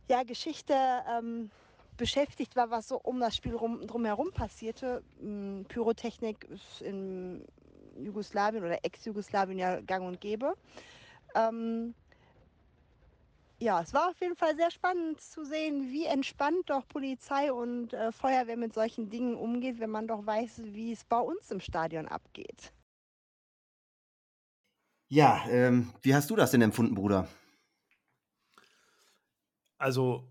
ja, 0.09 0.23
Geschichte 0.23 0.75
ähm, 0.75 1.51
beschäftigt 1.97 2.57
war, 2.57 2.71
was 2.71 2.89
so 2.89 2.99
um 2.99 3.21
das 3.21 3.37
Spiel 3.37 3.55
rum, 3.55 3.87
drumherum 3.87 4.33
passierte. 4.33 5.03
Ähm, 5.21 5.65
Pyrotechnik 5.69 6.45
ist 6.45 6.83
in 6.83 7.45
Jugoslawien 7.99 8.65
oder 8.65 8.85
Ex-Jugoslawien 8.85 9.59
ja 9.59 9.81
gang 9.81 10.07
und 10.07 10.21
gäbe. 10.21 10.55
Ähm, 11.35 11.95
ja, 13.59 13.81
es 13.81 13.95
war 13.95 14.11
auf 14.11 14.21
jeden 14.21 14.37
Fall 14.37 14.57
sehr 14.57 14.71
spannend 14.71 15.21
zu 15.21 15.45
sehen, 15.45 15.91
wie 15.91 16.05
entspannt 16.05 16.69
doch 16.69 16.87
Polizei 16.89 17.53
und 17.53 17.93
äh, 17.95 18.13
Feuerwehr 18.13 18.57
mit 18.57 18.75
solchen 18.75 19.09
Dingen 19.09 19.37
umgeht, 19.37 19.79
wenn 19.79 19.91
man 19.91 20.09
doch 20.09 20.27
weiß, 20.27 20.63
wie 20.65 20.93
es 20.93 21.05
bei 21.05 21.19
uns 21.19 21.51
im 21.51 21.61
Stadion 21.61 22.07
abgeht. 22.07 22.73
Ja, 25.09 25.45
ähm, 25.49 25.93
wie 26.03 26.15
hast 26.15 26.31
du 26.31 26.37
das 26.37 26.51
denn 26.51 26.63
empfunden, 26.63 26.95
Bruder? 26.95 27.29
Also 29.79 30.29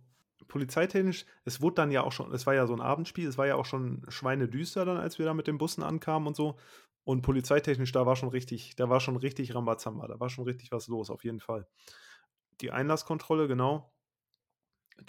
polizeitechnisch, 0.53 1.25
es 1.45 1.61
wurde 1.61 1.75
dann 1.77 1.89
ja 1.89 2.03
auch 2.03 2.11
schon, 2.11 2.31
es 2.31 2.45
war 2.45 2.53
ja 2.53 2.67
so 2.67 2.75
ein 2.75 2.79
Abendspiel, 2.79 3.27
es 3.27 3.39
war 3.39 3.47
ja 3.47 3.55
auch 3.55 3.65
schon 3.65 4.05
schweinedüster 4.07 4.85
dann, 4.85 4.97
als 4.97 5.17
wir 5.17 5.25
da 5.25 5.33
mit 5.33 5.47
den 5.47 5.57
Bussen 5.57 5.81
ankamen 5.81 6.27
und 6.27 6.35
so. 6.35 6.57
Und 7.03 7.23
polizeitechnisch, 7.23 7.91
da 7.91 8.05
war 8.05 8.15
schon 8.15 8.29
richtig, 8.29 8.75
da 8.75 8.87
war 8.87 8.99
schon 8.99 9.15
richtig 9.17 9.55
Rambazamba, 9.55 10.07
da 10.07 10.19
war 10.19 10.29
schon 10.29 10.45
richtig 10.45 10.71
was 10.71 10.87
los, 10.87 11.09
auf 11.09 11.23
jeden 11.23 11.39
Fall 11.39 11.67
die 12.61 12.69
Einlasskontrolle, 12.69 13.47
genau, 13.47 13.91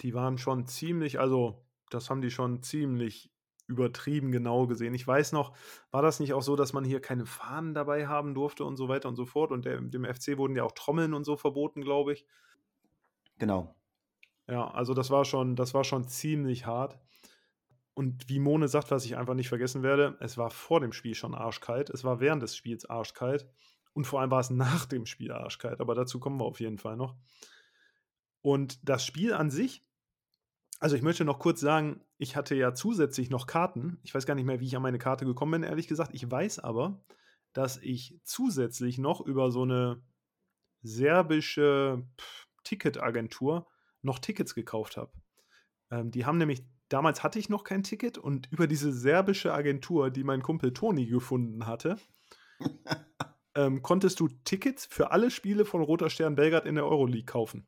die 0.01 0.15
waren 0.15 0.39
schon 0.39 0.65
ziemlich, 0.65 1.19
also 1.19 1.63
das 1.91 2.09
haben 2.09 2.21
die 2.21 2.31
schon 2.31 2.63
ziemlich 2.63 3.31
übertrieben 3.67 4.31
genau 4.31 4.65
gesehen. 4.65 4.95
Ich 4.95 5.05
weiß 5.05 5.31
noch, 5.31 5.55
war 5.91 6.01
das 6.01 6.19
nicht 6.19 6.33
auch 6.33 6.41
so, 6.41 6.55
dass 6.55 6.73
man 6.73 6.83
hier 6.83 7.01
keine 7.01 7.27
Fahnen 7.27 7.75
dabei 7.75 8.07
haben 8.07 8.33
durfte 8.33 8.65
und 8.65 8.77
so 8.77 8.87
weiter 8.87 9.09
und 9.09 9.15
so 9.15 9.27
fort? 9.27 9.51
Und 9.51 9.65
der, 9.65 9.79
dem 9.79 10.05
FC 10.05 10.39
wurden 10.39 10.55
ja 10.55 10.63
auch 10.63 10.71
Trommeln 10.71 11.13
und 11.13 11.23
so 11.23 11.37
verboten, 11.37 11.81
glaube 11.81 12.13
ich. 12.13 12.25
Genau. 13.37 13.75
Ja, 14.47 14.69
also 14.69 14.93
das 14.93 15.09
war 15.09 15.25
schon, 15.25 15.55
das 15.55 15.73
war 15.73 15.83
schon 15.83 16.07
ziemlich 16.07 16.65
hart. 16.65 16.99
Und 17.93 18.27
wie 18.27 18.39
Mone 18.39 18.67
sagt, 18.67 18.91
was 18.91 19.05
ich 19.05 19.15
einfach 19.15 19.33
nicht 19.33 19.49
vergessen 19.49 19.81
werde, 19.81 20.17
es 20.19 20.37
war 20.37 20.49
vor 20.49 20.81
dem 20.81 20.91
Spiel 20.91 21.15
schon 21.15 21.33
arschkalt, 21.33 21.89
es 21.89 22.03
war 22.03 22.19
während 22.19 22.43
des 22.43 22.55
Spiels 22.55 22.89
arschkalt. 22.89 23.47
Und 23.93 24.05
vor 24.05 24.19
allem 24.19 24.31
war 24.31 24.41
es 24.41 24.49
nach 24.49 24.85
dem 24.85 25.05
Spiel 25.05 25.31
arschkalt, 25.31 25.79
aber 25.79 25.95
dazu 25.95 26.19
kommen 26.19 26.39
wir 26.39 26.45
auf 26.45 26.59
jeden 26.59 26.77
Fall 26.77 26.97
noch. 26.97 27.15
Und 28.41 28.87
das 28.87 29.05
Spiel 29.05 29.33
an 29.33 29.49
sich, 29.49 29.85
also 30.79 30.97
ich 30.97 31.01
möchte 31.01 31.23
noch 31.23 31.39
kurz 31.39 31.61
sagen, 31.61 32.01
ich 32.17 32.35
hatte 32.35 32.53
ja 32.55 32.73
zusätzlich 32.73 33.29
noch 33.29 33.47
Karten. 33.47 33.97
Ich 34.03 34.13
weiß 34.13 34.25
gar 34.25 34.35
nicht 34.35 34.45
mehr, 34.45 34.59
wie 34.59 34.65
ich 34.65 34.75
an 34.75 34.81
meine 34.81 34.99
Karte 34.99 35.25
gekommen 35.25 35.53
bin, 35.53 35.63
ehrlich 35.63 35.87
gesagt. 35.87 36.11
Ich 36.13 36.29
weiß 36.29 36.59
aber, 36.59 37.01
dass 37.53 37.77
ich 37.77 38.19
zusätzlich 38.23 38.97
noch 38.97 39.21
über 39.21 39.49
so 39.51 39.63
eine 39.63 40.03
serbische 40.81 42.05
Ticketagentur 42.65 43.67
noch 44.05 44.19
Tickets 44.19 44.55
gekauft 44.55 44.95
habe. 44.97 45.11
Ähm, 45.91 46.11
die 46.11 46.25
haben 46.25 46.37
nämlich, 46.37 46.63
damals 46.89 47.23
hatte 47.23 47.39
ich 47.39 47.49
noch 47.49 47.63
kein 47.63 47.83
Ticket 47.83 48.17
und 48.17 48.51
über 48.51 48.67
diese 48.67 48.93
serbische 48.93 49.53
Agentur, 49.53 50.09
die 50.09 50.23
mein 50.23 50.41
Kumpel 50.41 50.73
Toni 50.73 51.07
gefunden 51.07 51.65
hatte, 51.65 51.97
ähm, 53.55 53.81
konntest 53.81 54.19
du 54.19 54.29
Tickets 54.45 54.85
für 54.85 55.11
alle 55.11 55.31
Spiele 55.31 55.65
von 55.65 55.81
Roter 55.81 56.09
Stern 56.09 56.35
Belgrad 56.35 56.65
in 56.65 56.75
der 56.75 56.85
Euroleague 56.85 57.25
kaufen. 57.25 57.67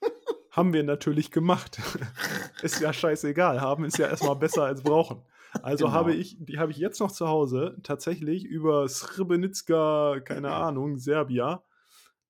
Haben 0.50 0.72
wir 0.72 0.82
natürlich 0.82 1.30
gemacht. 1.30 1.80
ist 2.62 2.80
ja 2.80 2.92
scheißegal. 2.92 3.60
Haben 3.60 3.84
ist 3.84 3.98
ja 3.98 4.08
erstmal 4.08 4.36
besser 4.36 4.64
als 4.64 4.82
brauchen. 4.82 5.22
Also 5.62 5.84
genau. 5.84 5.96
habe 5.96 6.14
ich, 6.14 6.36
die 6.40 6.58
habe 6.58 6.72
ich 6.72 6.78
jetzt 6.78 6.98
noch 6.98 7.12
zu 7.12 7.28
Hause 7.28 7.76
tatsächlich 7.82 8.44
über 8.44 8.88
Srebrenica, 8.88 10.20
keine 10.24 10.50
Ahnung, 10.50 10.96
Serbia, 10.96 11.62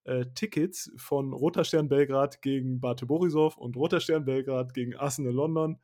äh, 0.05 0.27
Tickets 0.35 0.93
von 0.97 1.33
Roter 1.33 1.65
Stern 1.65 1.89
Belgrad 1.89 2.43
gegen 2.43 2.81
Bate 2.81 3.07
Borisov 3.07 3.57
und 3.57 3.77
Roter 3.77 4.01
Stern 4.01 4.25
Belgrad 4.25 4.75
gegen 4.75 4.97
Arsenal 4.97 5.33
London 5.33 5.79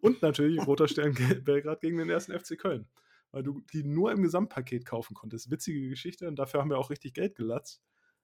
und 0.00 0.22
natürlich 0.22 0.58
Roter 0.66 0.88
Stern 0.88 1.14
Belgrad 1.44 1.80
gegen 1.80 1.98
den 1.98 2.10
ersten 2.10 2.38
FC 2.38 2.58
Köln 2.58 2.88
weil 3.30 3.42
du 3.42 3.60
die 3.72 3.84
nur 3.84 4.12
im 4.12 4.22
Gesamtpaket 4.22 4.86
kaufen 4.86 5.14
konntest. 5.14 5.50
Witzige 5.50 5.88
Geschichte 5.88 6.28
und 6.28 6.36
dafür 6.36 6.60
haben 6.60 6.70
wir 6.70 6.78
auch 6.78 6.90
richtig 6.90 7.14
Geld 7.14 7.36
gelatzt. 7.36 7.82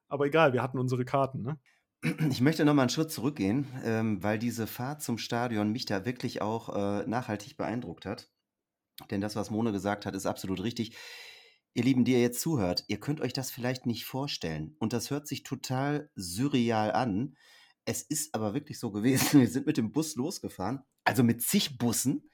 Aber 0.08 0.26
egal, 0.26 0.52
wir 0.52 0.62
hatten 0.62 0.78
unsere 0.78 1.04
Karten, 1.04 1.42
ne? 1.42 1.58
Ich 2.28 2.42
möchte 2.42 2.66
noch 2.66 2.74
mal 2.74 2.82
einen 2.82 2.90
Schritt 2.90 3.10
zurückgehen, 3.10 3.66
ähm, 3.82 4.22
weil 4.22 4.38
diese 4.38 4.66
Fahrt 4.66 5.00
zum 5.00 5.16
Stadion 5.16 5.72
mich 5.72 5.86
da 5.86 6.04
wirklich 6.04 6.42
auch 6.42 6.68
äh, 6.74 7.06
nachhaltig 7.06 7.56
beeindruckt 7.56 8.04
hat. 8.04 8.30
Denn 9.10 9.22
das, 9.22 9.36
was 9.36 9.50
Mone 9.50 9.72
gesagt 9.72 10.04
hat, 10.04 10.14
ist 10.14 10.26
absolut 10.26 10.62
richtig. 10.62 10.96
Ihr 11.76 11.82
Lieben, 11.82 12.04
die 12.04 12.12
ihr 12.12 12.20
jetzt 12.20 12.40
zuhört, 12.40 12.84
ihr 12.86 13.00
könnt 13.00 13.20
euch 13.20 13.32
das 13.32 13.50
vielleicht 13.50 13.84
nicht 13.84 14.04
vorstellen. 14.04 14.76
Und 14.78 14.92
das 14.92 15.10
hört 15.10 15.26
sich 15.26 15.42
total 15.42 16.08
surreal 16.14 16.92
an. 16.92 17.36
Es 17.84 18.02
ist 18.02 18.34
aber 18.34 18.54
wirklich 18.54 18.78
so 18.78 18.92
gewesen. 18.92 19.40
Wir 19.40 19.48
sind 19.48 19.66
mit 19.66 19.76
dem 19.76 19.90
Bus 19.90 20.14
losgefahren, 20.14 20.84
also 21.02 21.24
mit 21.24 21.42
zig 21.42 21.76
Bussen. 21.76 22.30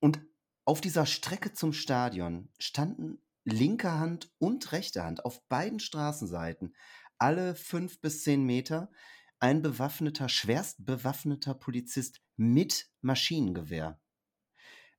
Und 0.00 0.22
auf 0.64 0.80
dieser 0.80 1.04
Strecke 1.04 1.52
zum 1.52 1.74
Stadion 1.74 2.48
standen 2.58 3.20
linke 3.44 3.92
Hand 3.92 4.32
und 4.38 4.72
rechte 4.72 5.04
Hand 5.04 5.24
auf 5.26 5.46
beiden 5.48 5.78
Straßenseiten, 5.78 6.74
alle 7.18 7.54
fünf 7.54 8.00
bis 8.00 8.22
zehn 8.22 8.44
Meter, 8.44 8.90
ein 9.38 9.60
bewaffneter, 9.60 10.28
schwerst 10.28 10.86
bewaffneter 10.86 11.54
Polizist 11.54 12.20
mit 12.36 12.88
Maschinengewehr. 13.02 14.00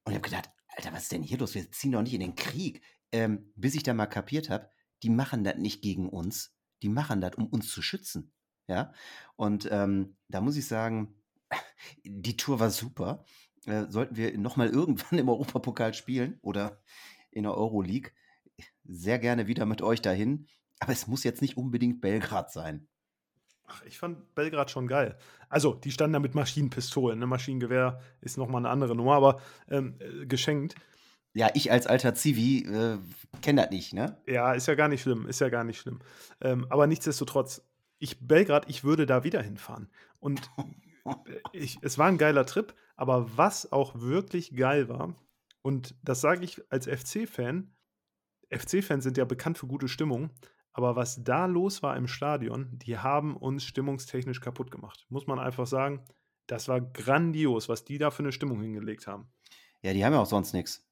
Und 0.03 0.11
ich 0.11 0.17
habe 0.17 0.29
gedacht, 0.29 0.49
Alter, 0.75 0.93
was 0.93 1.03
ist 1.03 1.11
denn 1.11 1.23
hier 1.23 1.37
los? 1.37 1.55
Wir 1.55 1.71
ziehen 1.71 1.91
doch 1.91 2.01
nicht 2.01 2.13
in 2.13 2.21
den 2.21 2.35
Krieg. 2.35 2.81
Ähm, 3.11 3.51
bis 3.55 3.75
ich 3.75 3.83
dann 3.83 3.97
mal 3.97 4.07
kapiert 4.07 4.49
habe, 4.49 4.69
die 5.03 5.09
machen 5.09 5.43
das 5.43 5.57
nicht 5.57 5.81
gegen 5.81 6.09
uns, 6.09 6.55
die 6.81 6.89
machen 6.89 7.21
das, 7.21 7.35
um 7.35 7.45
uns 7.47 7.69
zu 7.69 7.81
schützen. 7.81 8.33
Ja, 8.67 8.93
und 9.35 9.67
ähm, 9.71 10.15
da 10.29 10.41
muss 10.41 10.55
ich 10.55 10.67
sagen, 10.67 11.13
die 12.03 12.37
Tour 12.37 12.59
war 12.59 12.71
super 12.71 13.25
äh, 13.65 13.85
sollten 13.89 14.15
wir 14.15 14.37
nochmal 14.37 14.69
irgendwann 14.69 15.19
im 15.19 15.29
Europapokal 15.29 15.93
spielen 15.93 16.39
oder 16.41 16.81
in 17.31 17.43
der 17.43 17.55
Euroleague, 17.55 18.11
sehr 18.83 19.19
gerne 19.19 19.47
wieder 19.47 19.65
mit 19.65 19.81
euch 19.81 20.01
dahin. 20.01 20.47
Aber 20.79 20.91
es 20.91 21.07
muss 21.07 21.23
jetzt 21.23 21.41
nicht 21.41 21.57
unbedingt 21.57 22.01
Belgrad 22.01 22.51
sein. 22.51 22.87
Ach, 23.73 23.81
ich 23.85 23.97
fand 23.97 24.35
Belgrad 24.35 24.69
schon 24.69 24.87
geil. 24.87 25.17
Also, 25.49 25.73
die 25.73 25.91
standen 25.91 26.13
da 26.13 26.19
mit 26.19 26.35
Maschinenpistolen. 26.35 27.19
Ne? 27.19 27.25
Maschinengewehr 27.25 27.99
ist 28.21 28.37
nochmal 28.37 28.61
eine 28.61 28.69
andere 28.69 28.95
Nummer, 28.95 29.15
aber 29.15 29.41
ähm, 29.69 29.95
äh, 29.99 30.25
geschenkt. 30.25 30.75
Ja, 31.33 31.49
ich 31.55 31.71
als 31.71 31.87
alter 31.87 32.13
Zivi 32.13 32.65
äh, 32.65 32.99
kenne 33.41 33.63
das 33.63 33.71
nicht, 33.71 33.93
ne? 33.93 34.17
Ja, 34.27 34.53
ist 34.53 34.67
ja 34.67 34.75
gar 34.75 34.87
nicht 34.87 35.01
schlimm, 35.01 35.25
ist 35.27 35.41
ja 35.41 35.49
gar 35.49 35.63
nicht 35.63 35.79
schlimm. 35.79 35.99
Ähm, 36.41 36.67
aber 36.69 36.85
nichtsdestotrotz, 36.85 37.63
ich, 37.97 38.27
Belgrad, 38.27 38.69
ich 38.69 38.83
würde 38.83 39.07
da 39.07 39.23
wieder 39.23 39.41
hinfahren. 39.41 39.89
Und 40.19 40.41
äh, 41.05 41.39
ich, 41.51 41.79
es 41.81 41.97
war 41.97 42.07
ein 42.07 42.19
geiler 42.19 42.45
Trip, 42.45 42.75
aber 42.95 43.35
was 43.35 43.71
auch 43.71 43.99
wirklich 43.99 44.55
geil 44.55 44.89
war, 44.89 45.15
und 45.63 45.95
das 46.03 46.21
sage 46.21 46.43
ich 46.43 46.61
als 46.69 46.87
FC-Fan, 46.87 47.73
FC-Fans 48.51 49.03
sind 49.03 49.17
ja 49.17 49.25
bekannt 49.25 49.57
für 49.57 49.65
gute 49.65 49.87
Stimmung, 49.87 50.29
aber 50.73 50.95
was 50.95 51.23
da 51.23 51.45
los 51.45 51.83
war 51.83 51.95
im 51.95 52.07
Stadion, 52.07 52.67
die 52.73 52.97
haben 52.97 53.37
uns 53.37 53.63
stimmungstechnisch 53.63 54.41
kaputt 54.41 54.71
gemacht. 54.71 55.05
Muss 55.09 55.27
man 55.27 55.39
einfach 55.39 55.67
sagen, 55.67 56.03
das 56.47 56.67
war 56.67 56.81
grandios, 56.81 57.69
was 57.69 57.85
die 57.85 57.99
da 57.99 58.11
für 58.11 58.23
eine 58.23 58.31
Stimmung 58.31 58.61
hingelegt 58.61 59.07
haben. 59.07 59.31
Ja, 59.81 59.93
die 59.93 60.03
haben 60.03 60.13
ja 60.13 60.19
auch 60.19 60.25
sonst 60.25 60.53
nichts. 60.53 60.85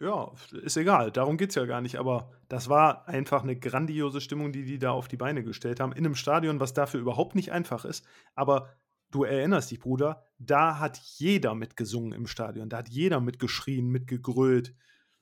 Ja, 0.00 0.32
ist 0.62 0.76
egal, 0.76 1.12
darum 1.12 1.36
geht 1.36 1.50
es 1.50 1.54
ja 1.54 1.66
gar 1.66 1.80
nicht, 1.80 1.96
aber 1.96 2.32
das 2.48 2.68
war 2.68 3.06
einfach 3.06 3.42
eine 3.42 3.56
grandiose 3.56 4.20
Stimmung, 4.20 4.52
die 4.52 4.64
die 4.64 4.78
da 4.78 4.90
auf 4.90 5.06
die 5.06 5.16
Beine 5.16 5.44
gestellt 5.44 5.78
haben, 5.78 5.92
in 5.92 6.04
einem 6.04 6.16
Stadion, 6.16 6.58
was 6.58 6.74
dafür 6.74 7.00
überhaupt 7.00 7.36
nicht 7.36 7.52
einfach 7.52 7.84
ist. 7.84 8.04
Aber 8.34 8.70
du 9.10 9.22
erinnerst 9.22 9.70
dich, 9.70 9.78
Bruder, 9.78 10.24
da 10.38 10.80
hat 10.80 10.98
jeder 10.98 11.54
mitgesungen 11.54 12.12
im 12.12 12.26
Stadion, 12.26 12.68
da 12.68 12.78
hat 12.78 12.88
jeder 12.88 13.20
mitgeschrien, 13.20 13.88
mitgegrölt 13.88 14.74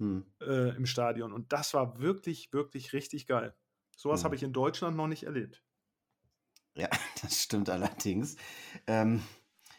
hm. 0.02 0.26
äh, 0.40 0.76
im 0.76 0.86
Stadion. 0.86 1.32
Und 1.32 1.52
das 1.52 1.74
war 1.74 2.00
wirklich, 2.00 2.52
wirklich 2.52 2.92
richtig 2.92 3.26
geil. 3.26 3.54
Sowas 3.96 4.20
hm. 4.20 4.24
habe 4.24 4.34
ich 4.34 4.42
in 4.42 4.52
Deutschland 4.52 4.96
noch 4.96 5.06
nicht 5.06 5.24
erlebt. 5.24 5.62
Ja, 6.76 6.88
das 7.22 7.40
stimmt 7.40 7.70
allerdings. 7.70 8.36
Ähm, 8.86 9.22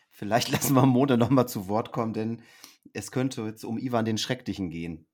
vielleicht 0.10 0.50
lassen 0.52 0.74
wir 0.74 0.86
Mode 0.86 1.18
nochmal 1.18 1.48
zu 1.48 1.68
Wort 1.68 1.92
kommen, 1.92 2.14
denn 2.14 2.42
es 2.94 3.12
könnte 3.12 3.44
jetzt 3.44 3.66
um 3.66 3.78
Ivan 3.78 4.06
den 4.06 4.18
Schrecklichen 4.18 4.70
gehen. 4.70 5.08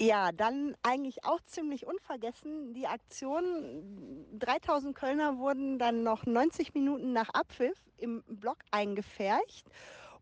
Ja, 0.00 0.32
dann 0.32 0.74
eigentlich 0.82 1.24
auch 1.24 1.40
ziemlich 1.42 1.86
unvergessen 1.86 2.74
die 2.74 2.88
Aktion. 2.88 4.28
3000 4.36 4.96
Kölner 4.96 5.38
wurden 5.38 5.78
dann 5.78 6.02
noch 6.02 6.26
90 6.26 6.74
Minuten 6.74 7.12
nach 7.12 7.28
Abpfiff 7.30 7.78
im 7.98 8.24
Block 8.26 8.58
eingefärcht. 8.72 9.68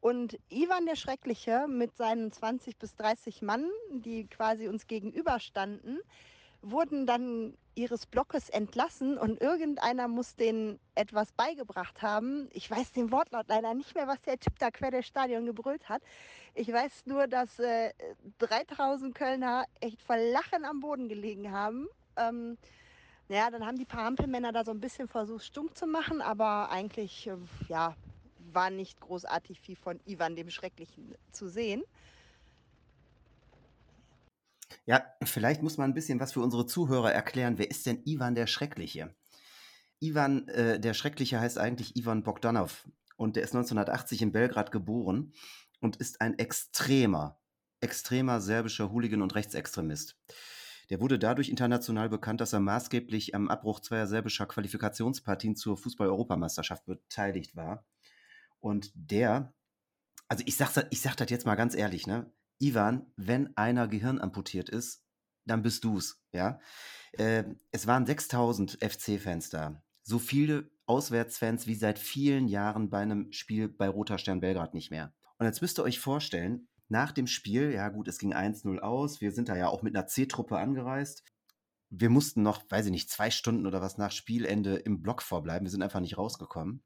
Und 0.01 0.39
Ivan 0.49 0.87
der 0.87 0.97
Schreckliche 0.97 1.67
mit 1.69 1.97
seinen 1.97 2.33
20 2.33 2.79
bis 2.79 2.95
30 2.97 3.43
Mann, 3.43 3.69
die 3.91 4.27
quasi 4.27 4.67
uns 4.67 4.87
gegenüberstanden, 4.87 6.01
wurden 6.63 7.07
dann 7.07 7.55
ihres 7.75 8.07
Blockes 8.07 8.49
entlassen 8.49 9.17
und 9.17 9.41
irgendeiner 9.41 10.09
muss 10.09 10.37
denen 10.37 10.79
etwas 10.95 11.33
beigebracht 11.33 12.03
haben. 12.03 12.49
Ich 12.53 12.71
weiß 12.71 12.93
den 12.93 13.11
Wortlaut 13.11 13.47
leider 13.49 13.73
nicht 13.75 13.95
mehr, 13.95 14.07
was 14.07 14.21
der 14.23 14.39
Typ 14.39 14.59
da 14.59 14.71
quer 14.71 14.91
des 14.91 15.07
Stadion 15.07 15.47
gebrüllt 15.47 15.89
hat. 15.89 16.03
Ich 16.55 16.71
weiß 16.71 17.07
nur, 17.07 17.27
dass 17.27 17.59
äh, 17.59 17.93
3000 18.39 19.15
Kölner 19.15 19.65
echt 19.81 20.03
vor 20.03 20.17
Lachen 20.17 20.65
am 20.65 20.81
Boden 20.81 21.09
gelegen 21.09 21.53
haben. 21.53 21.89
Ähm, 22.17 22.59
naja, 23.29 23.51
dann 23.51 23.65
haben 23.65 23.79
die 23.79 23.85
paar 23.85 24.07
Ampelmänner 24.07 24.53
da 24.53 24.65
so 24.65 24.73
ein 24.73 24.81
bisschen 24.81 25.09
versucht, 25.09 25.45
stumm 25.45 25.75
zu 25.75 25.87
machen, 25.87 26.21
aber 26.21 26.71
eigentlich, 26.71 27.29
äh, 27.29 27.37
ja, 27.69 27.95
war 28.55 28.71
nicht 28.71 29.01
großartig 29.01 29.61
viel 29.61 29.77
von 29.77 30.01
Ivan 30.05 30.37
dem 30.37 30.51
Schrecklichen 30.51 31.15
zu 31.33 31.49
sehen. 31.49 31.83
Ja, 34.87 35.05
vielleicht 35.25 35.63
muss 35.63 35.79
man 35.79 35.91
ein 35.91 35.95
bisschen 35.95 36.21
was 36.21 36.33
für 36.33 36.41
unsere 36.41 36.67
Zuhörer 36.67 37.13
erklären. 37.13 37.59
Wer 37.59 37.71
ist 37.71 37.87
denn 37.87 38.03
Ivan 38.05 38.35
der 38.35 38.47
Schreckliche? 38.47 39.15
Ivan 40.01 40.49
äh, 40.49 40.81
der 40.81 40.95
Schreckliche 40.95 41.41
heißt 41.41 41.59
eigentlich 41.59 41.97
Ivan 41.97 42.23
Bogdanov 42.23 42.89
und 43.17 43.37
der 43.37 43.43
ist 43.43 43.55
1980 43.55 44.23
in 44.23 44.33
Belgrad 44.33 44.73
geboren 44.73 45.35
und 45.81 45.97
ist 45.97 46.21
ein 46.21 46.39
extremer, 46.39 47.39
extremer 47.81 48.41
serbischer 48.41 48.91
Hooligan 48.91 49.23
und 49.23 49.35
Rechtsextremist. 49.35 50.17
Der 50.89 51.01
wurde 51.01 51.19
dadurch 51.19 51.51
international 51.51 52.09
bekannt, 52.09 52.41
dass 52.41 52.53
er 52.53 52.61
maßgeblich 52.61 53.35
am 53.35 53.49
Abbruch 53.49 53.81
zweier 53.81 54.09
serbischer 54.09 54.47
Qualifikationspartien 54.47 55.55
zur 55.55 55.77
Fußball-Europameisterschaft 55.77 56.85
beteiligt 56.87 57.55
war. 57.55 57.85
Und 58.61 58.93
der, 58.95 59.55
also 60.29 60.45
ich 60.47 60.57
sag, 60.57 60.87
ich 60.91 61.01
sag 61.01 61.17
das 61.17 61.31
jetzt 61.31 61.47
mal 61.47 61.57
ganz 61.57 61.75
ehrlich, 61.75 62.07
ne? 62.07 62.33
Ivan, 62.59 63.11
wenn 63.17 63.57
einer 63.57 63.89
Gehirn 63.89 64.21
amputiert 64.21 64.69
ist, 64.69 65.03
dann 65.47 65.63
bist 65.63 65.85
du's, 65.85 66.23
ja. 66.33 66.61
Äh, 67.13 67.45
es 67.73 67.87
waren 67.87 68.07
6000 68.07 68.79
FC-Fans 68.83 69.51
da. 69.51 69.83
So 70.03 70.19
viele 70.19 70.71
Auswärtsfans 70.87 71.67
wie 71.67 71.75
seit 71.75 71.99
vielen 71.99 72.49
Jahren 72.49 72.91
bei 72.91 73.01
einem 73.01 73.33
Spiel 73.33 73.69
bei 73.69 73.89
Roter 73.89 74.19
Stern 74.19 74.41
Belgrad 74.41 74.75
nicht 74.75 74.91
mehr. 74.91 75.15
Und 75.39 75.47
jetzt 75.47 75.63
müsst 75.63 75.79
ihr 75.79 75.85
euch 75.85 75.99
vorstellen, 75.99 76.69
nach 76.89 77.13
dem 77.13 77.29
Spiel, 77.29 77.73
ja 77.73 77.89
gut, 77.89 78.09
es 78.09 78.19
ging 78.19 78.35
1-0 78.35 78.81
aus, 78.81 79.21
wir 79.21 79.31
sind 79.31 79.49
da 79.49 79.57
ja 79.57 79.69
auch 79.69 79.83
mit 79.83 79.95
einer 79.95 80.09
C-Truppe 80.09 80.59
angereist. 80.59 81.25
Wir 81.89 82.11
mussten 82.11 82.43
noch, 82.43 82.69
weiß 82.69 82.87
ich 82.87 82.93
nicht, 82.93 83.11
zwei 83.11 83.31
Stunden 83.31 83.67
oder 83.67 83.81
was 83.81 83.97
nach 83.97 84.11
Spielende 84.11 84.77
im 84.77 85.01
Block 85.01 85.23
vorbleiben. 85.23 85.67
Wir 85.67 85.71
sind 85.71 85.83
einfach 85.83 86.01
nicht 86.01 86.19
rausgekommen. 86.19 86.83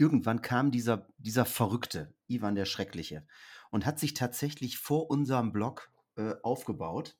Irgendwann 0.00 0.40
kam 0.40 0.70
dieser, 0.70 1.06
dieser 1.18 1.44
Verrückte, 1.44 2.14
Ivan 2.26 2.54
der 2.54 2.64
Schreckliche, 2.64 3.26
und 3.70 3.84
hat 3.84 3.98
sich 3.98 4.14
tatsächlich 4.14 4.78
vor 4.78 5.10
unserem 5.10 5.52
Block 5.52 5.92
äh, 6.16 6.32
aufgebaut. 6.42 7.18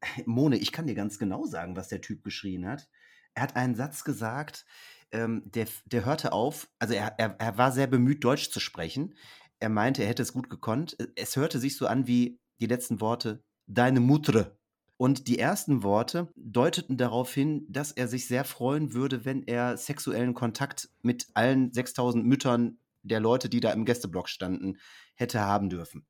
Mone, 0.24 0.56
ich 0.56 0.72
kann 0.72 0.86
dir 0.86 0.94
ganz 0.94 1.18
genau 1.18 1.44
sagen, 1.44 1.76
was 1.76 1.88
der 1.88 2.00
Typ 2.00 2.24
geschrien 2.24 2.66
hat. 2.66 2.88
Er 3.34 3.42
hat 3.42 3.54
einen 3.54 3.74
Satz 3.74 4.02
gesagt, 4.02 4.64
ähm, 5.12 5.42
der, 5.44 5.66
der 5.84 6.06
hörte 6.06 6.32
auf, 6.32 6.70
also 6.78 6.94
er, 6.94 7.18
er, 7.18 7.36
er 7.38 7.58
war 7.58 7.70
sehr 7.70 7.86
bemüht, 7.86 8.24
Deutsch 8.24 8.48
zu 8.48 8.60
sprechen. 8.60 9.14
Er 9.60 9.68
meinte, 9.68 10.00
er 10.00 10.08
hätte 10.08 10.22
es 10.22 10.32
gut 10.32 10.48
gekonnt. 10.48 10.96
Es 11.16 11.36
hörte 11.36 11.58
sich 11.58 11.76
so 11.76 11.86
an 11.86 12.06
wie 12.06 12.40
die 12.60 12.66
letzten 12.66 13.02
Worte, 13.02 13.44
deine 13.66 14.00
Mutre. 14.00 14.56
Und 14.98 15.28
die 15.28 15.38
ersten 15.38 15.82
Worte 15.82 16.32
deuteten 16.36 16.96
darauf 16.96 17.32
hin, 17.32 17.66
dass 17.68 17.92
er 17.92 18.08
sich 18.08 18.26
sehr 18.26 18.44
freuen 18.44 18.94
würde, 18.94 19.24
wenn 19.24 19.42
er 19.42 19.76
sexuellen 19.76 20.32
Kontakt 20.32 20.88
mit 21.02 21.28
allen 21.34 21.72
6000 21.72 22.24
Müttern 22.24 22.78
der 23.02 23.20
Leute, 23.20 23.48
die 23.48 23.60
da 23.60 23.72
im 23.72 23.84
Gästeblock 23.84 24.28
standen, 24.28 24.78
hätte 25.14 25.40
haben 25.40 25.68
dürfen. 25.68 26.06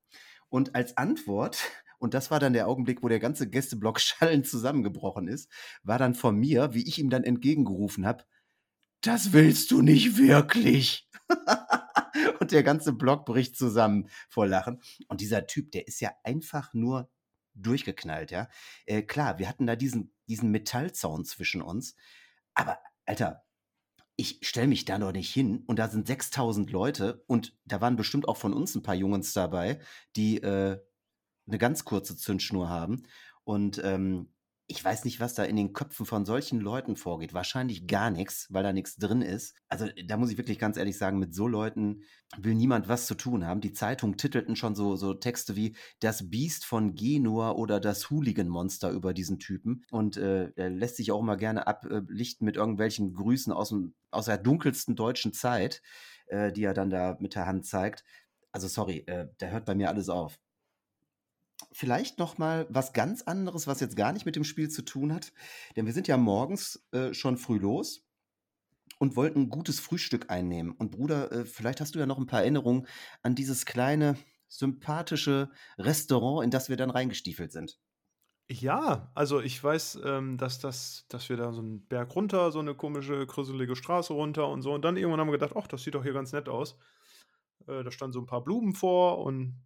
Und 0.49 0.77
als 0.77 0.97
Antwort, 0.97 1.59
und 1.99 2.15
das 2.15 2.31
war 2.31 2.39
dann 2.39 2.53
der 2.53 2.69
Augenblick, 2.69 3.03
wo 3.03 3.09
der 3.09 3.19
ganze 3.19 3.51
Gästeblock 3.51 4.01
schallend 4.01 4.47
zusammengebrochen 4.49 5.27
ist, 5.27 5.51
war 5.83 5.99
dann 5.99 6.15
von 6.15 6.37
mir, 6.37 6.73
wie 6.73 6.87
ich 6.87 6.99
ihm 6.99 7.11
dann 7.11 7.25
entgegengerufen 7.25 8.07
habe, 8.07 8.25
das 9.01 9.33
willst 9.33 9.73
du 9.73 9.83
nicht 9.83 10.17
wirklich. 10.17 11.09
und 12.41 12.53
der 12.53 12.63
ganze 12.63 12.93
Block 12.93 13.27
bricht 13.27 13.57
zusammen 13.57 14.09
vor 14.29 14.47
Lachen. 14.47 14.81
Und 15.09 15.21
dieser 15.21 15.47
Typ, 15.47 15.73
der 15.73 15.87
ist 15.89 16.01
ja 16.01 16.13
einfach 16.23 16.73
nur 16.73 17.11
durchgeknallt, 17.57 18.31
ja. 18.31 18.49
Äh, 18.87 19.03
klar, 19.03 19.39
wir 19.39 19.49
hatten 19.49 19.67
da 19.67 19.77
diesen, 19.77 20.15
diesen 20.29 20.51
Metallzaun 20.51 21.25
zwischen 21.25 21.63
uns. 21.63 21.97
Aber, 22.55 22.79
Alter, 23.05 23.45
ich 24.17 24.39
stelle 24.43 24.69
mich 24.69 24.85
da 24.85 24.99
noch 24.99 25.13
nicht 25.13 25.33
hin 25.33 25.63
und 25.67 25.79
da 25.79 25.89
sind 25.89 26.07
6000 26.07 26.71
Leute 26.71 27.23
und 27.27 27.55
da 27.65 27.81
waren 27.81 27.97
bestimmt 27.97 28.29
auch 28.29 28.39
von 28.39 28.55
uns 28.55 28.75
ein 28.75 28.83
paar 28.83 28.95
Jungs 28.95 29.33
dabei, 29.35 29.81
die 30.17 30.39
äh, 30.39 30.81
eine 31.47 31.59
ganz 31.59 31.85
kurze 31.85 32.17
Zündschnur 32.17 32.69
haben. 32.69 33.03
Und 33.45 33.81
ähm, 33.85 34.33
ich 34.69 34.85
weiß 34.85 35.05
nicht, 35.05 35.21
was 35.21 35.35
da 35.35 35.45
in 35.45 35.55
den 35.55 35.73
Köpfen 35.73 36.07
von 36.07 36.25
solchen 36.25 36.61
Leuten 36.61 36.97
vorgeht. 36.97 37.33
Wahrscheinlich 37.35 37.87
gar 37.87 38.11
nichts, 38.11 38.49
weil 38.51 38.65
da 38.65 38.73
nichts 38.73 38.97
drin 38.97 39.23
ist. 39.23 39.55
Also 39.69 39.87
da 40.07 40.17
muss 40.17 40.31
ich 40.31 40.39
wirklich 40.39 40.59
ganz 40.59 40.77
ehrlich 40.77 40.99
sagen, 40.99 41.21
mit 41.21 41.35
so 41.35 41.47
Leuten 41.47 42.03
will 42.37 42.55
niemand 42.55 42.89
was 42.89 43.07
zu 43.07 43.15
tun 43.15 43.47
haben. 43.47 43.61
Die 43.61 43.73
Zeitungen 43.73 44.17
titelten 44.17 44.57
schon 44.57 44.75
so, 44.75 44.97
so 44.97 45.15
Texte 45.15 45.55
wie 45.55 45.77
Das 46.01 46.31
Biest 46.31 46.65
von 46.65 46.97
Genua 46.97 47.53
oder 47.53 47.79
das 47.79 48.11
Hooligan-Monster 48.11 48.91
über 48.91 49.15
diesen 49.15 49.39
Typen. 49.39 49.85
Und 49.93 50.17
äh, 50.17 50.51
er 50.57 50.71
lässt 50.71 50.97
sich 50.97 51.13
auch 51.13 51.21
immer 51.21 51.37
gerne 51.37 51.69
ablichten 51.69 52.45
mit 52.45 52.57
irgendwelchen 52.57 53.15
Grüßen 53.15 53.53
aus, 53.53 53.69
dem, 53.69 53.95
aus 54.11 54.25
der 54.25 54.39
dunkelsten 54.39 54.97
deutschen 54.97 55.33
Zeit, 55.33 55.81
äh, 56.27 56.51
die 56.53 56.65
er 56.65 56.75
dann 56.75 56.91
da 56.91 57.17
mit 57.21 57.37
der 57.37 57.47
Hand 57.47 57.67
zeigt. 57.67 58.03
Also 58.51 58.67
sorry, 58.67 59.05
äh, 59.07 59.29
da 59.39 59.47
hört 59.47 59.65
bei 59.65 59.77
mir 59.77 59.91
alles 59.91 60.09
auf 60.09 60.41
vielleicht 61.77 62.19
noch 62.19 62.39
mal 62.39 62.67
was 62.71 62.95
ganz 62.95 63.23
anderes, 63.23 63.67
was 63.67 63.81
jetzt 63.81 63.97
gar 63.97 64.15
nicht 64.15 64.25
mit 64.25 64.35
dem 64.35 64.45
Spiel 64.45 64.71
zu 64.71 64.83
tun 64.83 65.13
hat. 65.13 65.33
Denn 65.77 65.85
wir 65.85 65.93
sind 65.93 66.09
ja 66.09 66.17
morgens 66.17 66.89
äh, 66.93 67.13
schon 67.13 67.37
früh 67.37 67.59
los 67.59 68.09
und 68.99 69.15
wollten 69.15 69.43
ein 69.43 69.49
gutes 69.51 69.79
Frühstück 69.79 70.31
einnehmen. 70.31 70.73
Und 70.73 70.91
Bruder, 70.91 71.31
äh, 71.31 71.45
vielleicht 71.45 71.83
hast 71.83 71.95
du 71.95 71.99
ja 71.99 72.07
noch 72.07 72.17
ein 72.17 72.27
paar 72.27 72.41
Erinnerungen 72.41 72.87
an 73.23 73.35
dieses 73.35 73.67
kleine, 73.67 74.17
sympathische 74.49 75.51
Restaurant, 75.77 76.45
in 76.45 76.51
das 76.51 76.71
wir 76.71 76.79
dann 76.79 76.89
reingestiefelt 76.89 77.53
sind. 77.53 77.79
Ja, 78.49 79.11
also 79.15 79.41
ich 79.41 79.63
weiß, 79.63 80.01
ähm, 80.03 80.39
dass 80.39 80.59
das, 80.61 81.05
dass 81.11 81.29
wir 81.29 81.37
da 81.37 81.53
so 81.53 81.61
einen 81.61 81.87
Berg 81.89 82.15
runter, 82.15 82.53
so 82.53 82.61
eine 82.61 82.75
komische, 82.75 83.27
krüsselige 83.27 83.77
Straße 83.77 84.15
runter 84.15 84.49
und 84.49 84.63
so. 84.63 84.73
Und 84.73 84.83
dann 84.83 84.97
irgendwann 84.97 85.21
haben 85.21 85.29
wir 85.29 85.39
gedacht, 85.39 85.57
ach, 85.57 85.67
das 85.67 85.83
sieht 85.83 85.95
doch 85.95 86.05
hier 86.05 86.15
ganz 86.15 86.33
nett 86.33 86.49
aus. 86.49 86.79
Äh, 87.67 87.85
da 87.85 87.91
standen 87.91 88.15
so 88.15 88.21
ein 88.21 88.27
paar 88.27 88.45
Blumen 88.45 88.73
vor 88.73 89.19
und 89.19 89.66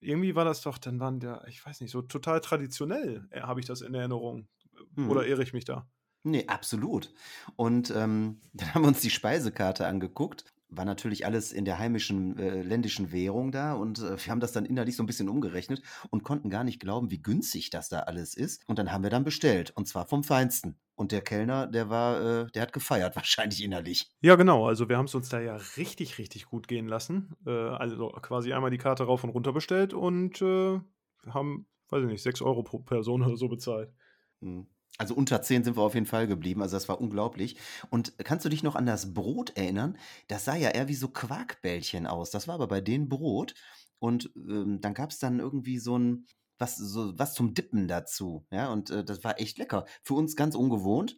irgendwie 0.00 0.34
war 0.34 0.44
das 0.44 0.60
doch, 0.60 0.78
dann 0.78 1.00
waren 1.00 1.20
der, 1.20 1.44
ich 1.48 1.64
weiß 1.64 1.80
nicht, 1.80 1.90
so 1.90 2.02
total 2.02 2.40
traditionell, 2.40 3.26
äh, 3.30 3.40
habe 3.40 3.60
ich 3.60 3.66
das 3.66 3.80
in 3.80 3.94
Erinnerung. 3.94 4.48
Hm. 4.94 5.10
Oder 5.10 5.26
irre 5.26 5.42
ich 5.42 5.52
mich 5.52 5.64
da? 5.64 5.88
Nee, 6.22 6.46
absolut. 6.46 7.12
Und 7.56 7.90
ähm, 7.90 8.40
dann 8.52 8.74
haben 8.74 8.82
wir 8.82 8.88
uns 8.88 9.00
die 9.00 9.10
Speisekarte 9.10 9.86
angeguckt. 9.86 10.44
War 10.70 10.84
natürlich 10.84 11.24
alles 11.24 11.52
in 11.52 11.64
der 11.64 11.78
heimischen 11.78 12.38
äh, 12.38 12.62
ländischen 12.62 13.10
Währung 13.12 13.52
da 13.52 13.74
und 13.74 13.98
äh, 13.98 14.22
wir 14.22 14.30
haben 14.30 14.40
das 14.40 14.52
dann 14.52 14.66
innerlich 14.66 14.96
so 14.96 15.02
ein 15.02 15.06
bisschen 15.06 15.28
umgerechnet 15.28 15.82
und 16.10 16.24
konnten 16.24 16.50
gar 16.50 16.64
nicht 16.64 16.80
glauben, 16.80 17.10
wie 17.10 17.22
günstig 17.22 17.70
das 17.70 17.88
da 17.88 18.00
alles 18.00 18.34
ist. 18.34 18.68
Und 18.68 18.78
dann 18.78 18.92
haben 18.92 19.02
wir 19.02 19.10
dann 19.10 19.24
bestellt 19.24 19.72
und 19.76 19.88
zwar 19.88 20.06
vom 20.06 20.24
Feinsten. 20.24 20.78
Und 20.94 21.12
der 21.12 21.20
Kellner, 21.20 21.66
der 21.68 21.90
war, 21.90 22.20
äh, 22.20 22.50
der 22.50 22.62
hat 22.62 22.72
gefeiert 22.72 23.16
wahrscheinlich 23.16 23.62
innerlich. 23.62 24.10
Ja, 24.20 24.36
genau. 24.36 24.66
Also 24.66 24.88
wir 24.88 24.98
haben 24.98 25.06
es 25.06 25.14
uns 25.14 25.28
da 25.28 25.40
ja 25.40 25.56
richtig, 25.76 26.18
richtig 26.18 26.46
gut 26.46 26.68
gehen 26.68 26.88
lassen. 26.88 27.34
Äh, 27.46 27.50
also 27.50 28.08
quasi 28.08 28.52
einmal 28.52 28.70
die 28.70 28.78
Karte 28.78 29.04
rauf 29.04 29.24
und 29.24 29.30
runter 29.30 29.52
bestellt 29.52 29.94
und 29.94 30.42
äh, 30.42 30.80
haben, 31.28 31.66
weiß 31.88 32.02
ich 32.02 32.08
nicht, 32.08 32.22
6 32.22 32.42
Euro 32.42 32.62
pro 32.62 32.80
Person 32.80 33.22
oder 33.22 33.36
so 33.36 33.48
bezahlt. 33.48 33.92
Mhm. 34.40 34.66
Also 34.98 35.14
unter 35.14 35.40
10 35.40 35.64
sind 35.64 35.76
wir 35.76 35.82
auf 35.82 35.94
jeden 35.94 36.06
Fall 36.06 36.26
geblieben. 36.26 36.60
Also 36.60 36.76
das 36.76 36.88
war 36.88 37.00
unglaublich. 37.00 37.56
Und 37.88 38.18
kannst 38.18 38.44
du 38.44 38.48
dich 38.48 38.64
noch 38.64 38.74
an 38.74 38.84
das 38.84 39.14
Brot 39.14 39.56
erinnern? 39.56 39.96
Das 40.26 40.44
sah 40.44 40.56
ja 40.56 40.70
eher 40.70 40.88
wie 40.88 40.94
so 40.94 41.08
Quarkbällchen 41.08 42.06
aus. 42.06 42.30
Das 42.30 42.48
war 42.48 42.56
aber 42.56 42.66
bei 42.66 42.80
denen 42.80 43.08
Brot. 43.08 43.54
Und 44.00 44.30
ähm, 44.36 44.80
dann 44.80 44.94
gab 44.94 45.10
es 45.10 45.18
dann 45.18 45.38
irgendwie 45.38 45.78
so 45.78 45.96
ein, 45.96 46.26
was, 46.58 46.76
so, 46.76 47.16
was 47.18 47.34
zum 47.34 47.54
Dippen 47.54 47.86
dazu. 47.86 48.44
Ja, 48.50 48.72
und 48.72 48.90
äh, 48.90 49.04
das 49.04 49.22
war 49.22 49.40
echt 49.40 49.58
lecker. 49.58 49.86
Für 50.02 50.14
uns 50.14 50.36
ganz 50.36 50.54
ungewohnt, 50.56 51.16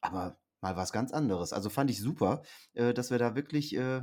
aber 0.00 0.38
mal 0.60 0.76
was 0.76 0.92
ganz 0.92 1.12
anderes. 1.12 1.52
Also 1.52 1.70
fand 1.70 1.90
ich 1.90 2.00
super, 2.00 2.42
äh, 2.74 2.92
dass 2.92 3.10
wir 3.10 3.18
da 3.18 3.36
wirklich 3.36 3.76
äh, 3.76 4.02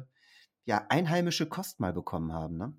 ja, 0.65 0.85
einheimische 0.89 1.47
Kost 1.47 1.79
mal 1.79 1.93
bekommen 1.93 2.31
haben. 2.31 2.57
Ne? 2.57 2.73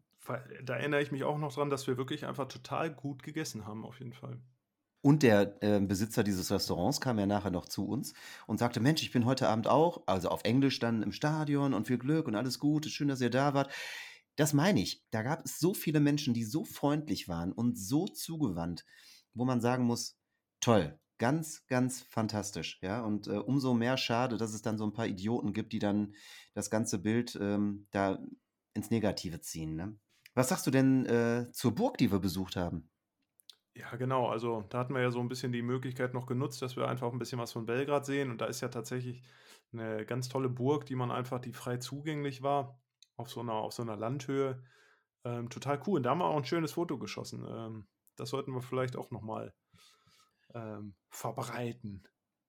Da 0.63 0.77
erinnere 0.77 1.03
ich 1.03 1.13
mich 1.13 1.25
auch 1.25 1.39
noch 1.39 1.53
dran, 1.53 1.71
dass 1.71 1.87
wir 1.87 1.97
wirklich 1.97 2.27
einfach 2.27 2.47
total 2.47 2.95
gut 2.95 3.23
gegessen 3.23 3.67
haben, 3.67 3.85
auf 3.85 3.99
jeden 3.99 4.13
Fall. 4.13 4.41
Und 5.03 5.23
der 5.23 5.63
äh, 5.63 5.81
Besitzer 5.81 6.23
dieses 6.23 6.51
Restaurants 6.51 7.01
kam 7.01 7.19
ja 7.19 7.27
nachher 7.27 7.51
noch 7.51 7.67
zu 7.67 7.87
uns 7.87 8.13
und 8.47 8.59
sagte, 8.59 8.81
Mensch, 8.81 9.03
ich 9.03 9.13
bin 9.13 9.25
heute 9.25 9.49
Abend 9.49 9.67
auch, 9.67 10.03
also 10.07 10.29
auf 10.29 10.45
Englisch 10.45 10.79
dann 10.79 11.03
im 11.03 11.13
Stadion 11.13 11.73
und 11.73 11.87
viel 11.87 11.99
Glück 11.99 12.27
und 12.27 12.35
alles 12.35 12.59
Gute, 12.59 12.91
schön, 12.91 13.09
dass 13.09 13.23
ihr 13.23 13.31
da 13.31 13.55
wart. 13.55 13.73
Das 14.37 14.53
meine 14.53 14.81
ich. 14.81 15.03
Da 15.11 15.23
gab 15.23 15.45
es 15.45 15.59
so 15.59 15.75
viele 15.75 16.01
Menschen, 16.01 16.35
die 16.35 16.45
so 16.45 16.65
freundlich 16.65 17.29
waren 17.29 17.53
und 17.53 17.79
so 17.79 18.07
zugewandt, 18.07 18.85
wo 19.33 19.45
man 19.45 19.61
sagen 19.61 19.85
muss, 19.85 20.19
toll, 20.61 20.99
ganz, 21.19 21.67
ganz 21.67 22.03
fantastisch. 22.03 22.79
Ja, 22.83 23.03
und 23.03 23.27
äh, 23.27 23.39
umso 23.39 23.75
mehr 23.75 23.97
schade, 23.97 24.37
dass 24.37 24.53
es 24.53 24.63
dann 24.63 24.79
so 24.79 24.85
ein 24.85 24.93
paar 24.93 25.07
Idioten 25.07 25.53
gibt, 25.53 25.73
die 25.73 25.79
dann 25.79 26.15
das 26.55 26.71
ganze 26.71 26.99
Bild 26.99 27.39
ähm, 27.41 27.87
da 27.91 28.19
ins 28.75 28.91
Negative 28.91 29.41
ziehen. 29.41 29.77
Ne? 29.77 29.99
Was 30.35 30.49
sagst 30.49 30.67
du 30.67 30.71
denn 30.71 31.07
äh, 31.07 31.51
zur 31.53 31.75
Burg, 31.75 31.99
die 31.99 32.13
wir 32.13 32.19
besucht 32.19 32.57
haben? 32.57 32.91
Ja, 33.75 33.95
genau. 33.97 34.29
Also 34.29 34.65
da 34.69 34.79
hatten 34.79 34.95
wir 34.95 35.03
ja 35.03 35.11
so 35.11 35.21
ein 35.21 35.29
bisschen 35.29 35.53
die 35.53 35.63
Möglichkeit 35.63 36.13
noch 36.13 36.27
genutzt, 36.27 36.61
dass 36.61 36.77
wir 36.77 36.89
einfach 36.89 37.13
ein 37.13 37.19
bisschen 37.19 37.39
was 37.39 37.53
von 37.53 37.67
Belgrad 37.67 38.05
sehen. 38.05 38.31
Und 38.31 38.41
da 38.41 38.47
ist 38.47 38.61
ja 38.61 38.69
tatsächlich 38.69 39.23
eine 39.73 40.05
ganz 40.05 40.29
tolle 40.29 40.49
Burg, 40.49 40.87
die 40.87 40.97
man 40.97 41.11
einfach, 41.11 41.39
die 41.39 41.53
frei 41.53 41.77
zugänglich 41.77 42.43
war, 42.43 42.81
auf 43.17 43.31
so 43.31 43.41
einer, 43.41 43.55
auf 43.55 43.73
so 43.73 43.83
einer 43.83 43.97
Landhöhe. 43.97 44.63
Ähm, 45.25 45.49
total 45.51 45.81
cool. 45.87 45.99
Und 45.99 46.03
da 46.03 46.11
haben 46.11 46.19
wir 46.19 46.27
auch 46.27 46.37
ein 46.37 46.45
schönes 46.45 46.73
Foto 46.73 46.99
geschossen. 46.99 47.47
Ähm, 47.49 47.87
das 48.17 48.31
sollten 48.31 48.53
wir 48.53 48.63
vielleicht 48.63 48.97
auch 48.97 49.11
nochmal 49.11 49.55
ähm, 50.55 50.95
verbreiten. 51.11 52.07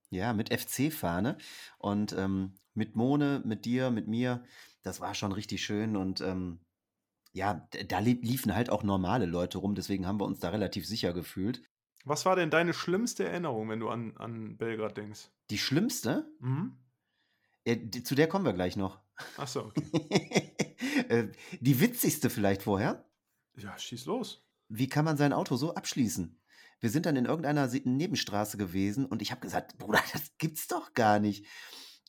Ja, 0.10 0.34
mit 0.34 0.52
FC-Fahne 0.52 1.38
und 1.78 2.14
ähm, 2.14 2.56
mit 2.74 2.96
Mone, 2.96 3.42
mit 3.46 3.66
dir, 3.66 3.92
mit 3.92 4.08
mir. 4.08 4.44
Das 4.84 5.00
war 5.00 5.14
schon 5.14 5.32
richtig 5.32 5.64
schön 5.64 5.96
und 5.96 6.20
ähm, 6.22 6.60
ja, 7.34 7.68
da 7.88 8.00
liefen 8.00 8.54
halt 8.54 8.70
auch 8.70 8.84
normale 8.84 9.26
Leute 9.26 9.58
rum, 9.58 9.76
deswegen 9.76 10.06
haben 10.06 10.20
wir 10.20 10.26
uns 10.26 10.40
da 10.40 10.50
relativ 10.50 10.86
sicher 10.86 11.14
gefühlt. 11.14 11.62
Was 12.04 12.26
war 12.26 12.36
denn 12.36 12.50
deine 12.50 12.74
schlimmste 12.74 13.26
Erinnerung, 13.26 13.70
wenn 13.70 13.80
du 13.80 13.90
an, 13.90 14.18
an 14.18 14.58
Belgrad 14.58 14.98
denkst? 14.98 15.30
Die 15.50 15.58
schlimmste? 15.58 16.28
Mhm. 16.40 16.78
Ja, 17.66 17.76
die, 17.76 18.04
zu 18.04 18.16
der 18.16 18.28
kommen 18.28 18.46
wir 18.46 18.54
gleich 18.54 18.76
noch. 18.76 19.00
Ach 19.38 19.48
so, 19.48 19.66
okay. 19.66 20.48
Äh, 21.08 21.30
die 21.60 21.80
witzigste 21.80 22.30
vielleicht 22.30 22.64
vorher? 22.64 23.06
Ja, 23.56 23.78
schieß 23.78 24.06
los. 24.06 24.46
Wie 24.68 24.88
kann 24.88 25.06
man 25.06 25.16
sein 25.16 25.32
Auto 25.32 25.56
so 25.56 25.76
abschließen? 25.76 26.42
Wir 26.80 26.90
sind 26.90 27.06
dann 27.06 27.16
in 27.16 27.26
irgendeiner 27.26 27.68
Nebenstraße 27.68 28.58
gewesen 28.58 29.06
und 29.06 29.22
ich 29.22 29.32
habe 29.32 29.42
gesagt, 29.42 29.78
Bruder, 29.78 30.02
das 30.14 30.38
gibt's 30.38 30.68
doch 30.68 30.94
gar 30.94 31.20
nicht. 31.20 31.46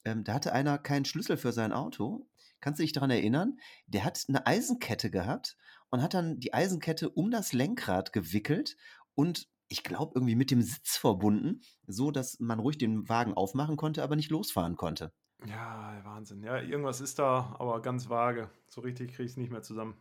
Ähm, 0.05 0.25
da 0.25 0.35
hatte 0.35 0.53
einer 0.53 0.79
keinen 0.79 1.05
Schlüssel 1.05 1.37
für 1.37 1.53
sein 1.53 1.73
Auto 1.73 2.29
Kannst 2.62 2.78
du 2.80 2.84
dich 2.84 2.92
daran 2.92 3.10
erinnern? 3.10 3.58
Der 3.86 4.04
hat 4.04 4.24
eine 4.28 4.46
Eisenkette 4.46 5.10
gehabt 5.10 5.58
und 5.90 6.00
hat 6.00 6.14
dann 6.14 6.38
die 6.40 6.54
Eisenkette 6.54 7.10
um 7.10 7.30
das 7.30 7.52
Lenkrad 7.52 8.14
gewickelt 8.14 8.76
und 9.14 9.48
ich 9.68 9.82
glaube 9.82 10.12
irgendwie 10.14 10.36
mit 10.36 10.50
dem 10.50 10.62
Sitz 10.62 10.96
verbunden, 10.96 11.60
so 11.86 12.10
dass 12.10 12.38
man 12.40 12.60
ruhig 12.60 12.78
den 12.78 13.08
Wagen 13.08 13.34
aufmachen 13.34 13.76
konnte, 13.76 14.02
aber 14.02 14.16
nicht 14.16 14.30
losfahren 14.30 14.76
konnte. 14.76 15.12
Ja, 15.46 16.00
Wahnsinn. 16.04 16.42
Ja, 16.42 16.60
irgendwas 16.60 17.00
ist 17.00 17.18
da, 17.18 17.56
aber 17.58 17.82
ganz 17.82 18.08
vage. 18.08 18.50
So 18.68 18.80
richtig 18.80 19.10
kriege 19.10 19.24
ich 19.24 19.32
es 19.32 19.36
nicht 19.36 19.50
mehr 19.50 19.62
zusammen. 19.62 19.96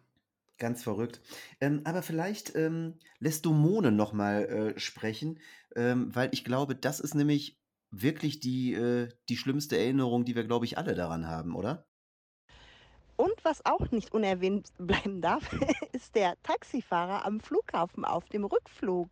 Ganz 0.58 0.84
verrückt. 0.84 1.22
Ähm, 1.60 1.82
aber 1.86 2.04
vielleicht 2.04 2.56
ähm, 2.56 3.00
lässt 3.18 3.46
du 3.46 3.54
Mone 3.54 3.92
nochmal 3.92 4.46
äh, 4.46 4.80
sprechen, 4.80 5.40
ähm, 5.76 6.14
weil 6.16 6.30
ich 6.34 6.44
glaube, 6.44 6.76
das 6.76 7.00
ist 7.00 7.16
nämlich 7.16 7.60
wirklich 7.90 8.40
die, 8.40 8.74
äh, 8.74 9.10
die 9.30 9.38
schlimmste 9.38 9.78
Erinnerung, 9.78 10.24
die 10.24 10.36
wir, 10.36 10.44
glaube 10.44 10.66
ich, 10.66 10.78
alle 10.78 10.94
daran 10.94 11.28
haben, 11.28 11.56
oder? 11.56 11.88
Und 13.22 13.46
was 13.46 13.64
auch 13.68 13.92
nicht 13.92 14.16
unerwähnt 14.16 14.70
bleiben 14.80 15.22
darf, 15.22 15.44
ist 15.92 16.16
der 16.16 16.42
Taxifahrer 16.42 17.24
am 17.24 17.40
Flughafen 17.40 18.04
auf 18.04 18.28
dem 18.30 18.46
Rückflug, 18.46 19.10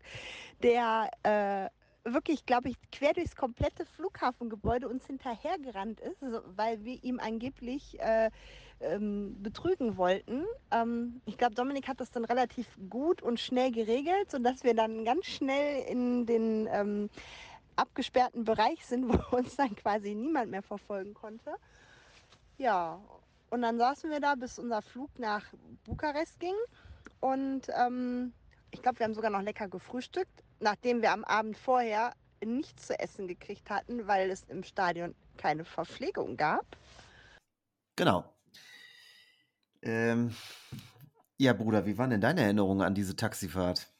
der 0.63 1.11
äh, 1.21 1.69
wirklich, 2.11 2.47
glaube 2.47 2.69
ich, 2.69 2.75
quer 2.91 3.13
durchs 3.13 3.35
komplette 3.35 3.85
Flughafengebäude 3.85 4.89
uns 4.89 5.05
hinterhergerannt 5.05 5.99
ist, 5.99 6.23
weil 6.55 6.83
wir 6.83 7.03
ihm 7.03 7.19
angeblich 7.19 7.99
äh, 7.99 8.31
ähm, 8.79 9.35
betrügen 9.43 9.95
wollten. 9.95 10.43
Ähm, 10.71 11.21
ich 11.27 11.37
glaube, 11.37 11.53
Dominik 11.53 11.87
hat 11.87 11.99
das 11.99 12.09
dann 12.09 12.25
relativ 12.25 12.65
gut 12.89 13.21
und 13.21 13.39
schnell 13.39 13.71
geregelt, 13.71 14.31
sodass 14.31 14.63
wir 14.63 14.73
dann 14.73 15.05
ganz 15.05 15.27
schnell 15.27 15.83
in 15.87 16.25
den 16.25 16.67
ähm, 16.71 17.11
abgesperrten 17.75 18.43
Bereich 18.43 18.83
sind, 18.87 19.07
wo 19.31 19.37
uns 19.37 19.55
dann 19.55 19.75
quasi 19.75 20.15
niemand 20.15 20.49
mehr 20.49 20.63
verfolgen 20.63 21.13
konnte. 21.13 21.53
Ja, 22.57 22.99
und 23.49 23.61
dann 23.61 23.77
saßen 23.77 24.09
wir 24.09 24.19
da, 24.19 24.35
bis 24.35 24.59
unser 24.59 24.81
Flug 24.81 25.17
nach 25.19 25.45
Bukarest 25.83 26.39
ging. 26.39 26.55
Und 27.19 27.67
ähm, 27.75 28.33
ich 28.71 28.81
glaube, 28.81 28.99
wir 28.99 29.05
haben 29.05 29.13
sogar 29.13 29.31
noch 29.31 29.41
lecker 29.41 29.67
gefrühstückt, 29.67 30.43
nachdem 30.59 31.01
wir 31.01 31.11
am 31.11 31.23
Abend 31.23 31.57
vorher 31.57 32.13
nichts 32.43 32.87
zu 32.87 32.99
essen 32.99 33.27
gekriegt 33.27 33.69
hatten, 33.69 34.07
weil 34.07 34.29
es 34.29 34.43
im 34.43 34.63
Stadion 34.63 35.15
keine 35.37 35.65
Verpflegung 35.65 36.37
gab. 36.37 36.77
Genau. 37.95 38.33
Ähm, 39.81 40.33
ja, 41.37 41.53
Bruder, 41.53 41.85
wie 41.85 41.97
waren 41.97 42.09
denn 42.09 42.21
deine 42.21 42.41
Erinnerungen 42.41 42.81
an 42.81 42.95
diese 42.95 43.15
Taxifahrt? 43.15 43.91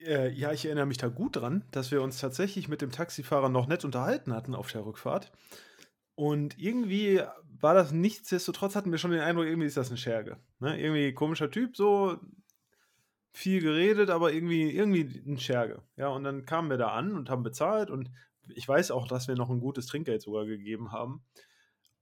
Äh, 0.00 0.30
ja, 0.30 0.52
ich 0.52 0.66
erinnere 0.66 0.86
mich 0.86 0.98
da 0.98 1.08
gut 1.08 1.36
dran, 1.36 1.64
dass 1.70 1.90
wir 1.90 2.02
uns 2.02 2.18
tatsächlich 2.18 2.68
mit 2.68 2.82
dem 2.82 2.90
Taxifahrer 2.90 3.48
noch 3.48 3.66
nett 3.66 3.84
unterhalten 3.84 4.34
hatten 4.34 4.54
auf 4.54 4.70
der 4.70 4.84
Rückfahrt. 4.84 5.32
Und 6.14 6.58
irgendwie 6.58 7.20
war 7.60 7.74
das 7.74 7.92
nichtsdestotrotz, 7.92 8.76
hatten 8.76 8.92
wir 8.92 8.98
schon 8.98 9.10
den 9.10 9.20
Eindruck, 9.20 9.46
irgendwie 9.46 9.66
ist 9.66 9.76
das 9.76 9.90
ein 9.90 9.96
Scherge. 9.96 10.38
Ne? 10.60 10.80
Irgendwie 10.80 11.12
komischer 11.12 11.50
Typ, 11.50 11.76
so 11.76 12.18
viel 13.32 13.60
geredet, 13.60 14.10
aber 14.10 14.32
irgendwie, 14.32 14.70
irgendwie 14.70 15.22
ein 15.26 15.38
Scherge. 15.38 15.82
Ja, 15.96 16.08
und 16.08 16.24
dann 16.24 16.46
kamen 16.46 16.70
wir 16.70 16.76
da 16.76 16.88
an 16.88 17.14
und 17.14 17.30
haben 17.30 17.42
bezahlt 17.42 17.90
und 17.90 18.10
ich 18.54 18.68
weiß 18.68 18.90
auch, 18.90 19.08
dass 19.08 19.26
wir 19.26 19.34
noch 19.34 19.50
ein 19.50 19.60
gutes 19.60 19.86
Trinkgeld 19.86 20.22
sogar 20.22 20.46
gegeben 20.46 20.92
haben. 20.92 21.24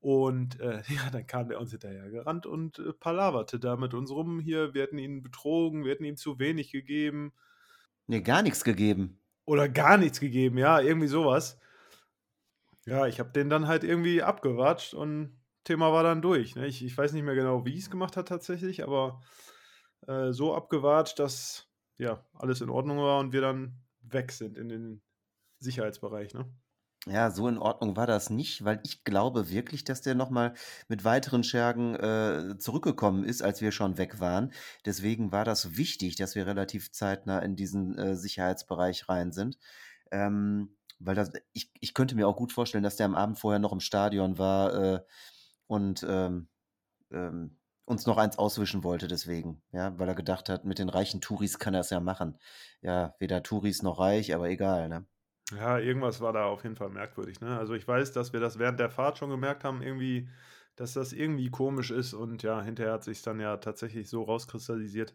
Und 0.01 0.61
äh, 0.61 0.83
ja, 0.89 1.11
dann 1.11 1.27
kam 1.27 1.49
der 1.49 1.61
uns 1.61 1.71
hinterher 1.71 2.11
gerannt 2.11 2.45
und 2.45 2.79
äh, 2.81 2.93
palaverte 2.93 3.59
da 3.59 3.77
mit 3.77 3.95
uns 3.95 4.11
rum. 4.11 4.41
Hier, 4.41 4.75
wir 4.75 4.83
hätten 4.83 4.99
ihn 4.99 5.23
betrogen, 5.23 5.85
wir 5.85 5.93
hätten 5.93 6.05
ihm 6.05 6.17
zu 6.17 6.39
wenig 6.39 6.71
gegeben. 6.71 7.33
Nee, 8.09 8.21
gar 8.21 8.43
nichts 8.43 8.65
gegeben. 8.65 9.19
Oder 9.45 9.69
gar 9.69 9.97
nichts 9.97 10.21
gegeben, 10.21 10.59
ja, 10.59 10.81
irgendwie 10.81 11.09
sowas. 11.09 11.59
Ja, 12.87 13.07
ich 13.07 13.21
habe 13.21 13.31
den 13.31 13.49
dann 13.49 13.69
halt 13.69 13.85
irgendwie 13.85 14.23
abgewatscht 14.23 14.95
und 14.95 15.41
Thema 15.65 15.93
war 15.93 16.03
dann 16.03 16.23
durch. 16.23 16.57
Ne? 16.57 16.67
Ich, 16.67 16.85
ich 16.85 16.97
weiß 16.97 17.13
nicht 17.13 17.23
mehr 17.23 17.35
genau, 17.35 17.65
wie 17.65 17.75
ich 17.75 17.85
es 17.85 17.91
gemacht 17.91 18.17
habe 18.17 18.27
tatsächlich, 18.29 18.83
aber 18.83 19.21
äh, 20.09 20.33
so 20.33 20.55
abgewatscht, 20.55 21.19
dass 21.19 21.69
ja 21.99 22.25
alles 22.35 22.61
in 22.61 22.71
Ordnung 22.71 22.99
war 22.99 23.21
und 23.21 23.33
wir 23.33 23.41
dann 23.41 23.81
weg 24.01 24.33
sind 24.33 24.59
in 24.59 24.69
den 24.69 25.03
Sicherheitsbereich. 25.61 26.35
Ne? 26.35 26.53
Ja, 27.07 27.33
so 27.33 27.49
in 27.49 27.59
Ordnung 27.59 27.97
war 27.97 28.07
das 28.07 28.31
nicht, 28.31 28.65
weil 28.65 28.81
ich 28.85 29.03
glaube 29.03 29.51
wirklich, 29.51 29.83
dass 29.83 30.03
der 30.03 30.15
nochmal 30.15 30.55
mit 30.87 31.05
weiteren 31.05 31.43
Schergen 31.43 31.97
äh, 31.97 32.57
zurückgekommen 32.59 33.25
ist, 33.25 33.43
als 33.43 33.61
wir 33.61 33.73
schon 33.73 33.99
weg 33.99 34.21
waren. 34.21 34.53
Deswegen 34.85 35.33
war 35.33 35.45
das 35.45 35.77
wichtig, 35.77 36.15
dass 36.15 36.37
wir 36.37 36.47
relativ 36.47 36.93
zeitnah 36.93 37.41
in 37.41 37.57
diesen 37.57 37.99
äh, 37.99 38.15
Sicherheitsbereich 38.15 39.09
rein 39.09 39.33
sind. 39.33 39.59
Ähm, 40.13 40.77
weil 41.05 41.15
das, 41.15 41.33
ich, 41.53 41.71
ich 41.81 41.95
könnte 41.95 42.15
mir 42.15 42.29
auch 42.29 42.37
gut 42.37 42.53
vorstellen, 42.53 42.85
dass 42.85 42.97
der 42.97 43.07
am 43.07 43.15
Abend 43.15 43.39
vorher 43.39 43.59
noch 43.59 43.73
im 43.73 43.81
Stadion 43.81 44.39
war 44.39 44.75
äh, 44.75 45.01
und 45.67 46.05
ähm, 46.09 46.49
ähm, 47.11 47.59
uns 47.85 48.07
noch 48.07 48.17
eins 48.17 48.39
auswischen 48.39 48.85
wollte 48.85 49.09
deswegen, 49.09 49.63
ja, 49.73 49.99
weil 49.99 50.09
er 50.09 50.15
gedacht 50.15 50.49
hat, 50.49 50.65
mit 50.65 50.79
den 50.79 50.89
reichen 50.89 51.21
Touris 51.21 51.59
kann 51.59 51.75
er 51.75 51.81
es 51.81 51.91
ja 51.91 52.01
machen. 52.01 52.39
Ja, 52.81 53.15
weder 53.19 53.43
Touris 53.43 53.83
noch 53.83 53.99
reich, 53.99 54.35
aber 54.35 54.49
egal, 54.49 54.89
ne? 54.89 55.07
Ja, 55.51 55.79
irgendwas 55.79 56.21
war 56.21 56.33
da 56.33 56.47
auf 56.47 56.63
jeden 56.63 56.77
Fall 56.77 56.89
merkwürdig, 56.89 57.41
ne? 57.41 57.59
Also 57.59 57.75
ich 57.75 57.87
weiß, 57.87 58.13
dass 58.13 58.33
wir 58.33 58.41
das 58.41 58.59
während 58.59 58.81
der 58.81 58.91
Fahrt 58.91 59.19
schon 59.19 59.31
gemerkt 59.31 59.65
haben, 59.65 59.83
irgendwie 59.83 60.29
dass 60.77 60.95
das 60.95 61.13
irgendwie 61.13 61.51
komisch 61.51 61.91
ist 61.91 62.15
und 62.15 62.43
ja, 62.43 62.63
hinterher 62.63 62.95
hat 62.95 63.05
sich 63.05 63.23
dann 63.23 63.41
ja 63.41 63.57
tatsächlich 63.59 64.09
so 64.09 64.23
rauskristallisiert, 64.23 65.15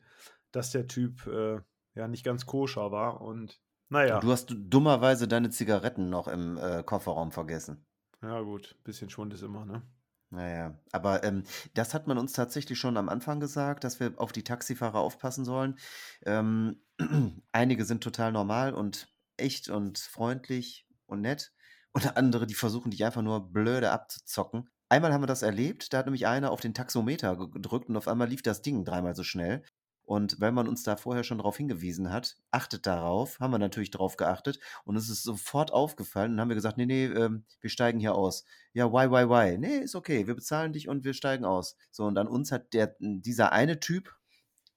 dass 0.52 0.72
der 0.72 0.88
Typ 0.88 1.26
äh, 1.28 1.60
ja 1.96 2.08
nicht 2.08 2.24
ganz 2.24 2.46
koscher 2.46 2.92
war 2.92 3.22
und 3.22 3.60
naja. 3.90 4.20
Du 4.20 4.32
hast 4.32 4.54
dummerweise 4.58 5.28
deine 5.28 5.50
Zigaretten 5.50 6.10
noch 6.10 6.28
im 6.28 6.58
äh, 6.58 6.84
Kofferraum 6.84 7.32
vergessen. 7.32 7.86
Ja, 8.22 8.42
gut, 8.42 8.76
bisschen 8.84 9.10
Schwund 9.10 9.34
ist 9.34 9.44
immer, 9.44 9.66
ne? 9.66 9.84
Naja, 10.30 10.78
aber 10.92 11.24
ähm, 11.24 11.44
das 11.74 11.94
hat 11.94 12.08
man 12.08 12.18
uns 12.18 12.34
tatsächlich 12.34 12.78
schon 12.78 12.98
am 12.98 13.08
Anfang 13.08 13.40
gesagt, 13.40 13.86
dass 13.86 14.00
wir 14.02 14.14
auf 14.18 14.34
die 14.34 14.44
Taxifahrer 14.44 15.00
aufpassen 15.00 15.46
sollen. 15.46 15.80
Ähm, 16.26 16.82
einige 17.54 17.86
sind 17.86 18.04
total 18.04 18.34
normal 18.34 18.74
und 18.74 19.08
echt 19.38 19.70
und 19.70 19.98
freundlich 20.00 20.86
und 21.06 21.22
nett. 21.22 21.54
Und 21.94 22.04
andere, 22.18 22.46
die 22.46 22.56
versuchen 22.56 22.92
dich 22.92 23.06
einfach 23.06 23.22
nur 23.22 23.52
blöde 23.54 23.92
abzuzocken. 23.92 24.70
Einmal 24.90 25.14
haben 25.14 25.22
wir 25.22 25.28
das 25.28 25.42
erlebt, 25.42 25.92
da 25.92 26.00
hat 26.00 26.06
nämlich 26.06 26.28
einer 26.28 26.52
auf 26.52 26.62
den 26.62 26.74
Taxometer 26.74 27.36
gedrückt 27.38 27.90
und 27.90 27.98
auf 27.98 28.08
einmal 28.08 28.28
lief 28.28 28.42
das 28.42 28.62
Ding 28.62 28.86
dreimal 28.86 29.16
so 29.16 29.24
schnell. 29.24 29.64
Und 30.08 30.40
weil 30.40 30.54
man 30.54 30.70
uns 30.70 30.84
da 30.84 30.96
vorher 30.96 31.26
schon 31.26 31.40
darauf 31.40 31.58
hingewiesen 31.58 32.14
hat, 32.14 32.38
achtet 32.50 32.88
darauf, 32.88 33.42
haben 33.42 33.52
wir 33.52 33.60
natürlich 33.60 33.92
darauf 33.92 34.16
geachtet 34.16 34.58
und 34.86 34.96
es 34.96 35.10
ist 35.10 35.22
sofort 35.22 35.74
aufgefallen 35.74 36.32
und 36.32 36.40
haben 36.40 36.48
wir 36.48 36.56
gesagt, 36.56 36.78
nee, 36.78 36.86
nee, 36.86 37.08
ähm, 37.08 37.44
wir 37.60 37.70
steigen 37.70 38.00
hier 38.00 38.16
aus. 38.16 38.46
Ja, 38.72 38.90
why, 38.90 39.12
why, 39.12 39.28
why? 39.28 39.58
Nee, 39.58 39.80
ist 39.80 39.96
okay, 39.96 40.26
wir 40.26 40.36
bezahlen 40.36 40.72
dich 40.72 40.88
und 40.88 41.04
wir 41.04 41.14
steigen 41.14 41.44
aus. 41.44 41.76
So, 41.92 42.06
und 42.06 42.18
an 42.18 42.30
uns 42.30 42.54
hat 42.54 42.74
der, 42.74 42.96
dieser 43.00 43.52
eine 43.52 43.82
Typ 43.82 44.16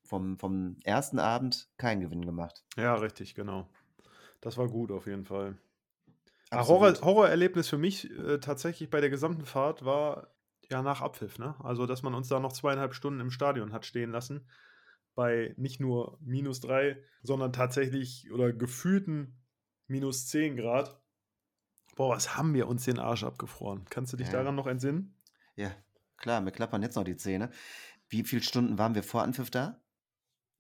vom, 0.03 0.37
vom 0.37 0.79
ersten 0.83 1.21
Abend 1.21 1.69
keinen 1.77 2.01
Gewinn 2.01 2.27
gemacht. 2.27 2.65
Ja, 2.77 2.97
richtig, 2.97 3.37
genau. 3.37 3.69
Das 4.41 4.59
war 4.59 4.67
gut 4.67 4.91
auf 4.91 5.07
jeden 5.07 5.27
Fall. 5.27 5.57
Horror, 6.53 6.93
Horrorerlebnis 7.03 7.69
für 7.69 7.79
mich 7.79 8.11
äh, 8.19 8.41
tatsächlich 8.41 8.91
bei 8.91 9.01
der 9.01 9.11
gesamten 9.11 9.47
Fahrt 9.47 9.85
war 9.85 10.35
ja 10.69 10.83
nach 10.83 11.03
Abpfiff, 11.03 11.39
ne? 11.39 11.55
Also, 11.63 11.87
dass 11.87 12.03
man 12.03 12.15
uns 12.15 12.27
da 12.27 12.41
noch 12.41 12.53
zweieinhalb 12.53 12.95
Stunden 12.95 13.21
im 13.21 13.31
Stadion 13.31 13.73
hat 13.73 13.87
stehen 13.87 14.11
lassen. 14.11 14.49
Bei 15.15 15.55
nicht 15.57 15.81
nur 15.81 16.19
minus 16.21 16.61
drei, 16.61 17.03
sondern 17.23 17.53
tatsächlich 17.53 18.31
oder 18.33 18.53
gefühlten 18.53 19.41
minus 19.87 20.29
zehn 20.29 20.57
Grad. 20.57 21.01
Boah, 21.97 22.15
was 22.15 22.37
haben 22.37 22.55
wir 22.55 22.69
uns 22.69 22.85
den 22.85 22.99
Arsch 22.99 23.25
abgefroren? 23.25 23.85
Kannst 23.91 24.13
du 24.13 24.17
dich 24.17 24.29
ja. 24.29 24.35
daran 24.35 24.55
noch 24.55 24.67
entsinnen? 24.67 25.15
Ja, 25.57 25.73
klar, 26.17 26.41
mir 26.41 26.53
klappern 26.53 26.83
jetzt 26.83 26.97
noch 26.97 27.05
die 27.05 27.17
Zähne. 27.17 27.51
Wie 28.09 28.25
viele 28.25 28.43
Stunden 28.43 28.79
waren 28.79 28.95
wir 28.95 29.03
vor 29.03 29.23
Anpfiff 29.23 29.51
da? 29.51 29.81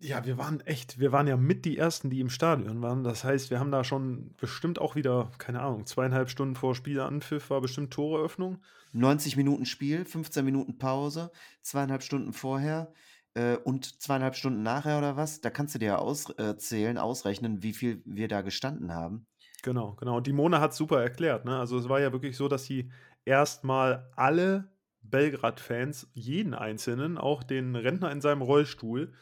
Ja, 0.02 0.24
wir 0.24 0.38
waren 0.38 0.60
echt, 0.62 0.98
wir 0.98 1.12
waren 1.12 1.26
ja 1.26 1.36
mit 1.36 1.66
die 1.66 1.76
Ersten, 1.76 2.08
die 2.08 2.20
im 2.20 2.30
Stadion 2.30 2.80
waren. 2.80 3.04
Das 3.04 3.22
heißt, 3.22 3.50
wir 3.50 3.60
haben 3.60 3.70
da 3.70 3.84
schon 3.84 4.34
bestimmt 4.36 4.78
auch 4.78 4.96
wieder, 4.96 5.30
keine 5.36 5.60
Ahnung, 5.60 5.84
zweieinhalb 5.84 6.30
Stunden 6.30 6.56
vor 6.56 6.74
Spielanpfiff 6.74 7.50
war 7.50 7.60
bestimmt 7.60 7.92
Toreöffnung. 7.92 8.62
90 8.92 9.36
Minuten 9.36 9.66
Spiel, 9.66 10.06
15 10.06 10.44
Minuten 10.44 10.78
Pause, 10.78 11.30
zweieinhalb 11.60 12.02
Stunden 12.02 12.32
vorher 12.32 12.92
äh, 13.34 13.56
und 13.56 14.00
zweieinhalb 14.00 14.36
Stunden 14.36 14.62
nachher 14.62 14.98
oder 14.98 15.16
was. 15.16 15.40
Da 15.40 15.50
kannst 15.50 15.74
du 15.74 15.78
dir 15.78 15.86
ja 15.86 15.96
auszählen, 15.96 16.96
äh, 16.96 17.00
ausrechnen, 17.00 17.62
wie 17.62 17.72
viel 17.72 18.02
wir 18.04 18.28
da 18.28 18.42
gestanden 18.42 18.92
haben. 18.94 19.26
Genau, 19.62 19.94
genau. 19.94 20.16
Und 20.16 20.26
die 20.26 20.32
Mona 20.32 20.60
hat 20.60 20.74
super 20.74 21.02
erklärt. 21.02 21.44
Ne? 21.44 21.58
Also 21.58 21.78
es 21.78 21.88
war 21.88 22.00
ja 22.00 22.12
wirklich 22.12 22.36
so, 22.36 22.48
dass 22.48 22.64
sie 22.64 22.90
erstmal 23.24 24.10
alle 24.16 24.72
Belgrad-Fans, 25.02 26.10
jeden 26.12 26.54
einzelnen, 26.54 27.18
auch 27.18 27.42
den 27.42 27.76
Rentner 27.76 28.10
in 28.10 28.20
seinem 28.20 28.42
Rollstuhl, 28.42 29.12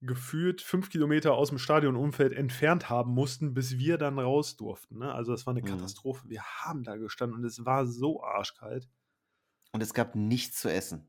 gefühlt 0.00 0.60
fünf 0.60 0.90
Kilometer 0.90 1.34
aus 1.34 1.50
dem 1.50 1.58
Stadionumfeld 1.58 2.32
entfernt 2.32 2.90
haben 2.90 3.12
mussten, 3.12 3.54
bis 3.54 3.78
wir 3.78 3.98
dann 3.98 4.18
raus 4.18 4.56
durften. 4.56 4.98
Ne? 4.98 5.12
Also 5.12 5.32
das 5.32 5.46
war 5.46 5.52
eine 5.52 5.62
mhm. 5.62 5.66
Katastrophe. 5.66 6.28
Wir 6.28 6.42
haben 6.42 6.82
da 6.82 6.96
gestanden 6.96 7.38
und 7.38 7.44
es 7.44 7.64
war 7.64 7.86
so 7.86 8.22
arschkalt. 8.22 8.88
Und 9.72 9.82
es 9.82 9.94
gab 9.94 10.16
nichts 10.16 10.60
zu 10.60 10.70
essen. 10.70 11.08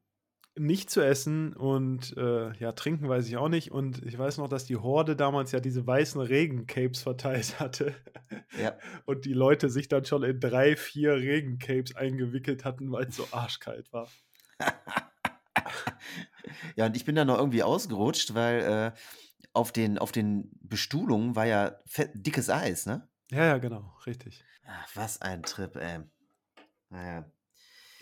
Nichts 0.55 0.93
zu 0.93 1.01
essen 1.01 1.53
und 1.53 2.15
äh, 2.15 2.53
ja, 2.57 2.73
trinken 2.73 3.09
weiß 3.09 3.27
ich 3.27 3.37
auch 3.37 3.49
nicht. 3.49 3.71
Und 3.71 4.03
ich 4.05 4.17
weiß 4.17 4.37
noch, 4.37 4.47
dass 4.47 4.65
die 4.65 4.77
Horde 4.77 5.15
damals 5.15 5.51
ja 5.51 5.59
diese 5.59 5.87
weißen 5.87 6.21
Regencapes 6.21 7.01
verteilt 7.01 7.59
hatte. 7.59 7.95
Ja. 8.61 8.77
Und 9.05 9.25
die 9.25 9.33
Leute 9.33 9.69
sich 9.69 9.87
dann 9.87 10.05
schon 10.05 10.21
in 10.21 10.39
drei, 10.39 10.75
vier 10.75 11.13
Regencapes 11.15 11.95
eingewickelt 11.95 12.65
hatten, 12.65 12.91
weil 12.91 13.05
es 13.05 13.15
so 13.15 13.27
arschkalt 13.31 13.91
war. 13.91 14.07
Ja, 16.75 16.85
und 16.85 16.95
ich 16.95 17.05
bin 17.05 17.15
da 17.15 17.25
noch 17.25 17.37
irgendwie 17.37 17.63
ausgerutscht, 17.63 18.33
weil 18.33 18.59
äh, 18.61 18.99
auf, 19.53 19.71
den, 19.71 19.97
auf 19.97 20.11
den 20.11 20.51
Bestuhlungen 20.61 21.35
war 21.35 21.45
ja 21.45 21.75
fett, 21.85 22.11
dickes 22.13 22.49
Eis, 22.49 22.85
ne? 22.85 23.07
Ja, 23.31 23.45
ja, 23.45 23.57
genau, 23.57 23.95
richtig. 24.05 24.43
Ach, 24.65 24.87
was 24.95 25.21
ein 25.21 25.43
Trip, 25.43 25.75
ey. 25.75 25.99
Naja. 26.89 27.25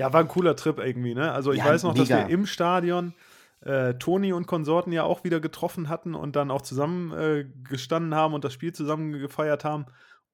Ja, 0.02 0.12
war 0.14 0.22
ein 0.22 0.28
cooler 0.28 0.56
Trip 0.56 0.80
irgendwie, 0.80 1.14
ne? 1.14 1.32
Also 1.32 1.52
ich 1.52 1.60
ja, 1.60 1.66
weiß 1.66 1.84
noch, 1.84 1.94
mega. 1.94 2.04
dass 2.04 2.28
wir 2.28 2.34
im 2.34 2.48
Stadion 2.48 3.14
äh, 3.62 3.94
Toni 3.94 4.34
und 4.34 4.48
Konsorten 4.48 4.92
ja 4.92 5.04
auch 5.04 5.24
wieder 5.24 5.40
getroffen 5.40 5.90
hatten 5.90 6.16
und 6.16 6.36
dann 6.36 6.50
auch 6.50 6.64
zusammen 6.64 7.12
äh, 7.12 7.46
gestanden 7.70 8.16
haben 8.16 8.34
und 8.34 8.44
das 8.44 8.52
Spiel 8.52 8.74
zusammen 8.74 9.12
gefeiert 9.12 9.64
haben. 9.64 9.86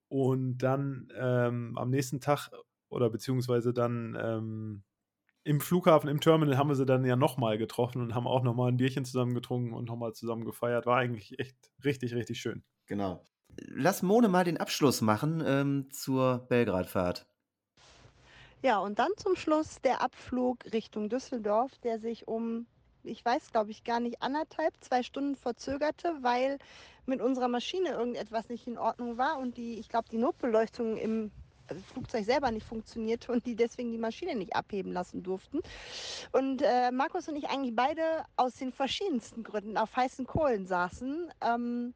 Und 0.08 0.60
dann 0.60 1.10
ähm, 1.20 1.78
am 1.78 1.90
nächsten 1.90 2.22
Tag 2.22 2.50
oder 2.88 3.10
beziehungsweise 3.10 3.74
dann 3.74 4.18
ähm, 4.18 4.84
im 5.44 5.60
Flughafen, 5.60 6.10
im 6.10 6.22
Terminal 6.22 6.58
haben 6.58 6.70
wir 6.70 6.76
sie 6.76 6.86
dann 6.86 7.04
ja 7.04 7.18
nochmal 7.18 7.58
getroffen 7.58 8.02
und 8.02 8.16
haben 8.16 8.26
auch 8.26 8.44
nochmal 8.44 8.72
ein 8.72 8.78
Bierchen 8.78 9.04
zusammen 9.04 9.34
getrunken 9.34 9.74
und 9.74 9.90
nochmal 9.90 10.14
zusammen 10.14 10.46
gefeiert. 10.46 10.86
War 10.86 10.96
eigentlich 10.96 11.38
echt 11.40 11.58
richtig, 11.84 12.16
richtig 12.16 12.40
schön. 12.40 12.64
Genau. 12.86 13.22
Lass 13.58 14.02
Mone 14.02 14.30
mal 14.30 14.46
den 14.46 14.58
Abschluss 14.58 15.02
machen 15.02 15.44
ähm, 15.46 15.90
zur 15.92 16.46
Belgradfahrt. 16.48 17.28
Ja, 18.68 18.80
und 18.80 19.00
dann 19.00 19.12
zum 19.16 19.38
Schluss 19.38 19.80
der 19.82 20.02
Abflug 20.02 20.58
Richtung 20.74 21.08
Düsseldorf, 21.08 21.72
der 21.86 22.00
sich 22.00 22.28
um, 22.28 22.68
ich 23.06 23.24
weiß 23.24 23.54
glaube 23.54 23.72
ich 23.72 23.86
gar 23.86 24.02
nicht, 24.02 24.22
anderthalb, 24.22 24.74
zwei 24.82 25.04
Stunden 25.04 25.38
verzögerte, 25.38 26.18
weil 26.20 26.58
mit 27.06 27.22
unserer 27.22 27.48
Maschine 27.48 27.92
irgendetwas 27.92 28.50
nicht 28.50 28.68
in 28.68 28.78
Ordnung 28.78 29.18
war 29.18 29.40
und 29.40 29.56
die, 29.56 29.80
ich 29.80 29.88
glaube, 29.88 30.10
die 30.12 30.18
Notbeleuchtung 30.18 30.98
im 30.98 31.32
also 31.70 31.82
das 31.82 31.92
Flugzeug 31.94 32.26
selber 32.26 32.52
nicht 32.52 32.66
funktionierte 32.66 33.32
und 33.32 33.46
die 33.46 33.56
deswegen 33.56 33.94
die 33.94 33.98
Maschine 33.98 34.36
nicht 34.36 34.54
abheben 34.54 34.92
lassen 34.92 35.24
durften. 35.24 35.62
Und 36.34 36.62
äh, 36.62 36.92
Markus 36.92 37.30
und 37.30 37.38
ich 37.38 37.48
eigentlich 37.48 37.74
beide 37.74 38.26
aus 38.36 38.56
den 38.56 38.74
verschiedensten 38.74 39.44
Gründen 39.44 39.78
auf 39.78 39.96
heißen 39.96 40.28
Kohlen 40.28 40.68
saßen, 40.68 41.32
ähm, 41.40 41.94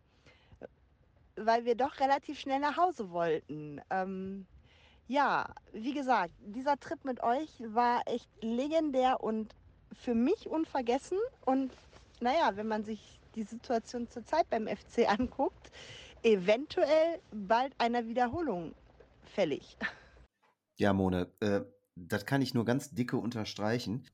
weil 1.35 1.65
wir 1.65 1.75
doch 1.75 1.99
relativ 1.99 2.39
schnell 2.39 2.59
nach 2.59 2.77
Hause 2.77 3.11
wollten. 3.11 3.81
Ähm, 3.89 4.45
ja, 5.11 5.53
wie 5.73 5.93
gesagt, 5.93 6.33
dieser 6.39 6.79
Trip 6.79 7.03
mit 7.03 7.21
euch 7.21 7.49
war 7.67 8.01
echt 8.05 8.29
legendär 8.41 9.21
und 9.21 9.53
für 9.91 10.15
mich 10.15 10.47
unvergessen. 10.47 11.17
Und 11.45 11.73
naja, 12.21 12.51
wenn 12.55 12.67
man 12.67 12.85
sich 12.85 13.19
die 13.35 13.43
Situation 13.43 14.07
zurzeit 14.07 14.49
beim 14.49 14.67
FC 14.67 14.99
anguckt, 15.07 15.69
eventuell 16.23 17.19
bald 17.33 17.73
einer 17.77 18.07
Wiederholung 18.07 18.73
fällig. 19.25 19.77
Ja, 20.77 20.93
Mone, 20.93 21.29
äh, 21.41 21.61
das 21.95 22.25
kann 22.25 22.41
ich 22.41 22.53
nur 22.53 22.63
ganz 22.63 22.91
dicke 22.91 23.17
unterstreichen. 23.17 24.07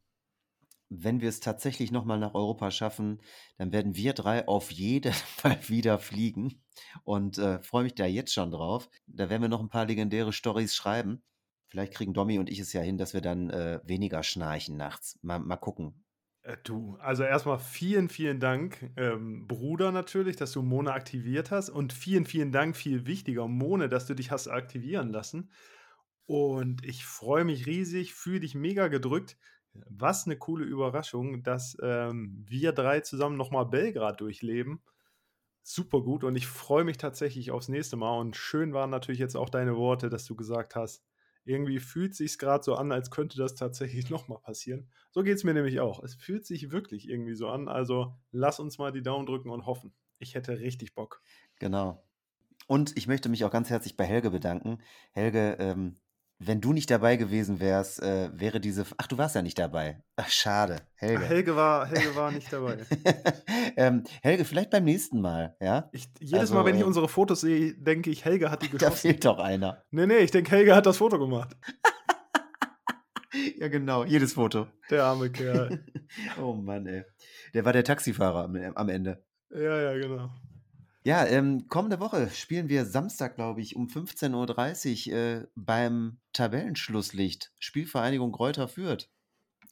Wenn 0.90 1.22
wir 1.22 1.30
es 1.30 1.42
tatsächlich 1.42 1.92
nochmal 1.92 2.18
nach 2.18 2.34
Europa 2.34 2.72
schaffen, 2.72 3.22
dann 3.58 3.72
werden 3.72 3.96
wir 3.96 4.14
drei 4.14 4.48
auf 4.48 4.72
jeden 4.72 5.14
Fall 5.38 5.60
wieder 5.70 6.00
fliegen 6.00 6.64
und 7.04 7.38
äh, 7.38 7.62
freue 7.62 7.84
mich 7.84 7.96
da 7.96 8.06
jetzt 8.06 8.34
schon 8.34 8.52
drauf. 8.52 8.90
Da 9.08 9.30
werden 9.30 9.42
wir 9.42 9.50
noch 9.50 9.62
ein 9.62 9.70
paar 9.70 9.86
legendäre 9.86 10.34
Stories 10.34 10.76
schreiben. 10.76 11.24
Vielleicht 11.68 11.94
kriegen 11.94 12.14
Domi 12.14 12.40
und 12.40 12.50
ich 12.50 12.60
es 12.60 12.74
ja 12.74 12.82
hin, 12.82 12.98
dass 12.98 13.14
wir 13.14 13.22
dann 13.22 13.50
äh, 13.50 13.80
weniger 13.84 14.24
schnarchen 14.24 14.78
nachts. 14.78 15.20
Mal, 15.22 15.40
mal 15.40 15.58
gucken. 15.58 16.06
Äh, 16.48 16.58
du, 16.64 16.98
also 17.00 17.24
erstmal 17.24 17.60
vielen, 17.60 18.10
vielen 18.10 18.40
Dank, 18.40 18.92
ähm, 18.96 19.48
Bruder 19.48 19.92
natürlich, 19.92 20.38
dass 20.38 20.54
du 20.54 20.62
Mone 20.62 20.94
aktiviert 20.94 21.52
hast 21.52 21.70
und 21.70 21.92
vielen, 21.94 22.26
vielen 22.26 22.52
Dank, 22.52 22.76
viel 22.76 23.06
wichtiger, 23.06 23.48
Mone, 23.48 23.90
dass 23.90 24.06
du 24.08 24.14
dich 24.14 24.32
hast 24.32 24.48
aktivieren 24.48 25.10
lassen. 25.10 25.52
Und 26.26 26.86
ich 26.86 27.06
freue 27.06 27.46
mich 27.46 27.66
riesig, 27.68 28.14
fühle 28.14 28.42
dich 28.42 28.56
mega 28.56 28.88
gedrückt. 28.88 29.38
Was 29.74 30.26
eine 30.26 30.38
coole 30.38 30.66
Überraschung, 30.66 31.44
dass 31.44 31.78
ähm, 31.82 32.44
wir 32.48 32.72
drei 32.72 33.02
zusammen 33.02 33.38
nochmal 33.38 33.66
Belgrad 33.66 34.22
durchleben. 34.22 34.82
Super 35.70 36.02
gut 36.02 36.24
und 36.24 36.38
ich 36.38 36.48
freue 36.48 36.86
mich 36.86 36.98
tatsächlich 36.98 37.52
aufs 37.52 37.68
nächste 37.68 37.98
Mal. 37.98 38.18
Und 38.18 38.38
schön 38.38 38.72
waren 38.72 38.90
natürlich 38.90 39.20
jetzt 39.20 39.36
auch 39.36 39.50
deine 39.50 39.76
Worte, 39.76 40.10
dass 40.10 40.24
du 40.24 40.34
gesagt 40.34 40.78
hast, 40.78 41.04
irgendwie 41.44 41.80
fühlt 41.80 42.16
sich 42.16 42.40
gerade 42.40 42.64
so 42.64 42.76
an, 42.76 42.94
als 42.94 43.12
könnte 43.12 43.38
das 43.38 43.54
tatsächlich 43.54 44.10
nochmal 44.10 44.40
passieren. 44.40 44.90
So 45.12 45.24
geht 45.24 45.36
es 45.36 45.44
mir 45.44 45.54
nämlich 45.54 45.82
auch. 45.82 46.02
Es 46.02 46.16
fühlt 46.16 46.46
sich 46.46 46.72
wirklich 46.72 47.10
irgendwie 47.10 47.36
so 47.36 47.50
an. 47.50 47.68
Also 47.68 48.16
lass 48.32 48.62
uns 48.62 48.78
mal 48.78 48.94
die 48.94 49.02
Daumen 49.02 49.26
drücken 49.26 49.50
und 49.50 49.66
hoffen. 49.66 49.94
Ich 50.20 50.36
hätte 50.36 50.58
richtig 50.58 50.96
Bock. 50.96 51.22
Genau. 51.60 52.02
Und 52.68 52.96
ich 52.96 53.08
möchte 53.08 53.28
mich 53.28 53.44
auch 53.44 53.52
ganz 53.52 53.70
herzlich 53.70 53.98
bei 53.98 54.06
Helge 54.06 54.32
bedanken. 54.32 54.78
Helge, 55.12 55.58
ähm, 55.60 56.00
wenn 56.40 56.62
du 56.62 56.72
nicht 56.72 56.90
dabei 56.92 57.16
gewesen 57.16 57.60
wärst, 57.60 58.02
äh, 58.02 58.30
wäre 58.34 58.60
diese. 58.60 58.86
Ach, 58.98 59.08
du 59.08 59.18
warst 59.18 59.36
ja 59.36 59.42
nicht 59.42 59.58
dabei. 59.58 60.04
Ach, 60.16 60.30
schade. 60.30 60.82
Helge. 60.96 61.24
Ach, 61.24 61.30
Helge, 61.30 61.56
war, 61.56 61.88
Helge 61.88 62.16
war 62.16 62.32
nicht 62.32 62.52
dabei. 62.54 62.78
ähm, 63.78 64.04
Helge, 64.22 64.46
vielleicht 64.46 64.70
beim 64.70 64.84
nächsten 64.84 65.20
Mal, 65.20 65.56
ja? 65.60 65.90
Ich, 65.92 66.08
jedes 66.20 66.40
also, 66.40 66.54
Mal, 66.54 66.66
wenn 66.66 66.76
ich 66.76 66.82
äh, 66.82 66.86
unsere 66.86 67.08
Fotos 67.08 67.42
sehe, 67.42 67.74
denke 67.74 68.12
ich, 68.12 68.24
Helge 68.24 68.52
hat 68.52 68.62
die 68.62 68.70
geschossen. 68.70 68.92
Da 68.92 68.96
fehlt 68.96 69.26
doch 69.26 69.40
einer. 69.40 69.84
Nee, 69.90 70.06
nee, 70.06 70.20
ich 70.20 70.32
denke, 70.32 70.52
Helge 70.52 70.76
hat 70.76 70.86
das 70.86 70.98
Foto 70.98 71.18
gemacht. 71.18 71.56
ja, 73.58 73.68
genau, 73.68 74.04
jedes 74.06 74.34
Foto. 74.34 74.68
Der 74.92 75.06
arme 75.06 75.32
Kerl. 75.32 75.86
oh 76.40 76.54
Mann, 76.54 76.86
ey. 76.86 77.04
Der 77.56 77.66
war 77.66 77.74
der 77.74 77.84
Taxifahrer 77.84 78.44
am, 78.44 78.56
am 78.76 78.90
Ende. 78.90 79.24
Ja, 79.50 79.82
ja, 79.82 79.98
genau. 79.98 80.30
Ja, 81.08 81.26
ähm, 81.26 81.70
kommende 81.70 82.02
Woche 82.02 82.30
spielen 82.32 82.68
wir 82.68 82.84
Samstag, 82.84 83.36
glaube 83.36 83.62
ich, 83.62 83.78
um 83.78 83.88
15.30 83.88 85.08
Uhr 85.08 85.16
äh, 85.16 85.48
beim 85.56 86.20
Tabellenschlusslicht. 86.34 87.54
Spielvereinigung 87.60 88.34
Gräuter 88.34 88.68
führt. 88.68 89.10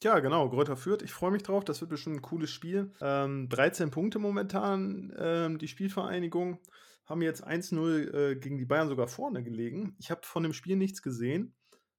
Ja, 0.02 0.18
genau, 0.20 0.48
Gräuter 0.48 0.78
führt. 0.78 1.02
Ich 1.02 1.12
freue 1.12 1.32
mich 1.32 1.42
drauf. 1.42 1.62
Das 1.62 1.82
wird 1.82 1.90
bestimmt 1.90 2.16
ein 2.16 2.22
cooles 2.22 2.50
Spiel. 2.50 2.94
Ähm, 3.02 3.50
13 3.50 3.90
Punkte 3.90 4.18
momentan, 4.18 5.14
ähm, 5.18 5.58
die 5.58 5.68
Spielvereinigung. 5.68 6.58
Haben 7.04 7.20
jetzt 7.20 7.46
1-0 7.46 8.14
äh, 8.14 8.36
gegen 8.36 8.56
die 8.56 8.64
Bayern 8.64 8.88
sogar 8.88 9.06
vorne 9.06 9.44
gelegen. 9.44 9.94
Ich 9.98 10.10
habe 10.10 10.22
von 10.24 10.42
dem 10.42 10.54
Spiel 10.54 10.76
nichts 10.76 11.02
gesehen, 11.02 11.54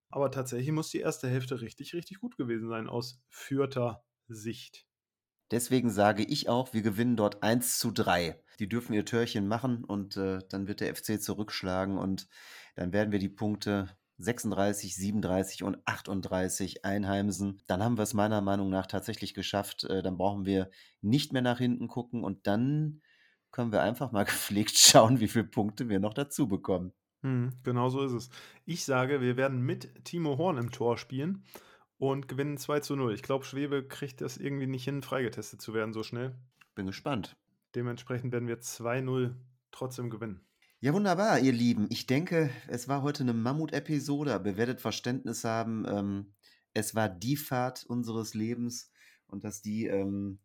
aber 0.09 0.31
tatsächlich 0.31 0.71
muss 0.71 0.89
die 0.89 1.01
erste 1.01 1.29
Hälfte 1.29 1.61
richtig, 1.61 1.93
richtig 1.93 2.19
gut 2.21 2.37
gewesen 2.37 2.69
sein 2.69 2.89
aus 2.89 3.21
Fürther 3.29 4.03
Sicht. 4.27 4.86
Deswegen 5.51 5.89
sage 5.89 6.23
ich 6.23 6.49
auch, 6.49 6.73
wir 6.73 6.81
gewinnen 6.81 7.15
dort 7.15 7.41
1 7.41 7.79
zu 7.79 7.91
3. 7.91 8.37
Die 8.59 8.67
dürfen 8.67 8.93
ihr 8.93 9.05
Törchen 9.05 9.47
machen 9.47 9.83
und 9.83 10.17
äh, 10.17 10.39
dann 10.49 10.67
wird 10.67 10.81
der 10.81 10.93
FC 10.93 11.21
zurückschlagen 11.21 11.97
und 11.97 12.27
dann 12.75 12.91
werden 12.91 13.11
wir 13.11 13.19
die 13.19 13.29
Punkte 13.29 13.89
36, 14.17 14.95
37 14.95 15.63
und 15.63 15.77
38 15.85 16.83
einheimsen. 16.83 17.61
Dann 17.67 17.83
haben 17.83 17.97
wir 17.97 18.03
es 18.03 18.13
meiner 18.13 18.41
Meinung 18.41 18.69
nach 18.69 18.87
tatsächlich 18.87 19.33
geschafft. 19.33 19.83
Äh, 19.85 20.01
dann 20.01 20.17
brauchen 20.17 20.45
wir 20.45 20.69
nicht 21.01 21.33
mehr 21.33 21.43
nach 21.43 21.59
hinten 21.59 21.87
gucken 21.87 22.23
und 22.23 22.47
dann 22.47 23.01
können 23.51 23.71
wir 23.71 23.81
einfach 23.81 24.11
mal 24.11 24.23
gepflegt 24.25 24.77
schauen, 24.77 25.19
wie 25.19 25.27
viele 25.27 25.45
Punkte 25.45 25.87
wir 25.87 25.99
noch 25.99 26.13
dazu 26.13 26.47
bekommen. 26.47 26.93
Hm, 27.21 27.53
genau 27.63 27.89
so 27.89 28.03
ist 28.03 28.11
es. 28.11 28.29
Ich 28.65 28.83
sage, 28.85 29.21
wir 29.21 29.37
werden 29.37 29.61
mit 29.61 30.03
Timo 30.03 30.37
Horn 30.37 30.57
im 30.57 30.71
Tor 30.71 30.97
spielen 30.97 31.43
und 31.97 32.27
gewinnen 32.27 32.57
2 32.57 32.79
zu 32.81 32.95
0. 32.95 33.13
Ich 33.13 33.23
glaube, 33.23 33.45
Schwebe 33.45 33.87
kriegt 33.87 34.21
das 34.21 34.37
irgendwie 34.37 34.67
nicht 34.67 34.83
hin, 34.83 35.01
freigetestet 35.01 35.61
zu 35.61 35.73
werden 35.73 35.93
so 35.93 36.03
schnell. 36.03 36.35
Bin 36.75 36.85
gespannt. 36.85 37.35
Dementsprechend 37.75 38.31
werden 38.31 38.47
wir 38.47 38.59
2-0 38.59 39.35
trotzdem 39.71 40.09
gewinnen. 40.09 40.41
Ja, 40.79 40.93
wunderbar, 40.93 41.39
ihr 41.39 41.53
Lieben. 41.53 41.87
Ich 41.89 42.05
denke, 42.05 42.51
es 42.67 42.87
war 42.87 43.01
heute 43.01 43.23
eine 43.23 43.33
Mammut-Episode, 43.33 44.33
aber 44.33 44.49
ihr 44.49 44.57
werdet 44.57 44.79
Verständnis 44.79 45.43
haben. 45.43 45.85
Ähm, 45.87 46.33
es 46.73 46.93
war 46.93 47.09
die 47.09 47.35
Fahrt 47.35 47.83
unseres 47.83 48.35
Lebens 48.35 48.91
und 49.25 49.43
dass 49.43 49.63
die 49.63 49.87
ähm, 49.87 50.39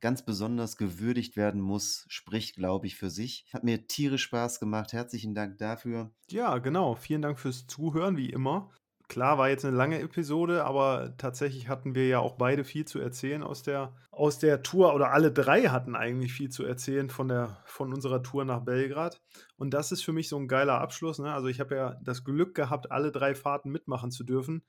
ganz 0.00 0.24
besonders 0.24 0.76
gewürdigt 0.76 1.36
werden 1.36 1.60
muss, 1.60 2.04
spricht, 2.08 2.56
glaube 2.56 2.88
ich, 2.88 2.96
für 2.96 3.10
sich. 3.10 3.46
Hat 3.52 3.62
mir 3.62 3.86
tierisch 3.86 4.24
Spaß 4.24 4.58
gemacht. 4.58 4.92
Herzlichen 4.92 5.36
Dank 5.36 5.58
dafür. 5.58 6.10
Ja, 6.28 6.58
genau. 6.58 6.96
Vielen 6.96 7.22
Dank 7.22 7.38
fürs 7.38 7.68
Zuhören, 7.68 8.16
wie 8.16 8.30
immer 8.30 8.72
klar, 9.08 9.38
war 9.38 9.48
jetzt 9.48 9.64
eine 9.64 9.76
lange 9.76 10.00
Episode, 10.00 10.64
aber 10.64 11.14
tatsächlich 11.16 11.68
hatten 11.68 11.94
wir 11.94 12.08
ja 12.08 12.18
auch 12.18 12.36
beide 12.36 12.64
viel 12.64 12.84
zu 12.84 12.98
erzählen 12.98 13.42
aus 13.42 13.62
der, 13.62 13.94
aus 14.10 14.38
der 14.38 14.62
Tour 14.62 14.94
oder 14.94 15.12
alle 15.12 15.32
drei 15.32 15.64
hatten 15.64 15.94
eigentlich 15.94 16.32
viel 16.32 16.50
zu 16.50 16.64
erzählen 16.64 17.10
von, 17.10 17.28
der, 17.28 17.62
von 17.64 17.92
unserer 17.92 18.22
Tour 18.22 18.44
nach 18.44 18.64
Belgrad. 18.64 19.22
Und 19.56 19.74
das 19.74 19.92
ist 19.92 20.02
für 20.02 20.12
mich 20.12 20.28
so 20.28 20.36
ein 20.38 20.48
geiler 20.48 20.80
Abschluss. 20.80 21.18
Ne? 21.18 21.32
Also 21.32 21.48
ich 21.48 21.60
habe 21.60 21.74
ja 21.74 22.00
das 22.02 22.24
Glück 22.24 22.54
gehabt, 22.54 22.90
alle 22.90 23.12
drei 23.12 23.34
Fahrten 23.34 23.70
mitmachen 23.70 24.10
zu 24.10 24.24
dürfen 24.24 24.64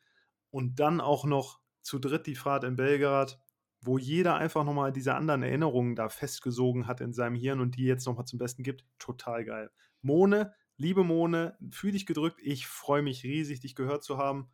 und 0.49 0.79
dann 0.79 1.01
auch 1.01 1.25
noch 1.25 1.59
zu 1.81 1.99
dritt 1.99 2.27
die 2.27 2.35
Fahrt 2.35 2.63
in 2.63 2.75
Belgrad, 2.75 3.39
wo 3.81 3.97
jeder 3.97 4.35
einfach 4.35 4.63
nochmal 4.63 4.91
diese 4.91 5.15
anderen 5.15 5.43
Erinnerungen 5.43 5.95
da 5.95 6.09
festgesogen 6.09 6.87
hat 6.87 7.01
in 7.01 7.13
seinem 7.13 7.35
Hirn 7.35 7.61
und 7.61 7.77
die 7.77 7.85
jetzt 7.85 8.05
nochmal 8.05 8.25
zum 8.25 8.39
Besten 8.39 8.63
gibt. 8.63 8.85
Total 8.99 9.45
geil. 9.45 9.71
Mone 10.01 10.53
Liebe 10.77 11.03
Mone, 11.03 11.57
fühl 11.71 11.91
dich 11.91 12.05
gedrückt. 12.05 12.39
Ich 12.43 12.67
freue 12.67 13.01
mich 13.01 13.23
riesig, 13.23 13.61
dich 13.61 13.75
gehört 13.75 14.03
zu 14.03 14.17
haben 14.17 14.47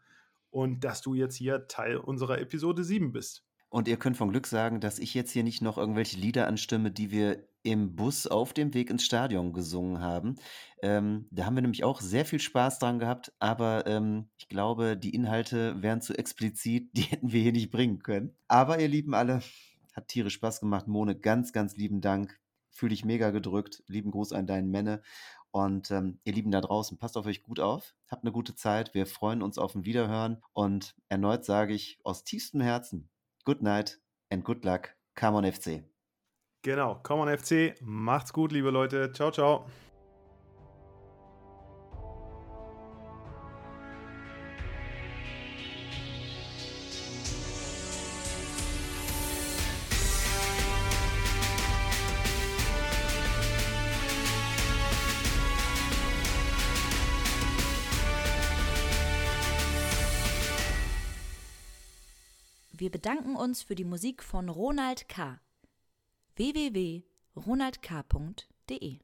und 0.51 0.85
dass 0.85 1.01
du 1.01 1.13
jetzt 1.13 1.35
hier 1.35 1.67
Teil 1.67 1.97
unserer 1.97 2.39
Episode 2.39 2.83
7 2.85 3.11
bist. 3.11 3.45
Und 3.67 3.89
ihr 3.89 3.97
könnt 3.97 4.15
von 4.15 4.29
Glück 4.29 4.47
sagen, 4.47 4.79
dass 4.79 4.99
ich 4.99 5.13
jetzt 5.13 5.31
hier 5.31 5.43
nicht 5.43 5.61
noch 5.61 5.77
irgendwelche 5.77 6.17
Lieder 6.17 6.47
anstimme, 6.47 6.91
die 6.91 7.11
wir 7.11 7.45
im 7.63 7.95
Bus 7.95 8.27
auf 8.27 8.53
dem 8.53 8.73
Weg 8.73 8.89
ins 8.89 9.03
Stadion 9.03 9.51
gesungen 9.51 9.99
haben. 9.99 10.35
Ähm, 10.81 11.27
da 11.31 11.45
haben 11.45 11.55
wir 11.55 11.61
nämlich 11.61 11.83
auch 11.83 11.99
sehr 11.99 12.23
viel 12.23 12.39
Spaß 12.39 12.79
dran 12.79 12.99
gehabt, 12.99 13.33
aber 13.39 13.87
ähm, 13.87 14.29
ich 14.37 14.47
glaube, 14.47 14.95
die 14.95 15.15
Inhalte 15.15 15.81
wären 15.81 16.01
zu 16.01 16.17
explizit, 16.17 16.89
die 16.95 17.01
hätten 17.01 17.33
wir 17.33 17.41
hier 17.41 17.51
nicht 17.51 17.71
bringen 17.71 17.99
können. 17.99 18.35
Aber 18.47 18.79
ihr 18.79 18.87
Lieben 18.87 19.13
alle, 19.13 19.41
hat 19.93 20.07
tierisch 20.07 20.35
Spaß 20.35 20.61
gemacht. 20.61 20.87
Mone, 20.87 21.15
ganz, 21.19 21.51
ganz 21.51 21.75
lieben 21.75 21.99
Dank. 21.99 22.39
Fühl 22.69 22.89
dich 22.89 23.05
mega 23.05 23.29
gedrückt. 23.31 23.83
Lieben 23.87 24.11
Gruß 24.11 24.33
an 24.33 24.47
deinen 24.47 24.71
Männer. 24.71 25.01
Und 25.53 25.91
ähm, 25.91 26.19
ihr 26.23 26.33
Lieben 26.33 26.49
da 26.49 26.61
draußen, 26.61 26.97
passt 26.97 27.15
auf 27.15 27.27
euch 27.27 27.43
gut 27.43 27.59
auf, 27.59 27.93
habt 28.09 28.23
eine 28.23 28.31
gute 28.31 28.55
Zeit, 28.55 28.95
wir 28.95 29.05
freuen 29.05 29.43
uns 29.43 29.59
auf 29.59 29.75
ein 29.75 29.85
Wiederhören 29.85 30.41
und 30.51 30.95
erneut 31.09 31.45
sage 31.45 31.75
ich 31.75 31.99
aus 32.03 32.23
tiefstem 32.23 32.59
Herzen, 32.59 33.07
good 33.45 33.61
night 33.61 34.01
and 34.31 34.43
good 34.43 34.65
luck, 34.65 34.95
come 35.13 35.37
on 35.37 35.45
FC. 35.45 35.83
Genau, 36.63 36.99
come 37.03 37.21
on 37.21 37.37
FC, 37.37 37.75
macht's 37.81 38.33
gut, 38.33 38.51
liebe 38.51 38.71
Leute, 38.71 39.11
ciao, 39.11 39.29
ciao. 39.29 39.67
Bedanken 63.03 63.35
uns 63.35 63.61
für 63.61 63.75
die 63.75 63.83
Musik 63.83 64.23
von 64.23 64.47
Ronald 64.47 65.09
K. 65.09 65.41
www.ronaldk.de 66.37 69.01